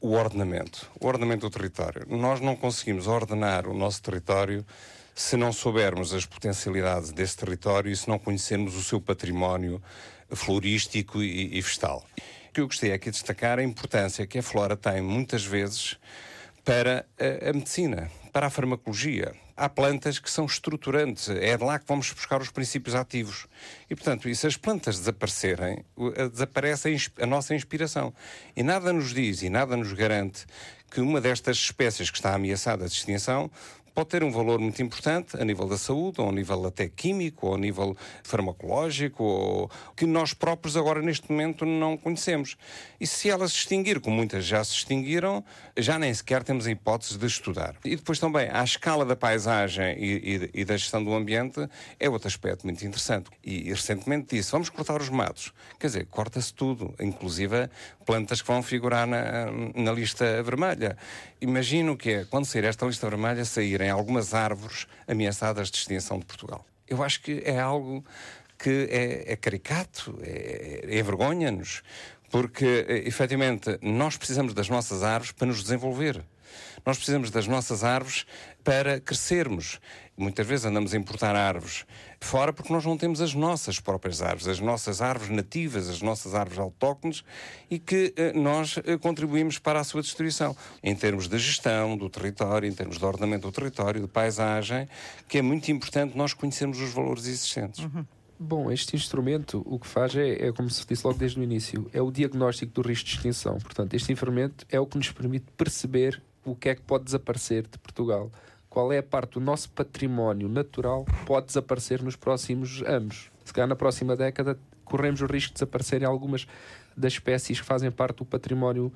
o 0.00 0.12
ordenamento, 0.12 0.90
o 0.98 1.06
ordenamento 1.06 1.48
do 1.48 1.50
território. 1.50 2.06
Nós 2.08 2.40
não 2.40 2.56
conseguimos 2.56 3.06
ordenar 3.06 3.68
o 3.68 3.74
nosso 3.74 4.02
território 4.02 4.64
se 5.14 5.36
não 5.36 5.52
soubermos 5.52 6.14
as 6.14 6.24
potencialidades 6.24 7.12
desse 7.12 7.36
território 7.36 7.90
e 7.90 7.96
se 7.96 8.08
não 8.08 8.18
conhecermos 8.18 8.74
o 8.74 8.82
seu 8.82 9.00
património 9.00 9.82
florístico 10.30 11.22
e, 11.22 11.58
e. 11.58 11.60
O 11.60 12.52
que 12.52 12.60
eu 12.60 12.66
gostei 12.66 12.92
aqui 12.92 13.10
de 13.10 13.16
destacar 13.16 13.58
é 13.58 13.62
a 13.62 13.64
importância 13.64 14.26
que 14.26 14.38
a 14.38 14.42
flora 14.42 14.76
tem 14.76 15.02
muitas 15.02 15.44
vezes 15.44 15.98
para 16.64 17.04
a, 17.18 17.50
a 17.50 17.52
medicina, 17.52 18.10
para 18.32 18.46
a 18.46 18.50
farmacologia. 18.50 19.34
Há 19.56 19.68
plantas 19.68 20.18
que 20.18 20.30
são 20.30 20.46
estruturantes, 20.46 21.28
é 21.28 21.56
lá 21.56 21.78
que 21.78 21.84
vamos 21.86 22.10
buscar 22.12 22.40
os 22.40 22.50
princípios 22.50 22.94
ativos. 22.94 23.46
E, 23.90 23.94
portanto, 23.94 24.28
e 24.28 24.34
se 24.34 24.46
as 24.46 24.56
plantas 24.56 24.98
desaparecerem, 24.98 25.84
a- 26.16 26.28
desaparece 26.28 26.96
a 27.20 27.26
nossa 27.26 27.54
inspiração. 27.54 28.14
E 28.56 28.62
nada 28.62 28.92
nos 28.92 29.12
diz 29.12 29.42
e 29.42 29.50
nada 29.50 29.76
nos 29.76 29.92
garante 29.92 30.46
que 30.90 31.00
uma 31.00 31.20
destas 31.20 31.56
espécies 31.56 32.10
que 32.10 32.16
está 32.16 32.34
ameaçada 32.34 32.86
de 32.88 32.92
extinção 32.92 33.50
pode 34.00 34.08
ter 34.08 34.24
um 34.24 34.30
valor 34.30 34.58
muito 34.58 34.80
importante 34.82 35.36
a 35.38 35.44
nível 35.44 35.66
da 35.68 35.76
saúde, 35.76 36.22
ou 36.22 36.30
a 36.30 36.32
nível 36.32 36.64
até 36.66 36.88
químico, 36.88 37.48
ou 37.48 37.54
a 37.54 37.58
nível 37.58 37.94
farmacológico, 38.22 39.22
ou 39.22 39.70
que 39.94 40.06
nós 40.06 40.32
próprios 40.32 40.74
agora 40.74 41.02
neste 41.02 41.30
momento 41.30 41.66
não 41.66 41.98
conhecemos. 41.98 42.56
E 42.98 43.06
se 43.06 43.28
ela 43.28 43.46
se 43.46 43.56
extinguir, 43.56 44.00
como 44.00 44.16
muitas 44.16 44.46
já 44.46 44.64
se 44.64 44.72
extinguiram, 44.72 45.44
já 45.76 45.98
nem 45.98 46.14
sequer 46.14 46.42
temos 46.42 46.66
a 46.66 46.70
hipótese 46.70 47.18
de 47.18 47.26
estudar. 47.26 47.76
E 47.84 47.94
depois 47.94 48.18
também, 48.18 48.48
à 48.50 48.64
escala 48.64 49.04
da 49.04 49.14
paisagem 49.14 49.94
e, 49.98 50.34
e- 50.54 50.60
e 50.62 50.64
da 50.64 50.78
gestão 50.78 51.04
do 51.04 51.12
ambiente, 51.12 51.68
é 51.98 52.08
outro 52.08 52.26
aspecto 52.28 52.64
muito 52.64 52.82
interessante. 52.86 53.28
E, 53.44 53.68
e 53.68 53.70
recentemente 53.70 54.34
disse, 54.34 54.50
vamos 54.50 54.70
cortar 54.70 54.98
os 55.00 55.10
matos. 55.10 55.52
Quer 55.78 55.88
dizer, 55.88 56.06
corta-se 56.06 56.54
tudo, 56.54 56.94
inclusive 56.98 57.68
plantas 58.06 58.40
que 58.40 58.48
vão 58.48 58.62
figurar 58.62 59.06
na, 59.06 59.46
na 59.74 59.92
lista 59.92 60.42
vermelha. 60.42 60.96
Imagino 61.40 61.96
que 61.96 62.10
é, 62.10 62.24
quando 62.24 62.44
sair 62.46 62.64
esta 62.64 62.84
lista 62.86 63.08
vermelha, 63.08 63.44
saírem 63.44 63.89
algumas 63.90 64.34
árvores 64.34 64.86
ameaçadas 65.06 65.70
de 65.70 65.78
extinção 65.78 66.18
de 66.18 66.24
Portugal. 66.24 66.64
Eu 66.86 67.02
acho 67.02 67.20
que 67.22 67.42
é 67.44 67.58
algo 67.58 68.04
que 68.58 68.88
é, 68.90 69.32
é 69.32 69.36
caricato, 69.36 70.18
é, 70.22 70.80
é 70.84 70.98
envergonha-nos, 70.98 71.82
porque, 72.30 72.86
eh, 72.88 73.08
efetivamente, 73.08 73.78
nós 73.82 74.16
precisamos 74.16 74.54
das 74.54 74.68
nossas 74.68 75.02
árvores 75.02 75.32
para 75.32 75.46
nos 75.46 75.62
desenvolver. 75.62 76.22
Nós 76.84 76.96
precisamos 76.96 77.30
das 77.30 77.46
nossas 77.46 77.84
árvores 77.84 78.24
para 78.62 79.00
crescermos. 79.00 79.80
Muitas 80.20 80.46
vezes 80.46 80.66
andamos 80.66 80.92
a 80.92 80.96
importar 80.96 81.34
árvores 81.34 81.84
fora 82.20 82.52
porque 82.52 82.72
nós 82.72 82.84
não 82.84 82.96
temos 82.96 83.20
as 83.20 83.34
nossas 83.34 83.80
próprias 83.80 84.20
árvores, 84.20 84.46
as 84.46 84.60
nossas 84.60 85.00
árvores 85.00 85.34
nativas, 85.34 85.88
as 85.88 86.02
nossas 86.02 86.34
árvores 86.34 86.58
autóctones 86.58 87.24
e 87.70 87.78
que 87.78 88.12
eh, 88.16 88.32
nós 88.34 88.78
eh, 88.84 88.98
contribuímos 88.98 89.58
para 89.58 89.80
a 89.80 89.84
sua 89.84 90.02
destruição. 90.02 90.54
Em 90.82 90.94
termos 90.94 91.26
de 91.26 91.38
gestão 91.38 91.96
do 91.96 92.10
território, 92.10 92.68
em 92.68 92.72
termos 92.72 92.98
de 92.98 93.04
ordenamento 93.04 93.48
do 93.48 93.52
território, 93.52 94.02
de 94.02 94.08
paisagem, 94.08 94.88
que 95.26 95.38
é 95.38 95.42
muito 95.42 95.70
importante 95.70 96.16
nós 96.16 96.34
conhecermos 96.34 96.80
os 96.80 96.92
valores 96.92 97.26
existentes. 97.26 97.86
Bom, 98.38 98.70
este 98.70 98.96
instrumento 98.96 99.62
o 99.66 99.78
que 99.78 99.86
faz 99.86 100.16
é, 100.16 100.46
é, 100.46 100.52
como 100.52 100.70
se 100.70 100.86
disse 100.86 101.06
logo 101.06 101.18
desde 101.18 101.38
o 101.38 101.42
início, 101.42 101.90
é 101.92 102.00
o 102.00 102.10
diagnóstico 102.10 102.72
do 102.72 102.80
risco 102.80 103.06
de 103.06 103.16
extinção. 103.16 103.58
Portanto, 103.58 103.92
este 103.92 104.12
instrumento 104.12 104.66
é 104.70 104.80
o 104.80 104.86
que 104.86 104.96
nos 104.96 105.10
permite 105.12 105.44
perceber 105.58 106.22
o 106.42 106.54
que 106.56 106.70
é 106.70 106.74
que 106.74 106.80
pode 106.80 107.04
desaparecer 107.04 107.66
de 107.66 107.78
Portugal. 107.78 108.30
Qual 108.70 108.92
é 108.92 108.98
a 108.98 109.02
parte 109.02 109.32
do 109.32 109.40
nosso 109.40 109.68
património 109.70 110.48
natural 110.48 111.04
que 111.04 111.26
pode 111.26 111.48
desaparecer 111.48 112.00
nos 112.04 112.14
próximos 112.14 112.82
anos. 112.86 113.28
Se 113.44 113.52
calhar 113.52 113.68
na 113.68 113.74
próxima 113.74 114.14
década 114.14 114.56
corremos 114.84 115.20
o 115.20 115.26
risco 115.26 115.48
de 115.48 115.54
desaparecerem 115.54 116.06
algumas 116.06 116.46
das 116.96 117.14
espécies 117.14 117.60
que 117.60 117.66
fazem 117.66 117.90
parte 117.90 118.18
do 118.18 118.24
património 118.24 118.92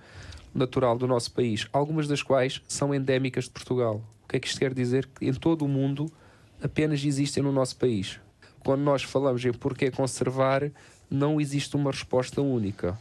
natural 0.55 0.97
do 0.97 1.09
nosso 1.09 1.33
país, 1.33 1.67
algumas 1.73 2.07
das 2.07 2.23
quais 2.23 2.63
são 2.69 2.95
endémicas 2.95 3.45
de 3.47 3.51
Portugal. 3.51 4.01
O 4.23 4.29
que 4.29 4.37
é 4.37 4.41
que 4.41 4.47
isto 4.47 4.61
quer 4.61 4.73
dizer? 4.73 5.09
Que 5.09 5.27
em 5.27 5.35
todo 5.35 5.65
o 5.65 5.69
mundo 5.69 6.07
apenas 6.63 7.05
existem 7.05 7.43
no 7.43 7.51
nosso 7.51 7.77
país. 7.77 8.21
Quando 8.61 8.83
nós 8.83 9.03
falamos 9.03 9.45
em 9.45 9.53
porquê 9.53 9.91
conservar, 9.91 10.71
não 11.11 11.41
existe 11.41 11.75
uma 11.75 11.91
resposta 11.91 12.41
única. 12.41 12.97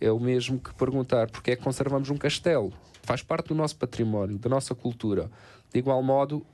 É 0.00 0.10
o 0.10 0.18
mesmo 0.18 0.58
que 0.58 0.72
perguntar 0.72 1.30
porque 1.30 1.50
é 1.50 1.56
que 1.56 1.62
conservamos 1.62 2.08
um 2.08 2.16
castelo. 2.16 2.72
Faz 3.04 3.22
parte 3.22 3.48
do 3.48 3.54
nosso 3.54 3.76
património, 3.76 4.38
da 4.38 4.48
nossa 4.48 4.74
cultura. 4.74 5.30
De 5.72 5.78
igual 5.78 6.02
modo, 6.02 6.44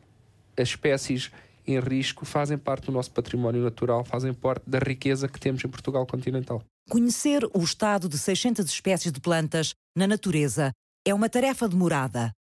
as 0.57 0.68
espécies 0.68 1.30
em 1.66 1.78
risco 1.78 2.24
fazem 2.24 2.59
parte 2.59 2.86
do 2.86 2.92
nosso 2.92 3.11
património 3.12 3.62
natural, 3.62 4.05
fazem 4.05 4.34
parte 4.34 4.68
da 4.68 4.78
riqueza 4.78 5.28
que 5.28 5.38
temos 5.38 5.64
em 5.64 5.68
Portugal 5.68 6.07
continental. 6.07 6.62
Conhecer 6.88 7.44
o 7.55 7.61
estado 7.61 8.09
de 8.09 8.18
600 8.18 8.66
espécies 8.66 9.12
de 9.12 9.20
plantas 9.20 9.74
na 9.96 10.07
natureza 10.07 10.72
é 11.07 11.14
uma 11.14 11.28
tarefa 11.28 11.68
demorada. 11.68 12.32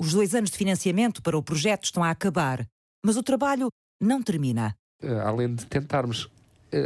Os 0.00 0.12
dois 0.12 0.34
anos 0.34 0.50
de 0.50 0.56
financiamento 0.56 1.20
para 1.20 1.36
o 1.36 1.42
projeto 1.42 1.84
estão 1.84 2.02
a 2.02 2.10
acabar, 2.10 2.64
mas 3.04 3.16
o 3.16 3.22
trabalho 3.22 3.68
não 4.00 4.22
termina. 4.22 4.74
Eh, 5.02 5.20
além 5.20 5.54
de 5.54 5.66
tentarmos 5.66 6.30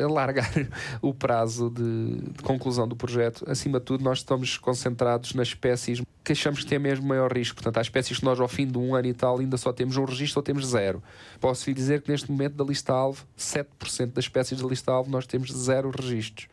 alargar 0.04 0.50
o 1.02 1.12
prazo 1.12 1.70
de, 1.70 2.20
de, 2.32 2.42
conclusão 2.42 2.86
do 2.86 2.94
projeto. 2.96 3.44
Acima 3.48 3.78
de 3.78 3.86
tudo, 3.86 4.04
nós 4.04 4.18
estamos 4.18 4.56
concentrados 4.58 5.34
nas 5.34 5.48
espécies 5.48 6.02
que 6.24 6.32
achamos 6.32 6.60
que 6.60 6.66
têm 6.66 6.78
mesmo 6.78 7.06
maior 7.06 7.32
risco. 7.32 7.56
Portanto, 7.56 7.78
há 7.78 7.82
espécies 7.82 8.18
que 8.18 8.24
nós, 8.24 8.38
ao 8.38 8.48
fim 8.48 8.66
de 8.66 8.78
um 8.78 8.94
ano 8.94 9.08
e 9.08 9.14
tal, 9.14 9.38
ainda 9.38 9.56
só 9.56 9.72
temos 9.72 9.96
um 9.96 10.04
registro 10.04 10.38
ou 10.38 10.42
temos 10.42 10.66
zero. 10.66 11.02
Posso 11.40 11.68
lhe 11.68 11.74
dizer 11.74 12.02
que 12.02 12.10
neste 12.10 12.30
momento 12.30 12.54
da 12.54 12.64
lista-alvo, 12.64 13.24
7% 13.38 14.12
das 14.12 14.24
espécies 14.24 14.60
da 14.60 14.68
lista-alvo, 14.68 15.10
nós 15.10 15.26
temos 15.26 15.50
zero 15.52 15.90
registros. 15.90 16.48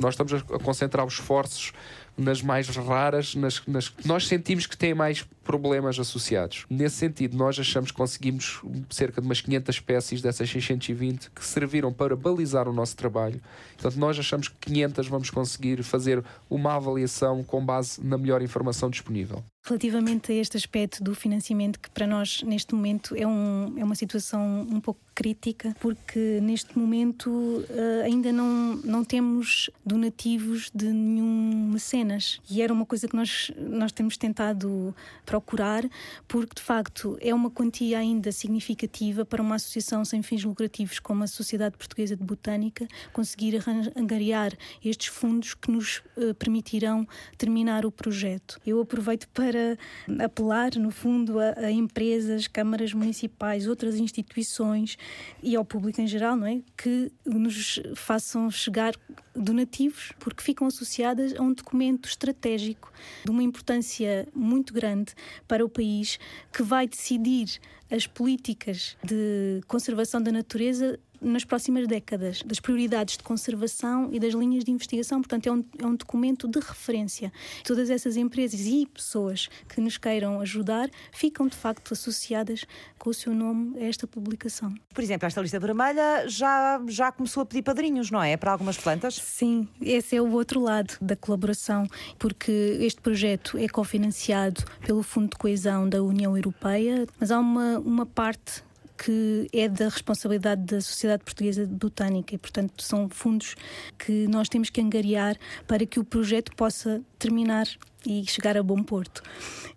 Nós 0.00 0.14
estamos 0.14 0.32
a 0.32 0.58
concentrar 0.58 1.06
os 1.06 1.14
esforços 1.14 1.72
nas 2.16 2.42
mais 2.42 2.68
raras, 2.68 3.34
nas, 3.34 3.62
nas 3.66 3.88
que 3.88 4.06
nós 4.06 4.26
sentimos 4.26 4.66
que 4.66 4.76
têm 4.76 4.94
mais 4.94 5.24
problemas 5.44 5.98
associados. 5.98 6.64
Nesse 6.68 6.96
sentido, 6.96 7.36
nós 7.36 7.58
achamos 7.58 7.90
que 7.90 7.96
conseguimos 7.96 8.60
cerca 8.90 9.20
de 9.20 9.26
umas 9.26 9.40
500 9.40 9.76
espécies 9.76 10.22
dessas 10.22 10.50
620 10.50 11.30
que 11.30 11.44
serviram 11.44 11.92
para 11.92 12.16
balizar 12.16 12.68
o 12.68 12.72
nosso 12.72 12.96
trabalho. 12.96 13.40
Portanto, 13.74 13.98
nós 13.98 14.18
achamos 14.18 14.48
que 14.48 14.56
500 14.56 15.06
vamos 15.08 15.30
conseguir 15.30 15.82
fazer 15.82 16.24
uma 16.48 16.74
avaliação 16.74 17.44
com 17.44 17.64
base 17.64 18.02
na 18.02 18.16
melhor 18.18 18.42
informação 18.42 18.90
disponível. 18.90 19.44
Relativamente 19.66 20.30
a 20.30 20.34
este 20.34 20.58
aspecto 20.58 21.02
do 21.02 21.14
financiamento, 21.14 21.80
que 21.80 21.88
para 21.88 22.06
nós 22.06 22.42
neste 22.42 22.74
momento 22.74 23.16
é, 23.16 23.26
um, 23.26 23.72
é 23.78 23.82
uma 23.82 23.94
situação 23.94 24.60
um 24.70 24.78
pouco 24.78 25.00
crítica, 25.14 25.74
porque 25.80 26.38
neste 26.42 26.78
momento 26.78 27.30
uh, 27.30 28.04
ainda 28.04 28.30
não, 28.30 28.76
não 28.84 29.02
temos 29.02 29.70
donativos 29.84 30.70
de 30.74 30.86
nenhum 30.86 31.70
mecenas. 31.72 32.40
E 32.50 32.60
era 32.60 32.74
uma 32.74 32.84
coisa 32.84 33.08
que 33.08 33.16
nós, 33.16 33.50
nós 33.56 33.90
temos 33.90 34.18
tentado 34.18 34.94
procurar, 35.34 35.82
porque 36.28 36.54
de 36.54 36.62
facto 36.62 37.18
é 37.20 37.34
uma 37.34 37.50
quantia 37.50 37.98
ainda 37.98 38.30
significativa 38.30 39.24
para 39.24 39.42
uma 39.42 39.56
associação 39.56 40.04
sem 40.04 40.22
fins 40.22 40.44
lucrativos 40.44 41.00
como 41.00 41.24
a 41.24 41.26
Sociedade 41.26 41.76
Portuguesa 41.76 42.16
de 42.16 42.22
Botânica 42.22 42.86
conseguir 43.12 43.60
angariar 43.96 44.52
estes 44.84 45.08
fundos 45.08 45.54
que 45.54 45.72
nos 45.72 46.02
uh, 46.16 46.32
permitirão 46.38 47.06
terminar 47.36 47.84
o 47.84 47.90
projeto. 47.90 48.60
Eu 48.64 48.80
aproveito 48.80 49.28
para 49.30 49.76
apelar, 50.24 50.76
no 50.76 50.92
fundo, 50.92 51.40
a, 51.40 51.66
a 51.66 51.70
empresas, 51.70 52.46
câmaras 52.46 52.92
municipais, 52.92 53.66
outras 53.66 53.96
instituições 53.96 54.96
e 55.42 55.56
ao 55.56 55.64
público 55.64 56.00
em 56.00 56.06
geral, 56.06 56.36
não 56.36 56.46
é? 56.46 56.60
Que 56.76 57.10
nos 57.26 57.80
façam 57.96 58.48
chegar 58.52 58.94
donativos, 59.34 60.12
porque 60.18 60.42
ficam 60.42 60.66
associadas 60.66 61.34
a 61.34 61.42
um 61.42 61.52
documento 61.52 62.08
estratégico 62.08 62.92
de 63.24 63.30
uma 63.30 63.42
importância 63.42 64.26
muito 64.34 64.72
grande 64.72 65.12
para 65.46 65.64
o 65.64 65.68
país 65.68 66.18
que 66.52 66.62
vai 66.62 66.86
decidir 66.86 67.60
as 67.90 68.06
políticas 68.06 68.96
de 69.02 69.60
conservação 69.66 70.20
da 70.22 70.32
natureza 70.32 70.98
nas 71.20 71.44
próximas 71.44 71.86
décadas, 71.86 72.42
das 72.42 72.60
prioridades 72.60 73.16
de 73.16 73.22
conservação 73.22 74.08
e 74.12 74.18
das 74.18 74.34
linhas 74.34 74.64
de 74.64 74.70
investigação. 74.70 75.20
Portanto, 75.20 75.46
é 75.46 75.52
um, 75.52 75.64
é 75.78 75.86
um 75.86 75.94
documento 75.96 76.46
de 76.46 76.58
referência. 76.58 77.32
Todas 77.64 77.90
essas 77.90 78.16
empresas 78.16 78.60
e 78.60 78.86
pessoas 78.86 79.48
que 79.68 79.80
nos 79.80 79.98
queiram 79.98 80.40
ajudar 80.40 80.90
ficam, 81.12 81.46
de 81.46 81.56
facto, 81.56 81.92
associadas 81.92 82.64
com 82.98 83.10
o 83.10 83.14
seu 83.14 83.34
nome 83.34 83.78
a 83.78 83.84
esta 83.84 84.06
publicação. 84.06 84.74
Por 84.92 85.02
exemplo, 85.02 85.26
esta 85.26 85.40
lista 85.40 85.58
vermelha 85.58 86.28
já, 86.28 86.80
já 86.88 87.12
começou 87.12 87.42
a 87.42 87.46
pedir 87.46 87.62
padrinhos, 87.62 88.10
não 88.10 88.22
é? 88.22 88.36
Para 88.36 88.52
algumas 88.52 88.76
plantas? 88.76 89.14
Sim, 89.16 89.68
esse 89.80 90.16
é 90.16 90.22
o 90.22 90.30
outro 90.32 90.60
lado 90.60 90.94
da 91.00 91.16
colaboração, 91.16 91.86
porque 92.18 92.50
este 92.80 93.00
projeto 93.00 93.56
é 93.58 93.68
cofinanciado 93.68 94.64
pelo 94.86 95.02
Fundo 95.02 95.30
de 95.30 95.36
Coesão 95.36 95.88
da 95.88 96.02
União 96.02 96.36
Europeia, 96.36 97.06
mas 97.18 97.30
há 97.30 97.38
uma, 97.38 97.78
uma 97.78 98.06
parte 98.06 98.62
que 98.96 99.48
é 99.52 99.68
da 99.68 99.88
responsabilidade 99.88 100.62
da 100.62 100.80
Sociedade 100.80 101.24
Portuguesa 101.24 101.66
Botânica 101.66 102.34
e, 102.34 102.38
portanto, 102.38 102.82
são 102.82 103.08
fundos 103.08 103.56
que 103.98 104.26
nós 104.28 104.48
temos 104.48 104.70
que 104.70 104.80
angariar 104.80 105.36
para 105.66 105.84
que 105.84 105.98
o 105.98 106.04
projeto 106.04 106.54
possa 106.54 107.02
terminar 107.18 107.66
e 108.06 108.24
chegar 108.26 108.56
a 108.56 108.62
bom 108.62 108.82
porto. 108.82 109.22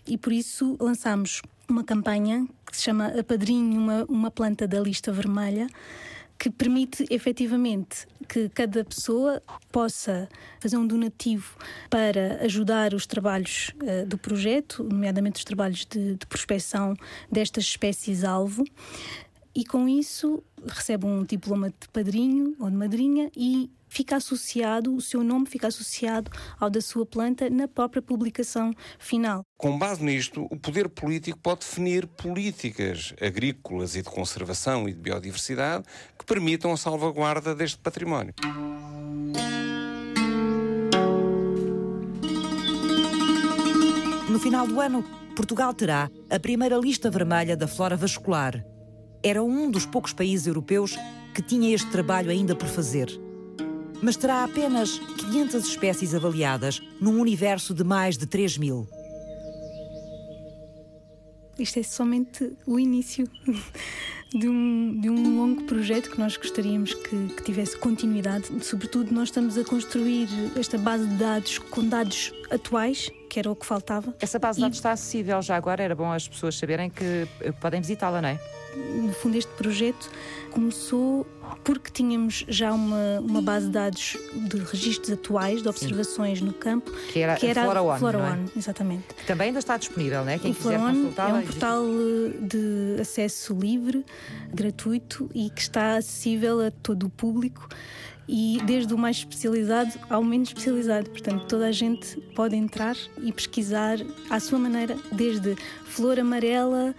E 0.05 0.18
por 0.18 0.32
isso 0.32 0.78
lançamos 0.80 1.41
uma 1.70 1.84
campanha 1.84 2.47
que 2.70 2.78
se 2.78 2.84
chama 2.84 3.07
Apadrinho 3.07 3.80
uma, 3.80 4.05
uma 4.05 4.32
planta 4.32 4.68
da 4.68 4.80
lista 4.80 5.11
vermelha 5.11 5.68
que 6.38 6.50
permite 6.50 7.06
efetivamente 7.10 8.08
que 8.28 8.50
cada 8.50 8.84
pessoa 8.84 9.42
possa 9.72 10.30
fazer 10.60 10.78
um 10.78 10.86
donativo 10.86 11.58
para 11.90 12.44
ajudar 12.44 12.94
os 12.94 13.06
trabalhos 13.06 13.72
uh, 13.82 14.06
do 14.06 14.18
projeto, 14.18 14.84
nomeadamente 14.84 15.38
os 15.38 15.44
trabalhos 15.44 15.86
de, 15.86 16.16
de 16.16 16.26
prospecção 16.28 16.96
destas 17.32 17.64
espécies-alvo, 17.66 18.64
e 19.56 19.66
com 19.66 19.90
isso 19.90 20.44
recebe 20.68 21.06
um 21.06 21.24
diploma 21.24 21.70
de 21.70 21.88
padrinho 21.92 22.56
ou 22.60 22.70
de 22.70 22.76
madrinha 22.76 23.32
e 23.36 23.72
fica 23.88 24.16
associado, 24.18 24.96
o 24.96 25.02
seu 25.02 25.24
nome 25.24 25.46
fica 25.48 25.68
associado 25.68 26.32
ao 26.60 26.70
da 26.70 26.82
sua 26.82 27.06
planta 27.06 27.50
na 27.50 27.68
própria 27.68 28.02
publicação 28.02 28.74
final. 29.00 29.44
Com 29.58 29.78
base 29.78 30.04
nisto, 30.04 30.48
o 30.52 30.58
poder 30.58 30.90
político 30.90 31.40
pode 31.40 31.62
definir 31.62 32.08
políticas 32.08 33.14
agrícolas 33.22 33.96
e 33.96 34.02
de 34.02 34.10
conservação 34.10 34.88
e 34.88 34.94
de 34.94 35.00
biodiversidade 35.00 35.86
que 36.18 36.26
permitam 36.26 36.72
a 36.72 36.78
salvaguarda 36.78 37.56
deste 37.56 37.78
património. 37.78 38.34
No 44.30 44.40
final 44.40 44.68
do 44.68 44.80
ano, 44.80 45.04
Portugal 45.36 45.74
terá 45.74 46.10
a 46.30 46.40
primeira 46.40 46.78
lista 46.78 47.10
vermelha 47.10 47.56
da 47.56 47.68
flora 47.68 47.96
vascular. 47.96 48.64
Era 49.24 49.42
um 49.42 49.72
dos 49.72 49.86
poucos 49.86 50.14
países 50.14 50.48
europeus 50.48 50.96
que 51.34 51.42
tinha 51.42 51.74
este 51.74 51.90
trabalho 51.90 52.30
ainda 52.30 52.56
por 52.56 52.68
fazer 52.68 53.27
mas 54.02 54.16
terá 54.16 54.43
apenas 54.43 55.00
500 55.00 55.68
espécies 55.68 56.14
avaliadas 56.14 56.82
num 57.00 57.20
universo 57.20 57.74
de 57.74 57.84
mais 57.84 58.18
de 58.18 58.26
3 58.26 58.58
mil. 58.58 58.88
Isto 61.58 61.80
é 61.80 61.84
somente 61.84 62.54
o 62.68 62.80
início 62.80 63.28
de 64.32 64.48
um, 64.48 65.00
de 65.00 65.10
um 65.10 65.38
longo 65.38 65.64
projeto 65.64 66.12
que 66.12 66.20
nós 66.20 66.38
gostaríamos 66.38 66.93
que, 66.93 67.28
que 67.36 67.43
tivesse 67.43 67.78
continuidade. 67.78 68.48
Sobretudo, 68.64 69.12
nós 69.14 69.30
estamos 69.30 69.58
a 69.58 69.64
construir 69.64 70.28
esta 70.56 70.78
base 70.78 71.08
de 71.08 71.16
dados 71.16 71.58
com 71.58 71.88
dados 71.88 72.32
atuais, 72.52 73.10
que 73.30 73.39
era 73.39 73.50
o 73.50 73.56
que 73.56 73.66
faltava. 73.66 74.14
Essa 74.20 74.38
base 74.38 74.58
de 74.58 74.62
dados 74.62 74.78
e... 74.78 74.80
está 74.80 74.91
acessível 74.91 75.41
já 75.41 75.56
agora, 75.56 75.82
era 75.82 75.95
bom 75.95 76.12
as 76.12 76.28
pessoas 76.28 76.56
saberem 76.56 76.89
que 76.89 77.28
podem 77.60 77.82
visitá-la, 77.82 78.22
não 78.22 78.30
é? 78.30 78.57
No 79.02 79.14
fundo, 79.14 79.38
este 79.38 79.52
projeto 79.54 80.10
começou 80.52 81.26
porque 81.64 81.90
tínhamos 81.92 82.46
já 82.48 82.74
uma, 82.74 83.20
uma 83.20 83.42
base 83.42 83.68
de 83.68 83.72
dados 83.72 84.18
de 84.34 84.58
registros 84.58 85.12
atuais, 85.12 85.62
de 85.62 85.70
observações 85.70 86.40
Sim. 86.40 86.46
no 86.46 86.54
campo, 86.54 86.92
que 87.14 87.20
era, 87.20 87.36
que 87.36 87.48
era 87.48 87.62
a 87.62 87.64
Flora 87.66 87.82
One, 87.82 88.00
Flora 88.00 88.18
One 88.20 88.52
é? 88.56 88.60
exatamente. 88.60 89.04
Que 89.16 89.26
também 89.26 89.48
ainda 89.48 89.60
está 89.60 89.78
disponível, 89.78 90.24
não 90.24 90.32
é? 90.32 90.40
Quem 90.40 90.52
o 90.52 90.56
quiser 90.56 90.80
consultar. 90.80 91.30
É 91.30 91.34
um 91.34 91.42
portal 91.42 91.84
eh, 91.84 92.38
de 92.42 93.02
acesso 93.02 93.54
livre, 93.54 94.06
gratuito 94.54 95.30
e 95.34 95.50
que 95.50 95.62
está 95.62 95.98
acessível 95.98 96.66
a 96.66 96.72
todo 96.72 97.06
o 97.06 97.10
público 97.10 97.68
e 98.28 98.60
desde 98.66 98.94
o 98.94 98.98
mais 98.98 99.18
especializado 99.18 99.94
ao 100.10 100.24
menos 100.24 100.50
especializado. 100.50 101.10
Portanto, 101.10 101.46
toda 101.48 101.68
a 101.68 101.72
gente 101.72 102.20
pode 102.36 102.56
entrar 102.56 102.96
e 103.22 103.32
pesquisar 103.32 103.98
à 104.30 104.40
sua 104.40 104.60
maneira, 104.60 104.98
desde 105.12 105.56
flor 105.86 106.20
amarela 106.20 106.94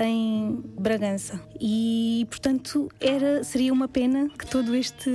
em 0.00 0.62
Bragança. 0.78 1.40
E, 1.60 2.26
portanto, 2.28 2.90
era, 3.00 3.44
seria 3.44 3.72
uma 3.72 3.88
pena 3.88 4.28
que 4.38 4.46
todo 4.46 4.74
este 4.74 5.10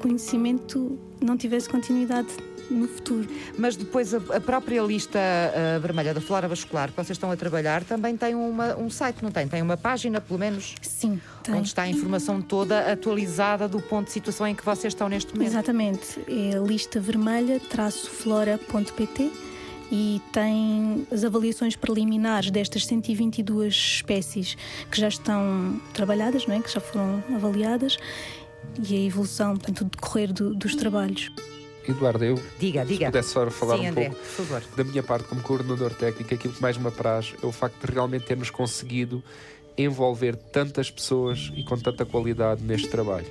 conhecimento 0.00 0.98
não 1.20 1.36
tivesse 1.36 1.68
continuidade 1.68 2.28
no 2.70 2.86
futuro. 2.88 3.28
Mas 3.58 3.76
depois 3.76 4.14
a, 4.14 4.18
a 4.34 4.40
própria 4.40 4.80
lista 4.82 5.18
uh, 5.18 5.80
vermelha 5.80 6.14
da 6.14 6.20
flora 6.20 6.46
vascular 6.48 6.90
que 6.90 6.96
vocês 6.96 7.16
estão 7.16 7.30
a 7.30 7.36
trabalhar 7.36 7.84
também 7.84 8.16
tem 8.16 8.34
uma, 8.34 8.74
um 8.76 8.90
site, 8.90 9.22
não 9.22 9.30
tem? 9.30 9.46
Tem 9.46 9.62
uma 9.62 9.76
página, 9.76 10.20
pelo 10.20 10.36
menos? 10.38 10.74
Sim, 10.82 11.20
tem. 11.42 11.54
Onde 11.54 11.68
está 11.68 11.82
a 11.82 11.88
informação 11.88 12.42
toda 12.42 12.90
atualizada 12.90 13.68
do 13.68 13.80
ponto 13.80 14.06
de 14.06 14.12
situação 14.12 14.46
em 14.46 14.54
que 14.54 14.64
vocês 14.64 14.92
estão 14.92 15.08
neste 15.08 15.34
momento. 15.34 15.50
Exatamente. 15.50 16.20
É 16.28 16.58
lista 16.58 17.00
vermelha-flora.pt 17.00 19.45
e 19.90 20.20
tem 20.32 21.06
as 21.12 21.24
avaliações 21.24 21.76
preliminares 21.76 22.50
destas 22.50 22.86
122 22.86 23.72
espécies 23.72 24.56
que 24.90 25.00
já 25.00 25.08
estão 25.08 25.80
trabalhadas, 25.92 26.46
não 26.46 26.54
é? 26.54 26.60
que 26.60 26.72
já 26.72 26.80
foram 26.80 27.22
avaliadas, 27.34 27.98
e 28.82 28.94
a 28.94 29.00
evolução, 29.06 29.56
portanto, 29.56 29.82
o 29.82 29.84
decorrer 29.84 30.32
do, 30.32 30.54
dos 30.54 30.74
trabalhos. 30.74 31.30
Eduardo, 31.88 32.24
eu 32.24 32.34
diga, 32.58 32.82
se 32.82 32.92
diga. 32.92 33.06
pudesse 33.06 33.28
só 33.30 33.48
falar 33.48 33.78
Sim, 33.78 33.86
um 33.86 33.88
André, 33.90 34.06
pouco 34.06 34.20
por 34.20 34.44
favor. 34.44 34.62
da 34.76 34.84
minha 34.84 35.02
parte 35.02 35.28
como 35.28 35.40
coordenador 35.40 35.94
técnico, 35.94 36.34
aquilo 36.34 36.52
que 36.52 36.60
mais 36.60 36.76
me 36.76 36.88
apraz 36.88 37.34
é 37.40 37.46
o 37.46 37.52
facto 37.52 37.86
de 37.86 37.92
realmente 37.92 38.24
termos 38.24 38.50
conseguido 38.50 39.22
envolver 39.78 40.34
tantas 40.36 40.90
pessoas 40.90 41.52
e 41.54 41.62
com 41.62 41.78
tanta 41.78 42.04
qualidade 42.04 42.62
neste 42.62 42.88
trabalho. 42.88 43.26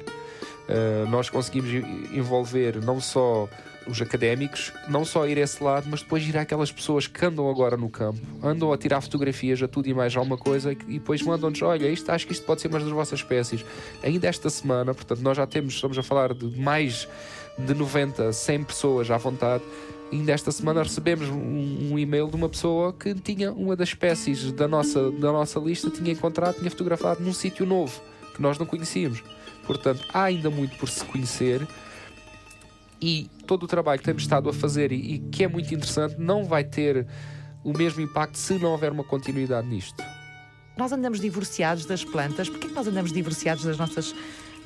Uh, 0.68 1.10
nós 1.10 1.30
conseguimos 1.30 1.70
envolver 2.14 2.82
não 2.82 2.99
só 3.01 3.49
os 3.88 4.02
académicos, 4.02 4.72
não 4.88 5.06
só 5.06 5.28
ir 5.28 5.38
a 5.38 5.42
esse 5.42 5.64
lado, 5.64 5.88
mas 5.90 6.02
depois 6.02 6.28
ir 6.28 6.38
àquelas 6.38 6.72
pessoas 6.72 7.08
que 7.08 7.26
andam 7.26 7.50
agora 7.50 7.78
no 7.78 7.90
campo, 7.90 8.20
andam 8.44 8.72
a 8.72 8.78
tirar 8.78 9.02
fotografias 9.02 9.62
a 9.62 9.68
tudo 9.68 9.88
e 9.88 9.94
mais 9.94 10.16
alguma 10.16 10.38
coisa 10.38 10.72
e, 10.72 10.76
depois 10.76 11.22
mandam-nos: 11.22 11.62
olha, 11.62 11.88
isto, 11.88 12.10
acho 12.12 12.26
que 12.26 12.34
isto 12.34 12.46
pode 12.46 12.62
ser 12.62 12.68
uma 12.68 12.80
das 12.80 12.90
vossas 12.90 13.20
espécies. 13.20 13.64
Ainda 14.04 14.28
esta 14.28 14.50
semana, 14.50 14.94
portanto, 14.94 15.20
nós 15.20 15.38
já 15.38 15.46
temos, 15.46 15.74
estamos 15.76 15.98
a 15.98 16.04
falar 16.04 16.34
de 16.34 16.60
mais 16.60 17.08
de 17.58 17.74
90, 17.74 18.34
100 18.34 18.64
pessoas 18.64 19.12
à 19.12 19.18
vontade. 19.18 19.64
Ainda 20.12 20.32
esta 20.32 20.52
semana 20.52 20.84
recebemos 20.84 21.28
um, 21.30 21.94
um, 21.94 22.00
e-mail 22.00 22.28
de 22.28 22.36
uma 22.36 22.48
pessoa 22.48 22.94
que 22.94 23.14
tinha 23.16 23.52
uma 23.52 23.76
das 23.76 23.90
espécies 23.90 24.52
da 24.52 24.68
nossa, 24.68 25.12
da 25.12 25.32
nossa 25.32 25.60
lista, 25.60 25.90
tinha 25.90 26.12
encontrado, 26.12 26.58
tinha 26.58 26.70
fotografado 26.70 27.24
num 27.24 27.34
sítio 27.34 27.66
novo 27.66 28.00
que 28.36 28.42
nós 28.42 28.58
não 28.58 28.66
conhecíamos. 28.66 29.24
Portanto, 29.66 30.06
há 30.14 30.24
ainda 30.24 30.50
muito 30.50 30.78
por 30.78 30.90
se 30.90 31.04
conhecer 31.06 31.68
e 33.02 33.30
todo 33.46 33.64
o 33.64 33.68
trabalho 33.68 34.00
que 34.00 34.06
temos 34.06 34.24
estado 34.24 34.50
a 34.50 34.54
fazer 34.54 34.91
e, 34.91 35.16
e 35.16 35.20
que 35.20 35.43
é 35.43 35.48
muito 35.48 35.74
interessante 35.74 36.16
não 36.18 36.43
vai 36.43 36.64
ter 36.64 37.06
o 37.64 37.76
mesmo 37.76 38.02
impacto 38.02 38.38
se 38.38 38.54
não 38.60 38.72
houver 38.72 38.91
uma 38.91 39.04
continuidade 39.04 39.68
nisto. 39.68 40.04
Nós 40.78 40.91
andamos 40.91 41.20
divorciados 41.20 41.86
das 41.86 42.04
plantas. 42.04 42.50
Porquê 42.50 42.68
que 42.68 42.74
nós 42.74 42.88
andamos 42.88 43.12
divorciados 43.12 43.64
das 43.64 43.78
nossas 43.78 44.14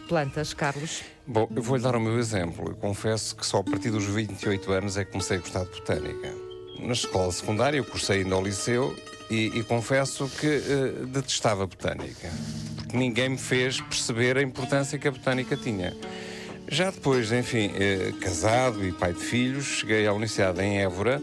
plantas, 0.07 0.53
Carlos? 0.53 1.03
Bom, 1.25 1.47
eu 1.55 1.61
vou-lhe 1.61 1.84
dar 1.84 1.95
o 1.95 1.99
meu 1.99 2.17
exemplo. 2.17 2.69
Eu 2.69 2.75
confesso 2.75 3.36
que 3.36 3.45
só 3.45 3.59
a 3.59 3.63
partir 3.63 3.91
dos 3.91 4.05
28 4.05 4.71
anos 4.71 4.97
é 4.97 5.05
que 5.05 5.11
comecei 5.11 5.38
a 5.38 5.39
gostar 5.39 5.63
de 5.65 5.69
botânica. 5.69 6.34
Na 6.80 6.93
escola 6.93 7.32
secundária, 7.32 7.77
eu 7.77 7.86
cursei 7.86 8.23
ainda 8.23 8.36
ao 8.36 8.43
liceu 8.43 8.95
e, 9.30 9.59
e 9.59 9.63
confesso 9.63 10.27
que 10.39 10.47
uh, 10.47 11.05
detestava 11.05 11.67
botânica. 11.67 12.30
Porque 12.75 12.97
ninguém 12.97 13.30
me 13.30 13.38
fez 13.38 13.80
perceber 13.80 14.38
a 14.38 14.41
importância 14.41 14.97
que 14.97 15.07
a 15.07 15.11
botânica 15.11 15.55
tinha. 15.55 15.95
Já 16.72 16.91
depois, 16.91 17.32
enfim, 17.32 17.72
eh, 17.74 18.13
casado 18.22 18.86
e 18.86 18.91
pai 18.91 19.11
de 19.11 19.20
filhos, 19.20 19.65
cheguei 19.65 20.05
à 20.05 20.13
Universidade 20.13 20.61
em 20.61 20.80
Évora 20.80 21.20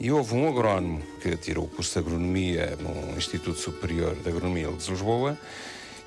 e 0.00 0.10
houve 0.10 0.34
um 0.34 0.48
agrónomo 0.48 1.02
que 1.20 1.36
tirou 1.36 1.66
o 1.66 1.68
curso 1.68 1.92
de 1.92 1.98
agronomia 1.98 2.74
no 2.80 3.14
Instituto 3.14 3.58
Superior 3.58 4.14
de 4.14 4.30
Agronomia 4.30 4.66
de 4.68 4.90
Lisboa 4.90 5.36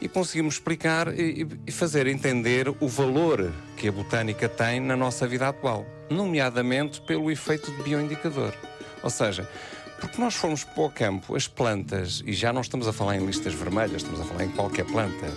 e 0.01 0.07
conseguimos 0.07 0.55
explicar 0.55 1.13
e, 1.13 1.47
e 1.67 1.71
fazer 1.71 2.07
entender 2.07 2.69
o 2.69 2.87
valor 2.87 3.53
que 3.77 3.87
a 3.87 3.91
botânica 3.91 4.49
tem 4.49 4.79
na 4.79 4.97
nossa 4.97 5.27
vida 5.27 5.47
atual, 5.47 5.85
nomeadamente 6.09 7.01
pelo 7.01 7.29
efeito 7.29 7.71
de 7.71 7.83
bioindicador. 7.83 8.51
Ou 9.03 9.11
seja, 9.11 9.47
porque 9.99 10.19
nós 10.19 10.33
formos 10.33 10.63
para 10.63 10.83
o 10.83 10.89
campo, 10.89 11.35
as 11.35 11.47
plantas, 11.47 12.23
e 12.25 12.33
já 12.33 12.51
não 12.51 12.61
estamos 12.61 12.87
a 12.87 12.93
falar 12.93 13.15
em 13.15 13.27
listas 13.27 13.53
vermelhas, 13.53 13.97
estamos 13.97 14.21
a 14.21 14.23
falar 14.23 14.43
em 14.43 14.49
qualquer 14.49 14.85
planta, 14.85 15.31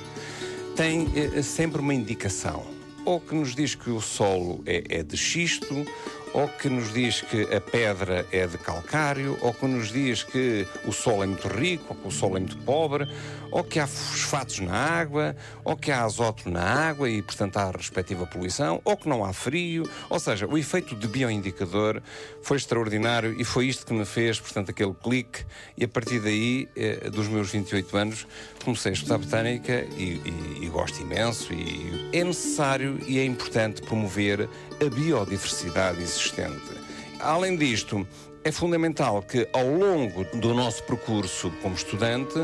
têm 0.75 1.13
eh, 1.15 1.43
sempre 1.43 1.83
uma 1.83 1.93
indicação 1.93 2.74
ou 3.05 3.21
que 3.21 3.35
nos 3.35 3.55
diz 3.55 3.75
que 3.75 3.91
o 3.91 4.01
solo 4.01 4.63
é, 4.67 4.83
é 4.89 5.03
de 5.03 5.17
xisto, 5.17 5.87
ou 6.35 6.49
que 6.49 6.69
nos 6.69 6.93
diz 6.93 7.21
que 7.21 7.43
a 7.55 7.61
pedra 7.61 8.27
é 8.33 8.45
de 8.45 8.59
calcário, 8.59 9.39
ou 9.41 9.55
que 9.55 9.67
nos 9.67 9.93
diz 9.93 10.25
que 10.25 10.67
o 10.85 10.93
solo 10.93 11.23
é 11.23 11.27
muito 11.27 11.47
rico, 11.47 11.87
ou 11.91 11.95
que 11.95 12.09
o 12.09 12.11
solo 12.11 12.37
é 12.37 12.41
muito 12.41 12.59
pobre, 12.59 13.09
ou 13.53 13.63
que 13.63 13.79
há 13.79 13.87
fosfatos 13.87 14.59
na 14.59 14.75
água, 14.75 15.37
ou 15.63 15.77
que 15.77 15.93
há 15.93 16.03
azoto 16.03 16.51
na 16.51 16.61
água 16.61 17.09
e, 17.09 17.23
portanto, 17.23 17.57
há 17.57 17.69
a 17.69 17.71
respectiva 17.71 18.27
poluição, 18.27 18.83
ou 18.85 18.97
que 18.97 19.09
não 19.09 19.25
há 19.25 19.33
frio. 19.33 19.89
Ou 20.11 20.19
seja, 20.19 20.45
o 20.45 20.59
efeito 20.59 20.97
de 20.97 21.07
bioindicador 21.07 22.03
foi 22.43 22.57
extraordinário 22.57 23.41
e 23.41 23.45
foi 23.45 23.67
isto 23.67 23.87
que 23.87 23.95
me 23.95 24.05
fez, 24.05 24.41
portanto, 24.41 24.71
aquele 24.71 24.93
clique. 24.93 25.47
E 25.79 25.85
a 25.85 25.89
partir 25.89 26.19
daí, 26.19 26.69
eh, 26.75 27.11
dos 27.11 27.29
meus 27.29 27.53
28 27.53 27.97
anos, 27.97 28.27
comecei 28.65 28.91
a 28.91 28.95
estudar 28.95 29.19
botânica 29.19 29.87
e, 29.97 30.21
e, 30.25 30.59
e 30.63 30.69
gosto 30.69 31.01
imenso. 31.01 31.53
E 31.53 32.11
é 32.13 32.25
necessário 32.25 32.99
e 33.07 33.21
é 33.21 33.25
importante 33.25 33.83
promover 33.83 34.49
a 34.81 34.91
biodiversidade 34.91 36.03
existente. 36.03 36.75
Além 37.21 37.57
disto, 37.57 38.07
é 38.43 38.53
fundamental 38.53 39.23
que 39.23 39.49
ao 39.53 39.67
longo 39.67 40.25
do 40.39 40.53
nosso 40.53 40.83
percurso 40.83 41.51
como 41.63 41.75
estudante 41.75 42.35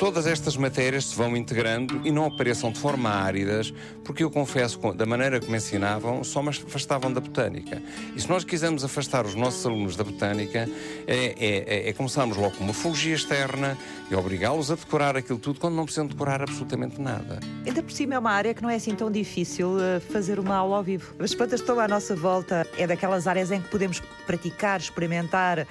todas 0.00 0.26
estas 0.26 0.56
matérias 0.56 1.04
se 1.04 1.14
vão 1.14 1.36
integrando 1.36 2.00
e 2.02 2.10
não 2.10 2.24
apareçam 2.24 2.72
de 2.72 2.78
forma 2.78 3.10
áridas, 3.10 3.70
porque 4.02 4.24
eu 4.24 4.30
confesso, 4.30 4.78
da 4.94 5.04
maneira 5.04 5.38
me 5.46 5.58
ensinavam, 5.58 6.24
só 6.24 6.42
me 6.42 6.48
afastavam 6.48 7.12
da 7.12 7.20
botânica. 7.20 7.82
E 8.16 8.18
se 8.18 8.26
nós 8.26 8.42
quisermos 8.42 8.82
afastar 8.82 9.26
os 9.26 9.34
nossos 9.34 9.64
alunos 9.66 9.96
da 9.96 10.02
botânica, 10.02 10.66
é, 11.06 11.34
é, 11.38 11.88
é 11.90 11.92
começarmos 11.92 12.38
logo 12.38 12.56
com 12.56 12.64
uma 12.64 12.72
fugia 12.72 13.14
externa 13.14 13.76
e 14.10 14.14
obrigá-los 14.14 14.70
a 14.70 14.74
decorar 14.74 15.18
aquilo 15.18 15.38
tudo 15.38 15.60
quando 15.60 15.74
não 15.74 15.84
precisam 15.84 16.06
decorar 16.06 16.40
absolutamente 16.40 16.98
nada. 16.98 17.38
Ainda 17.66 17.82
por 17.82 17.92
cima 17.92 18.14
é 18.14 18.18
uma 18.18 18.32
área 18.32 18.54
que 18.54 18.62
não 18.62 18.70
é 18.70 18.76
assim 18.76 18.94
tão 18.94 19.10
difícil 19.10 19.78
eh, 19.78 20.00
fazer 20.00 20.38
uma 20.38 20.56
aula 20.56 20.78
ao 20.78 20.82
vivo. 20.82 21.14
As 21.18 21.34
plantas 21.34 21.60
estão 21.60 21.78
à 21.78 21.86
nossa 21.86 22.16
volta, 22.16 22.66
é 22.78 22.86
daquelas 22.86 23.26
áreas 23.26 23.52
em 23.52 23.60
que 23.60 23.68
podemos 23.68 24.00
praticar, 24.26 24.80
experimentar, 24.80 25.66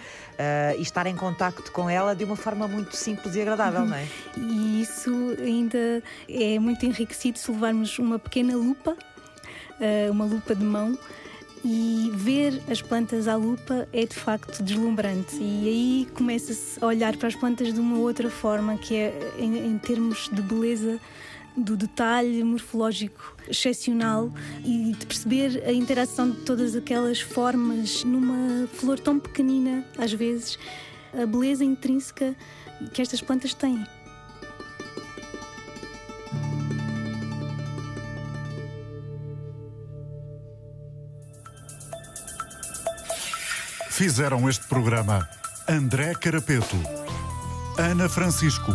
e 0.77 0.81
estar 0.81 1.05
em 1.07 1.15
contacto 1.15 1.71
com 1.71 1.89
ela 1.89 2.15
de 2.15 2.23
uma 2.23 2.35
forma 2.35 2.67
muito 2.67 2.95
simples 2.95 3.35
e 3.35 3.41
agradável, 3.41 3.85
não 3.85 3.95
é? 3.95 4.07
E 4.37 4.81
isso 4.81 5.35
ainda 5.39 6.01
é 6.27 6.57
muito 6.59 6.85
enriquecido 6.85 7.37
se 7.37 7.51
levarmos 7.51 7.99
uma 7.99 8.17
pequena 8.17 8.55
lupa, 8.55 8.91
uh, 8.91 10.11
uma 10.11 10.25
lupa 10.25 10.55
de 10.55 10.63
mão, 10.63 10.97
e 11.63 12.11
ver 12.13 12.61
as 12.69 12.81
plantas 12.81 13.27
à 13.27 13.35
lupa 13.35 13.87
é 13.91 14.05
de 14.05 14.15
facto 14.15 14.63
deslumbrante 14.63 15.35
e 15.35 15.67
aí 15.67 16.07
começa-se 16.13 16.81
a 16.81 16.87
olhar 16.87 17.17
para 17.17 17.27
as 17.27 17.35
plantas 17.35 17.73
de 17.73 17.79
uma 17.79 17.97
outra 17.97 18.29
forma 18.29 18.77
que 18.77 18.95
é 18.95 19.33
em, 19.37 19.57
em 19.57 19.77
termos 19.77 20.29
de 20.31 20.41
beleza 20.41 20.99
do 21.59 21.75
detalhe 21.75 22.43
morfológico 22.43 23.35
excepcional 23.47 24.31
e 24.63 24.93
de 24.93 25.05
perceber 25.05 25.63
a 25.65 25.71
interação 25.71 26.31
de 26.31 26.37
todas 26.41 26.75
aquelas 26.75 27.19
formas 27.19 28.03
numa 28.03 28.67
flor 28.67 28.99
tão 28.99 29.19
pequenina, 29.19 29.85
às 29.97 30.13
vezes, 30.13 30.57
a 31.13 31.25
beleza 31.25 31.63
intrínseca 31.63 32.35
que 32.93 33.01
estas 33.01 33.21
plantas 33.21 33.53
têm. 33.53 33.85
Fizeram 43.89 44.47
este 44.47 44.65
programa 44.67 45.27
André 45.67 46.13
Carapeto, 46.15 46.77
Ana 47.77 48.07
Francisco 48.07 48.71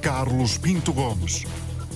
Carlos 0.00 0.56
Pinto 0.56 0.92
Gomes. 0.92 1.44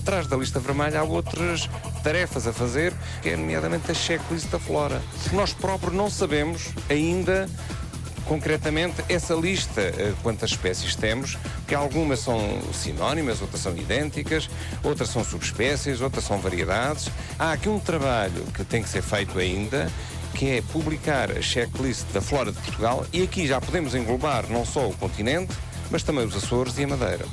Atrás 0.00 0.26
da 0.26 0.36
lista 0.36 0.61
vermelha 0.61 1.00
há 1.00 1.02
outras 1.02 1.68
tarefas 2.02 2.46
a 2.46 2.52
fazer, 2.52 2.92
que 3.22 3.30
é 3.30 3.36
nomeadamente 3.36 3.90
a 3.90 3.94
checklist 3.94 4.48
da 4.48 4.59
flora. 4.59 5.00
Nós 5.32 5.55
próprios 5.55 5.94
não 5.94 6.11
sabemos 6.11 6.68
ainda 6.90 7.48
concretamente 8.26 9.02
essa 9.09 9.34
lista, 9.34 9.80
eh, 9.80 10.12
quantas 10.22 10.50
espécies 10.50 10.94
temos, 10.94 11.38
que 11.66 11.74
algumas 11.74 12.20
são 12.20 12.38
sinónimas, 12.72 13.40
outras 13.40 13.62
são 13.62 13.74
idênticas, 13.76 14.48
outras 14.82 15.09
são 15.09 15.24
subespécies, 15.24 16.00
outras 16.00 16.24
são 16.24 16.38
variedades. 16.38 17.11
Há 17.38 17.52
aqui 17.52 17.68
um 17.68 17.78
trabalho 17.78 18.44
que 18.55 18.64
tem 18.64 18.82
que 18.82 18.88
ser 18.88 19.02
feito 19.02 19.38
ainda, 19.38 19.90
que 20.34 20.50
é 20.50 20.62
publicar 20.62 21.30
a 21.30 21.40
checklist 21.40 22.07
da 22.12 22.20
flora 22.20 22.52
de 22.52 22.61
Portugal 22.61 23.07
e 23.12 23.22
aqui 23.22 23.46
já 23.46 23.61
podemos 23.61 23.94
englobar 23.94 24.46
não 24.50 24.64
só 24.64 24.88
o 24.88 24.94
continente, 24.94 25.55
mas 25.90 26.02
também 26.02 26.26
os 26.26 26.34
Açores 26.34 26.76
e 26.78 26.84
a 26.84 26.88
Madeira. 26.88 27.24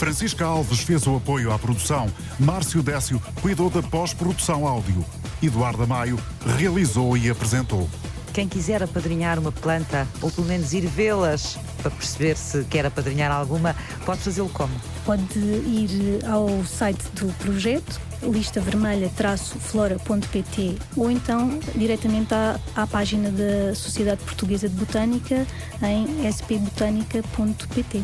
Francisca 0.00 0.44
Alves 0.46 0.80
fez 0.80 1.06
o 1.06 1.16
apoio 1.16 1.52
à 1.52 1.58
produção. 1.58 2.10
Márcio 2.38 2.82
Décio 2.82 3.20
cuidou 3.42 3.68
da 3.68 3.82
pós-produção 3.82 4.66
áudio. 4.66 5.04
Eduardo 5.42 5.86
Maio 5.86 6.18
realizou 6.56 7.18
e 7.18 7.28
apresentou. 7.28 7.86
Quem 8.32 8.48
quiser 8.48 8.82
apadrinhar 8.82 9.38
uma 9.38 9.52
planta, 9.52 10.08
ou 10.22 10.30
pelo 10.30 10.46
menos 10.46 10.72
ir 10.72 10.86
vê-las 10.86 11.58
para 11.82 11.90
perceber 11.90 12.38
se 12.38 12.64
quer 12.64 12.86
apadrinhar 12.86 13.30
alguma, 13.30 13.76
pode 14.06 14.22
fazê-lo 14.22 14.48
como? 14.48 14.72
Pode 15.04 15.38
ir 15.38 16.24
ao 16.26 16.64
site 16.64 17.04
do 17.12 17.30
projeto, 17.34 18.00
listavermelha-flora.pt 18.22 20.78
ou 20.96 21.10
então 21.10 21.60
diretamente 21.76 22.32
à, 22.32 22.58
à 22.74 22.86
página 22.86 23.30
da 23.30 23.74
Sociedade 23.74 24.24
Portuguesa 24.24 24.66
de 24.66 24.76
Botânica 24.76 25.46
em 25.82 26.26
spbotanica.pt. 26.26 28.02